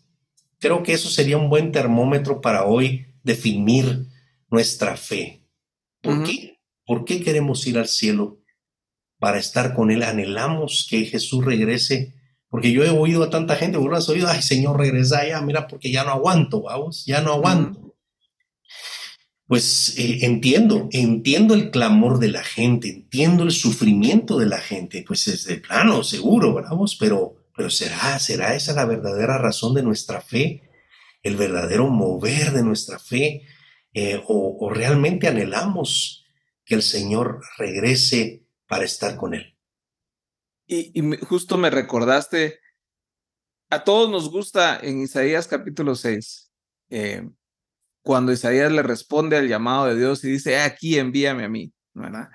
Creo 0.59 0.83
que 0.83 0.95
eso 0.95 1.09
sería 1.09 1.39
un 1.39 1.49
buen 1.49 1.73
termómetro 1.73 2.41
para 2.41 2.65
hoy 2.65 3.07
definir 3.23 4.07
nuestra 4.51 4.97
fe. 4.97 5.43
¿Por 6.01 6.25
qué? 6.25 6.59
¿Por 6.85 7.05
qué 7.05 7.23
queremos 7.23 7.67
ir 7.67 7.79
al 7.79 7.89
cielo? 7.89 8.41
Para 9.19 9.39
estar 9.39 9.75
con 9.75 9.93
Él, 9.93 10.03
anhelamos 10.03 10.87
que 10.91 11.05
Jesús 11.05 11.45
regrese 11.45 12.15
porque 12.53 12.71
yo 12.71 12.85
he 12.85 12.91
oído 12.91 13.23
a 13.23 13.31
tanta 13.31 13.57
gente, 13.57 13.79
vos 13.79 13.91
has 13.97 14.11
oído, 14.11 14.29
ay 14.29 14.43
Señor, 14.43 14.79
regresa 14.79 15.27
ya, 15.27 15.41
mira, 15.41 15.67
porque 15.67 15.91
ya 15.91 16.05
no 16.05 16.11
aguanto, 16.11 16.61
vamos, 16.61 17.07
ya 17.07 17.23
no 17.23 17.33
aguanto. 17.33 17.97
Pues 19.47 19.95
eh, 19.97 20.19
entiendo, 20.27 20.87
entiendo 20.93 21.55
el 21.55 21.71
clamor 21.71 22.19
de 22.19 22.29
la 22.29 22.45
gente, 22.45 22.91
entiendo 22.91 23.43
el 23.45 23.53
sufrimiento 23.53 24.39
de 24.39 24.45
la 24.45 24.59
gente, 24.59 25.03
pues 25.09 25.29
es 25.29 25.47
de 25.47 25.57
plano, 25.57 26.05
seguro, 26.05 26.53
vamos, 26.53 26.95
pero, 27.01 27.37
pero 27.57 27.71
será, 27.71 28.19
será 28.19 28.55
esa 28.55 28.75
la 28.75 28.85
verdadera 28.85 29.39
razón 29.39 29.73
de 29.73 29.83
nuestra 29.83 30.21
fe, 30.21 30.69
el 31.23 31.37
verdadero 31.37 31.89
mover 31.89 32.53
de 32.53 32.63
nuestra 32.63 32.99
fe, 32.99 33.47
eh, 33.95 34.23
o 34.27 34.69
realmente 34.71 35.27
anhelamos 35.27 36.27
que 36.67 36.75
el 36.75 36.83
Señor 36.83 37.41
regrese 37.57 38.45
para 38.67 38.85
estar 38.85 39.17
con 39.17 39.33
Él. 39.33 39.52
Y, 40.73 41.17
justo 41.27 41.59
me 41.59 41.69
recordaste, 41.69 42.59
a 43.69 43.85
todos 43.85 44.09
nos 44.09 44.31
gusta 44.31 44.79
en 44.81 45.03
Isaías 45.03 45.47
capítulo 45.47 45.95
6, 45.95 46.51
eh, 46.89 47.29
cuando 48.03 48.33
Isaías 48.33 48.73
le 48.73 48.83
responde 48.83 49.37
al 49.37 49.49
llamado 49.49 49.85
de 49.87 49.97
Dios 49.97 50.25
y 50.25 50.31
dice, 50.31 50.61
aquí 50.61 50.99
envíame 50.99 51.45
a 51.45 51.51
mí, 51.51 51.75
¿verdad? 51.93 52.31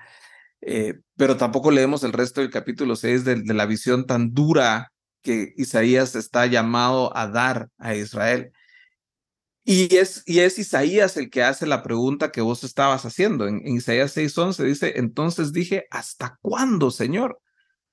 Eh, 0.60 1.00
pero 1.16 1.36
tampoco 1.36 1.72
leemos 1.72 2.04
el 2.04 2.12
resto 2.12 2.40
del 2.40 2.50
capítulo 2.50 2.94
6 2.94 3.24
de, 3.24 3.42
de, 3.42 3.54
la 3.54 3.66
visión 3.66 4.06
tan 4.06 4.32
dura 4.32 4.92
que 5.22 5.52
Isaías 5.56 6.14
está 6.14 6.46
llamado 6.46 7.16
a 7.16 7.26
dar 7.26 7.70
a 7.76 7.96
Israel. 7.96 8.52
Y 9.64 9.96
es, 9.96 10.22
y 10.26 10.40
es 10.40 10.60
Isaías 10.60 11.16
el 11.16 11.28
que 11.28 11.42
hace 11.42 11.66
la 11.66 11.82
pregunta 11.82 12.30
que 12.30 12.40
vos 12.40 12.62
estabas 12.62 13.04
haciendo. 13.04 13.48
En, 13.48 13.66
en 13.66 13.76
Isaías 13.76 14.16
6:11 14.16 14.64
dice, 14.64 14.92
entonces 14.96 15.52
dije, 15.52 15.86
¿hasta 15.90 16.38
cuándo, 16.40 16.92
Señor? 16.92 17.40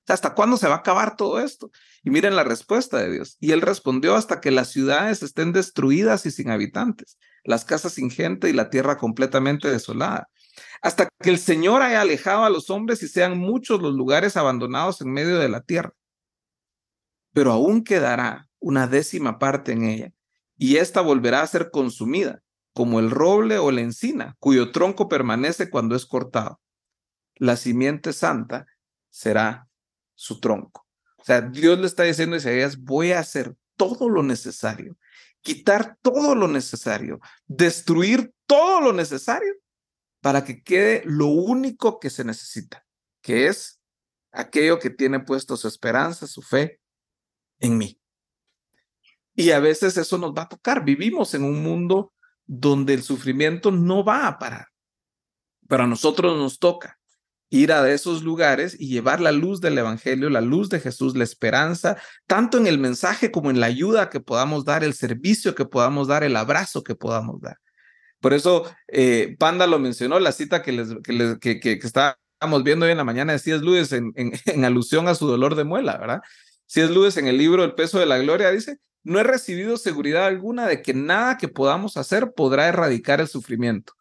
¿Hasta 0.08 0.34
cuándo 0.34 0.56
se 0.56 0.68
va 0.68 0.76
a 0.76 0.78
acabar 0.78 1.16
todo 1.16 1.40
esto? 1.40 1.70
Y 2.04 2.10
miren 2.10 2.36
la 2.36 2.44
respuesta 2.44 2.98
de 2.98 3.10
Dios. 3.10 3.36
Y 3.40 3.52
él 3.52 3.60
respondió 3.60 4.14
hasta 4.14 4.40
que 4.40 4.50
las 4.50 4.70
ciudades 4.70 5.22
estén 5.22 5.52
destruidas 5.52 6.26
y 6.26 6.30
sin 6.30 6.50
habitantes, 6.50 7.18
las 7.44 7.64
casas 7.64 7.94
sin 7.94 8.10
gente 8.10 8.48
y 8.48 8.52
la 8.52 8.70
tierra 8.70 8.98
completamente 8.98 9.68
desolada. 9.68 10.28
Hasta 10.80 11.08
que 11.20 11.30
el 11.30 11.38
Señor 11.38 11.82
haya 11.82 12.00
alejado 12.00 12.44
a 12.44 12.50
los 12.50 12.70
hombres 12.70 13.02
y 13.02 13.08
sean 13.08 13.36
muchos 13.36 13.82
los 13.82 13.94
lugares 13.94 14.36
abandonados 14.36 15.00
en 15.00 15.12
medio 15.12 15.38
de 15.38 15.48
la 15.48 15.60
tierra. 15.60 15.92
Pero 17.32 17.52
aún 17.52 17.82
quedará 17.82 18.48
una 18.58 18.86
décima 18.86 19.38
parte 19.38 19.72
en 19.72 19.84
ella, 19.84 20.12
y 20.56 20.76
ésta 20.76 21.00
volverá 21.02 21.42
a 21.42 21.46
ser 21.46 21.70
consumida, 21.70 22.42
como 22.72 23.00
el 23.00 23.10
roble 23.10 23.58
o 23.58 23.70
la 23.70 23.82
encina, 23.82 24.36
cuyo 24.38 24.72
tronco 24.72 25.08
permanece 25.08 25.68
cuando 25.68 25.96
es 25.96 26.06
cortado. 26.06 26.60
La 27.34 27.56
simiente 27.56 28.12
santa 28.12 28.66
será 29.10 29.65
su 30.16 30.40
tronco. 30.40 30.86
O 31.16 31.24
sea, 31.24 31.40
Dios 31.42 31.78
le 31.78 31.86
está 31.86 32.02
diciendo 32.02 32.34
a 32.34 32.38
Isaías, 32.38 32.78
voy 32.78 33.12
a 33.12 33.20
hacer 33.20 33.54
todo 33.76 34.08
lo 34.08 34.22
necesario, 34.22 34.96
quitar 35.42 35.96
todo 36.02 36.34
lo 36.34 36.48
necesario, 36.48 37.20
destruir 37.46 38.32
todo 38.46 38.80
lo 38.80 38.92
necesario 38.92 39.54
para 40.20 40.44
que 40.44 40.62
quede 40.62 41.02
lo 41.04 41.26
único 41.26 42.00
que 42.00 42.10
se 42.10 42.24
necesita, 42.24 42.84
que 43.20 43.46
es 43.46 43.80
aquello 44.32 44.78
que 44.78 44.90
tiene 44.90 45.20
puesto 45.20 45.56
su 45.56 45.68
esperanza, 45.68 46.26
su 46.26 46.42
fe 46.42 46.80
en 47.60 47.78
mí. 47.78 48.00
Y 49.34 49.50
a 49.50 49.60
veces 49.60 49.96
eso 49.98 50.16
nos 50.16 50.32
va 50.32 50.42
a 50.42 50.48
tocar. 50.48 50.84
Vivimos 50.84 51.34
en 51.34 51.44
un 51.44 51.62
mundo 51.62 52.14
donde 52.46 52.94
el 52.94 53.02
sufrimiento 53.02 53.70
no 53.70 54.04
va 54.04 54.26
a 54.26 54.38
parar, 54.38 54.68
pero 55.68 55.84
a 55.84 55.86
nosotros 55.86 56.36
nos 56.38 56.58
toca 56.58 56.98
ir 57.50 57.72
a 57.72 57.88
esos 57.90 58.22
lugares 58.22 58.76
y 58.78 58.88
llevar 58.88 59.20
la 59.20 59.32
luz 59.32 59.60
del 59.60 59.78
Evangelio, 59.78 60.30
la 60.30 60.40
luz 60.40 60.68
de 60.68 60.80
Jesús, 60.80 61.16
la 61.16 61.24
esperanza, 61.24 61.96
tanto 62.26 62.58
en 62.58 62.66
el 62.66 62.78
mensaje 62.78 63.30
como 63.30 63.50
en 63.50 63.60
la 63.60 63.66
ayuda 63.66 64.10
que 64.10 64.20
podamos 64.20 64.64
dar, 64.64 64.84
el 64.84 64.94
servicio 64.94 65.54
que 65.54 65.64
podamos 65.64 66.08
dar, 66.08 66.24
el 66.24 66.36
abrazo 66.36 66.82
que 66.82 66.94
podamos 66.94 67.40
dar. 67.40 67.58
Por 68.20 68.34
eso 68.34 68.64
eh, 68.88 69.36
Panda 69.38 69.66
lo 69.66 69.78
mencionó, 69.78 70.18
la 70.18 70.32
cita 70.32 70.62
que, 70.62 70.72
les, 70.72 70.88
que, 71.40 71.60
que, 71.60 71.72
estábamos 71.72 72.64
viendo 72.64 72.86
hoy 72.86 72.92
en 72.92 72.98
la 72.98 73.04
mañana 73.04 73.32
de 73.32 73.38
C.S. 73.38 73.64
Lewis 73.64 73.92
en, 73.92 74.12
en, 74.16 74.64
alusión 74.64 75.08
a 75.08 75.14
su 75.14 75.26
dolor 75.26 75.54
de 75.54 75.64
muela, 75.64 75.96
¿verdad? 75.98 76.22
C.S. 76.66 76.92
Lewis 76.92 77.16
en 77.16 77.28
el 77.28 77.38
libro 77.38 77.62
El 77.64 77.74
peso 77.74 77.98
de 77.98 78.06
la 78.06 78.18
gloria 78.18 78.50
dice, 78.50 78.78
no 79.04 79.20
he 79.20 79.22
recibido 79.22 79.76
seguridad 79.76 80.26
alguna 80.26 80.66
de 80.66 80.82
que 80.82 80.92
nada 80.92 81.38
que 81.38 81.46
podamos 81.46 81.96
hacer 81.96 82.32
podrá 82.32 82.66
erradicar 82.66 83.20
el 83.20 83.28
sufrimiento. 83.28 83.92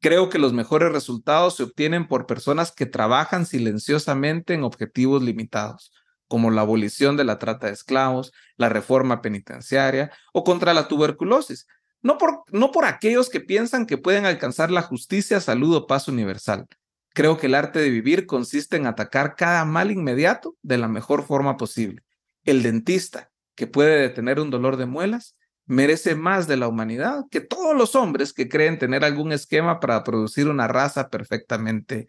Creo 0.00 0.30
que 0.30 0.38
los 0.38 0.54
mejores 0.54 0.92
resultados 0.92 1.56
se 1.56 1.62
obtienen 1.62 2.08
por 2.08 2.26
personas 2.26 2.72
que 2.72 2.86
trabajan 2.86 3.44
silenciosamente 3.44 4.54
en 4.54 4.64
objetivos 4.64 5.22
limitados, 5.22 5.92
como 6.26 6.50
la 6.50 6.62
abolición 6.62 7.18
de 7.18 7.24
la 7.24 7.38
trata 7.38 7.66
de 7.66 7.74
esclavos, 7.74 8.32
la 8.56 8.70
reforma 8.70 9.20
penitenciaria 9.20 10.10
o 10.32 10.42
contra 10.42 10.72
la 10.72 10.88
tuberculosis, 10.88 11.66
no 12.00 12.16
por, 12.16 12.44
no 12.50 12.72
por 12.72 12.86
aquellos 12.86 13.28
que 13.28 13.40
piensan 13.40 13.84
que 13.84 13.98
pueden 13.98 14.24
alcanzar 14.24 14.70
la 14.70 14.80
justicia, 14.80 15.38
salud 15.38 15.76
o 15.76 15.86
paz 15.86 16.08
universal. 16.08 16.66
Creo 17.12 17.36
que 17.36 17.48
el 17.48 17.54
arte 17.54 17.80
de 17.80 17.90
vivir 17.90 18.26
consiste 18.26 18.76
en 18.76 18.86
atacar 18.86 19.34
cada 19.36 19.66
mal 19.66 19.90
inmediato 19.90 20.56
de 20.62 20.78
la 20.78 20.88
mejor 20.88 21.26
forma 21.26 21.58
posible. 21.58 22.02
El 22.44 22.62
dentista, 22.62 23.30
que 23.54 23.66
puede 23.66 24.00
detener 24.00 24.40
un 24.40 24.48
dolor 24.48 24.78
de 24.78 24.86
muelas, 24.86 25.36
merece 25.70 26.16
más 26.16 26.48
de 26.48 26.56
la 26.56 26.66
humanidad 26.66 27.26
que 27.30 27.40
todos 27.40 27.76
los 27.76 27.94
hombres 27.94 28.32
que 28.32 28.48
creen 28.48 28.76
tener 28.76 29.04
algún 29.04 29.30
esquema 29.30 29.78
para 29.78 30.02
producir 30.02 30.48
una 30.48 30.66
raza 30.66 31.08
perfectamente 31.08 32.08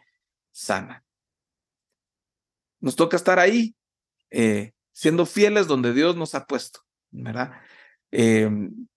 sana. 0.51 1.03
Nos 2.79 2.95
toca 2.95 3.17
estar 3.17 3.37
ahí, 3.37 3.75
eh, 4.31 4.73
siendo 4.91 5.27
fieles 5.27 5.67
donde 5.67 5.93
Dios 5.93 6.15
nos 6.15 6.33
ha 6.33 6.47
puesto, 6.47 6.79
¿verdad? 7.11 7.51
Em, 8.09 8.87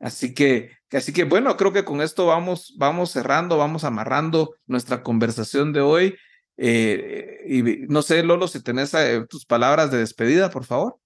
así 0.00 0.32
que, 0.32 0.70
así 0.92 1.12
que 1.12 1.24
bueno, 1.24 1.54
creo 1.58 1.74
que 1.74 1.84
con 1.84 2.00
esto 2.00 2.24
vamos, 2.24 2.74
vamos 2.78 3.10
cerrando, 3.10 3.58
vamos 3.58 3.84
amarrando 3.84 4.54
nuestra 4.66 5.02
conversación 5.02 5.74
de 5.74 5.82
hoy. 5.82 6.16
Eh, 6.56 7.40
y 7.46 7.62
no 7.88 8.00
sé, 8.00 8.22
Lolo, 8.22 8.48
si 8.48 8.62
tenés 8.62 8.94
eh, 8.94 9.26
tus 9.28 9.44
palabras 9.44 9.90
de 9.90 9.98
despedida, 9.98 10.48
por 10.48 10.64
favor. 10.64 10.98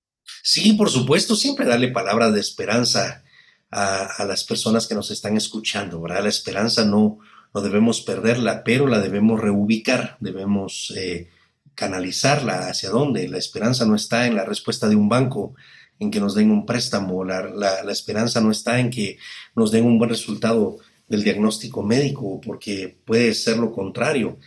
Sí, 0.43 0.73
por 0.75 0.91
supuesto, 0.91 1.37
siempre 1.37 1.67
darle 1.67 1.89
palabras 1.89 2.33
de 2.33 2.41
esperanza 2.41 3.23
a, 3.71 4.25
las 4.25 4.45
personas 4.45 4.87
que 4.87 4.95
nos 4.95 5.11
están 5.11 5.37
escuchando, 5.37 6.01
¿verdad? 6.01 6.23
La 6.23 6.29
esperanza 6.29 6.85
no, 6.85 7.19
no 7.55 7.61
debemos 7.61 8.01
perderla, 8.01 8.65
pero 8.65 8.87
la 8.87 9.01
debemos 9.01 9.41
reubicar, 9.41 10.17
debemos 10.21 10.93
eh, 10.97 11.29
canalizarla 11.75 12.69
hacia 12.69 12.91
dónde. 12.91 13.29
La 13.29 13.39
esperanza 13.39 13.85
no 13.87 13.95
está 13.95 14.27
en 14.27 14.35
la 14.35 14.45
respuesta 14.45 14.89
de 14.89 14.97
un 14.97 15.09
banco, 15.09 15.55
en 15.99 16.11
que 16.11 16.21
nos 16.21 16.35
den 16.35 16.51
un 16.51 16.65
préstamo, 16.65 17.25
la, 17.25 17.43
la 17.51 17.93
esperanza 17.93 18.41
no 18.41 18.51
está 18.51 18.81
en 18.81 18.91
que 18.91 19.19
nos 19.55 19.71
den 19.71 19.85
un 19.85 19.99
buen 19.99 20.09
resultado 20.09 20.79
del 21.09 21.25
diagnóstico 21.25 21.83
médico, 21.83 22.41
porque 22.41 22.97
puede 23.05 23.35
ser 23.35 23.59
lo 23.59 23.71
contrario. 23.71 24.39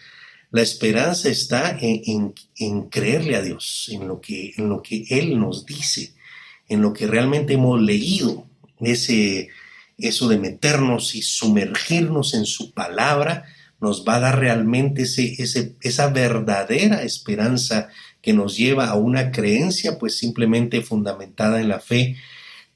La 0.53 0.61
esperanza 0.61 1.29
está 1.29 1.79
en, 1.81 2.35
creerle 2.91 3.35
a 3.35 3.41
Dios, 3.41 3.89
en 3.91 4.07
lo, 4.07 4.21
que, 4.21 4.53
Él 5.09 5.39
nos 5.39 5.65
dice, 5.65 6.13
en 6.69 6.83
lo 6.83 6.93
que 6.93 7.07
realmente 7.07 7.53
hemos 7.53 7.81
leído, 7.81 8.45
ese, 8.79 9.49
eso 9.97 10.27
de 10.27 10.37
meternos 10.37 11.15
y 11.15 11.23
sumergirnos 11.23 12.35
en 12.35 12.45
su 12.45 12.71
palabra, 12.71 13.45
nos 13.81 14.05
va 14.07 14.17
a 14.17 14.19
dar 14.19 14.39
realmente 14.39 15.01
ese, 15.01 15.75
esa 15.81 16.09
verdadera 16.09 17.01
esperanza 17.01 17.89
que 18.21 18.33
nos 18.33 18.55
lleva 18.55 18.89
a 18.89 18.93
una 18.93 19.31
creencia 19.31 19.97
pues 19.97 20.19
simplemente 20.19 20.81
fundamentada 20.81 21.61
en 21.61 21.67
la 21.67 21.79
fe 21.79 22.15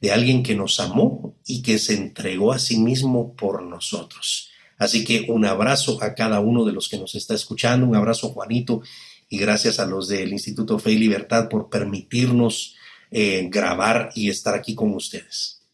de 0.01 0.11
alguien 0.11 0.41
que 0.41 0.55
nos 0.55 0.79
amó 0.79 1.35
y 1.45 1.61
que 1.61 1.77
se 1.77 1.93
entregó 1.93 2.53
a 2.53 2.57
sí 2.57 2.79
mismo 2.79 3.35
por 3.35 3.61
nosotros. 3.61 4.49
Así 4.77 5.03
que 5.03 5.25
un 5.29 5.45
abrazo 5.45 6.01
a 6.03 6.13
cada 6.13 6.39
uno 6.39 6.63
de 6.65 6.71
los 6.71 6.87
que 6.89 6.97
nos 6.97 7.15
está 7.15 7.33
escuchando, 7.33 7.87
un 7.87 7.95
abrazo 7.95 8.29
Juanito 8.29 8.81
y 9.29 9.37
gracias 9.39 9.79
a 9.79 9.85
los 9.85 10.07
del 10.07 10.31
Instituto 10.31 10.79
Fe 10.79 10.91
y 10.91 10.97
Libertad 10.97 11.49
por 11.49 11.69
permitirnos 11.69 12.75
eh, 13.11 13.47
grabar 13.49 14.09
y 14.15 14.29
estar 14.29 14.53
aquí 14.53 14.75
con 14.75 14.93
ustedes. 14.93 15.65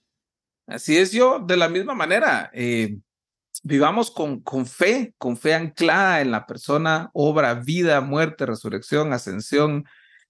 Así 0.68 0.98
es, 0.98 1.12
yo 1.12 1.40
de 1.40 1.58
la 1.58 1.68
misma 1.68 1.94
manera, 1.94 2.50
eh, 2.54 2.98
vivamos 3.64 4.12
con, 4.12 4.40
con 4.42 4.66
fe, 4.66 5.14
con 5.18 5.36
fe 5.36 5.54
anclada 5.54 6.22
en 6.22 6.32
la 6.32 6.46
persona, 6.46 7.10
obra, 7.14 7.56
vida, 7.56 8.00
muerte, 8.02 8.46
resurrección, 8.46 9.12
ascensión 9.12 9.86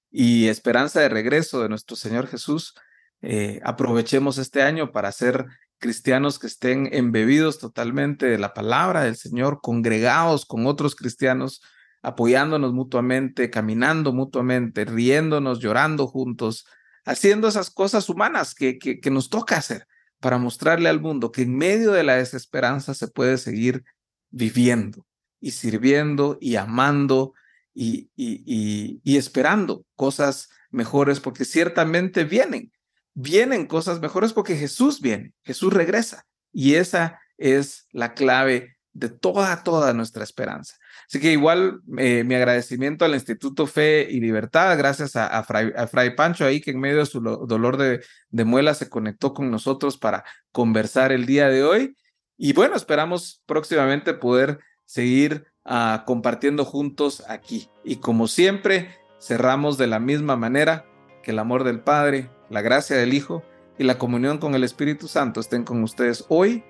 y 0.10 0.48
esperanza 0.48 1.02
de 1.02 1.10
regreso 1.10 1.62
de 1.62 1.70
nuestro 1.70 1.96
Señor 1.96 2.28
Jesús. 2.28 2.74
Eh, 3.22 3.62
aprovechemos 3.64 4.38
este 4.38 4.62
año 4.62 4.92
para 4.92 5.10
hacer 5.10 5.46
cristianos 5.84 6.40
que 6.40 6.48
estén 6.48 6.88
embebidos 6.94 7.60
totalmente 7.60 8.26
de 8.26 8.38
la 8.38 8.54
palabra 8.54 9.04
del 9.04 9.18
Señor, 9.18 9.60
congregados 9.62 10.46
con 10.46 10.66
otros 10.66 10.96
cristianos, 10.96 11.62
apoyándonos 12.02 12.72
mutuamente, 12.72 13.50
caminando 13.50 14.14
mutuamente, 14.14 14.86
riéndonos, 14.86 15.60
llorando 15.60 16.08
juntos, 16.08 16.66
haciendo 17.04 17.50
esas 17.50 17.70
cosas 17.70 18.08
humanas 18.08 18.56
que, 18.56 18.80
que, 18.80 19.12
nos 19.12 19.30
toca 19.30 19.58
hacer 19.58 19.86
para 20.22 20.38
mostrarle 20.38 20.88
al 20.88 21.02
mundo 21.02 21.34
que 21.34 21.42
en 21.42 21.58
medio 21.58 21.92
de 21.92 22.04
la 22.04 22.16
desesperanza 22.16 22.94
se 22.94 23.10
puede 23.10 23.38
seguir 23.38 23.84
viviendo 24.30 25.06
y 25.42 25.52
sirviendo 25.52 26.38
y 26.40 26.56
amando 26.56 27.34
y, 27.74 28.10
y, 28.16 29.02
y 29.04 29.18
esperando 29.18 29.86
cosas 29.98 30.48
mejores 30.72 31.20
porque 31.20 31.44
ciertamente 31.44 32.24
vienen 32.24 32.72
vienen 33.14 33.68
cosas 33.68 34.00
mejores 34.00 34.34
porque 34.34 34.56
Jesús 34.56 35.02
viene, 35.02 35.34
Jesús 35.44 35.74
regresa. 35.74 36.26
Y 36.52 36.76
esa 36.76 37.20
es 37.38 37.88
la 37.92 38.14
clave 38.14 38.78
de 38.94 39.10
toda, 39.10 39.64
toda 39.64 39.94
nuestra 39.94 40.24
esperanza. 40.24 40.76
Así 41.08 41.20
que 41.20 41.32
igual 41.32 41.82
eh, 41.98 42.24
mi 42.24 42.36
agradecimiento 42.36 43.06
al 43.06 43.16
Instituto 43.16 43.66
Fe 43.66 44.08
y 44.10 44.20
Libertad, 44.20 44.78
gracias 44.78 45.16
a, 45.16 45.44
Fray, 45.44 46.16
Pancho 46.16 46.46
ahí 46.46 46.62
que 46.62 46.72
en 46.72 46.80
medio 46.80 47.00
de 47.00 47.06
su 47.06 47.20
dolor 47.20 47.78
de, 47.78 48.04
de 48.30 48.46
muela 48.46 48.74
se 48.74 48.90
conectó 48.90 49.34
con 49.34 49.50
nosotros 49.50 49.98
para 49.98 50.24
conversar 50.52 51.12
el 51.12 51.26
día 51.26 51.50
de 51.50 51.64
hoy. 51.64 51.98
Y 52.38 52.54
bueno, 52.54 52.76
esperamos 52.76 53.42
próximamente 53.46 54.14
poder 54.14 54.60
seguir 54.86 55.46
uh, 55.66 56.06
compartiendo 56.06 56.66
juntos 56.66 57.24
aquí. 57.28 57.70
Y 57.84 57.98
como 57.98 58.28
siempre, 58.28 58.96
cerramos 59.20 59.78
de 59.78 59.88
la 59.88 60.00
misma 60.00 60.36
manera 60.36 60.86
que 61.24 61.32
el 61.32 61.40
amor 61.40 61.64
del 61.64 61.80
Padre, 61.80 62.30
la 62.50 62.62
gracia 62.62 62.98
del 62.98 63.14
Hijo 63.14 63.42
y 63.80 63.86
la 63.86 63.98
comunión 63.98 64.38
con 64.38 64.54
el 64.54 64.64
Espíritu 64.64 65.08
Santo 65.08 65.40
estén 65.40 65.64
con 65.64 65.82
ustedes 65.82 66.26
hoy 66.30 66.64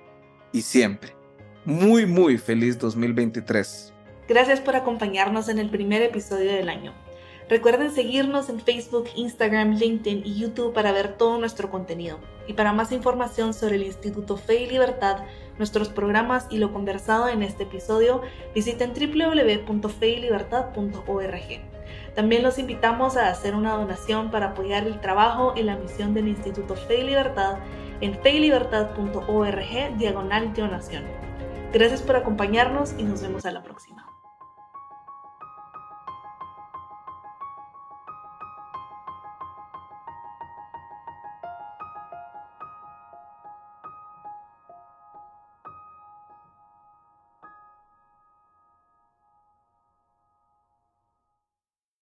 y 0.54 0.62
siempre. 0.62 1.18
Muy, 1.66 2.06
muy 2.06 2.38
feliz 2.38 2.80
2023. 2.80 3.94
Gracias 4.28 4.62
por 4.62 4.78
acompañarnos 4.78 5.50
en 5.50 5.60
el 5.60 5.70
primer 5.70 6.02
episodio 6.02 6.54
del 6.54 6.70
año. 6.70 6.94
Recuerden 7.50 7.92
seguirnos 7.92 8.48
en 8.50 8.62
Facebook, 8.62 9.10
Instagram, 9.16 9.74
LinkedIn 9.74 10.22
y 10.26 10.40
YouTube 10.40 10.74
para 10.74 10.94
ver 10.94 11.18
todo 11.18 11.38
nuestro 11.38 11.70
contenido. 11.70 12.20
Y 12.48 12.54
para 12.54 12.72
más 12.72 12.94
información 12.94 13.54
sobre 13.54 13.76
el 13.76 13.84
Instituto 13.84 14.38
Fe 14.38 14.62
y 14.62 14.70
Libertad, 14.70 15.26
nuestros 15.58 15.90
programas 15.90 16.48
y 16.50 16.58
lo 16.58 16.72
conversado 16.72 17.28
en 17.28 17.44
este 17.44 17.64
episodio, 17.64 18.22
visiten 18.56 18.94
www.feylibertad.org. 18.94 21.73
También 22.16 22.44
los 22.44 22.60
invitamos 22.60 23.18
a 23.18 23.30
hacer 23.30 23.56
una 23.56 23.74
donación 23.76 24.30
para 24.30 24.48
apoyar 24.48 24.86
el 24.86 25.00
trabajo 25.00 25.54
y 25.56 25.64
la 25.64 25.78
misión 25.78 26.14
del 26.14 26.28
Instituto 26.28 26.76
Fe 26.76 27.02
y 27.02 27.04
Libertad 27.04 27.58
en 28.02 28.14
feylibertad.org 28.22 29.98
diagonal 29.98 30.54
donación. 30.54 31.04
Gracias 31.72 32.04
por 32.04 32.16
acompañarnos 32.16 32.94
y 33.00 33.04
nos 33.04 33.22
vemos 33.22 33.46
a 33.46 33.52
la 33.52 33.64
próxima. 33.64 34.03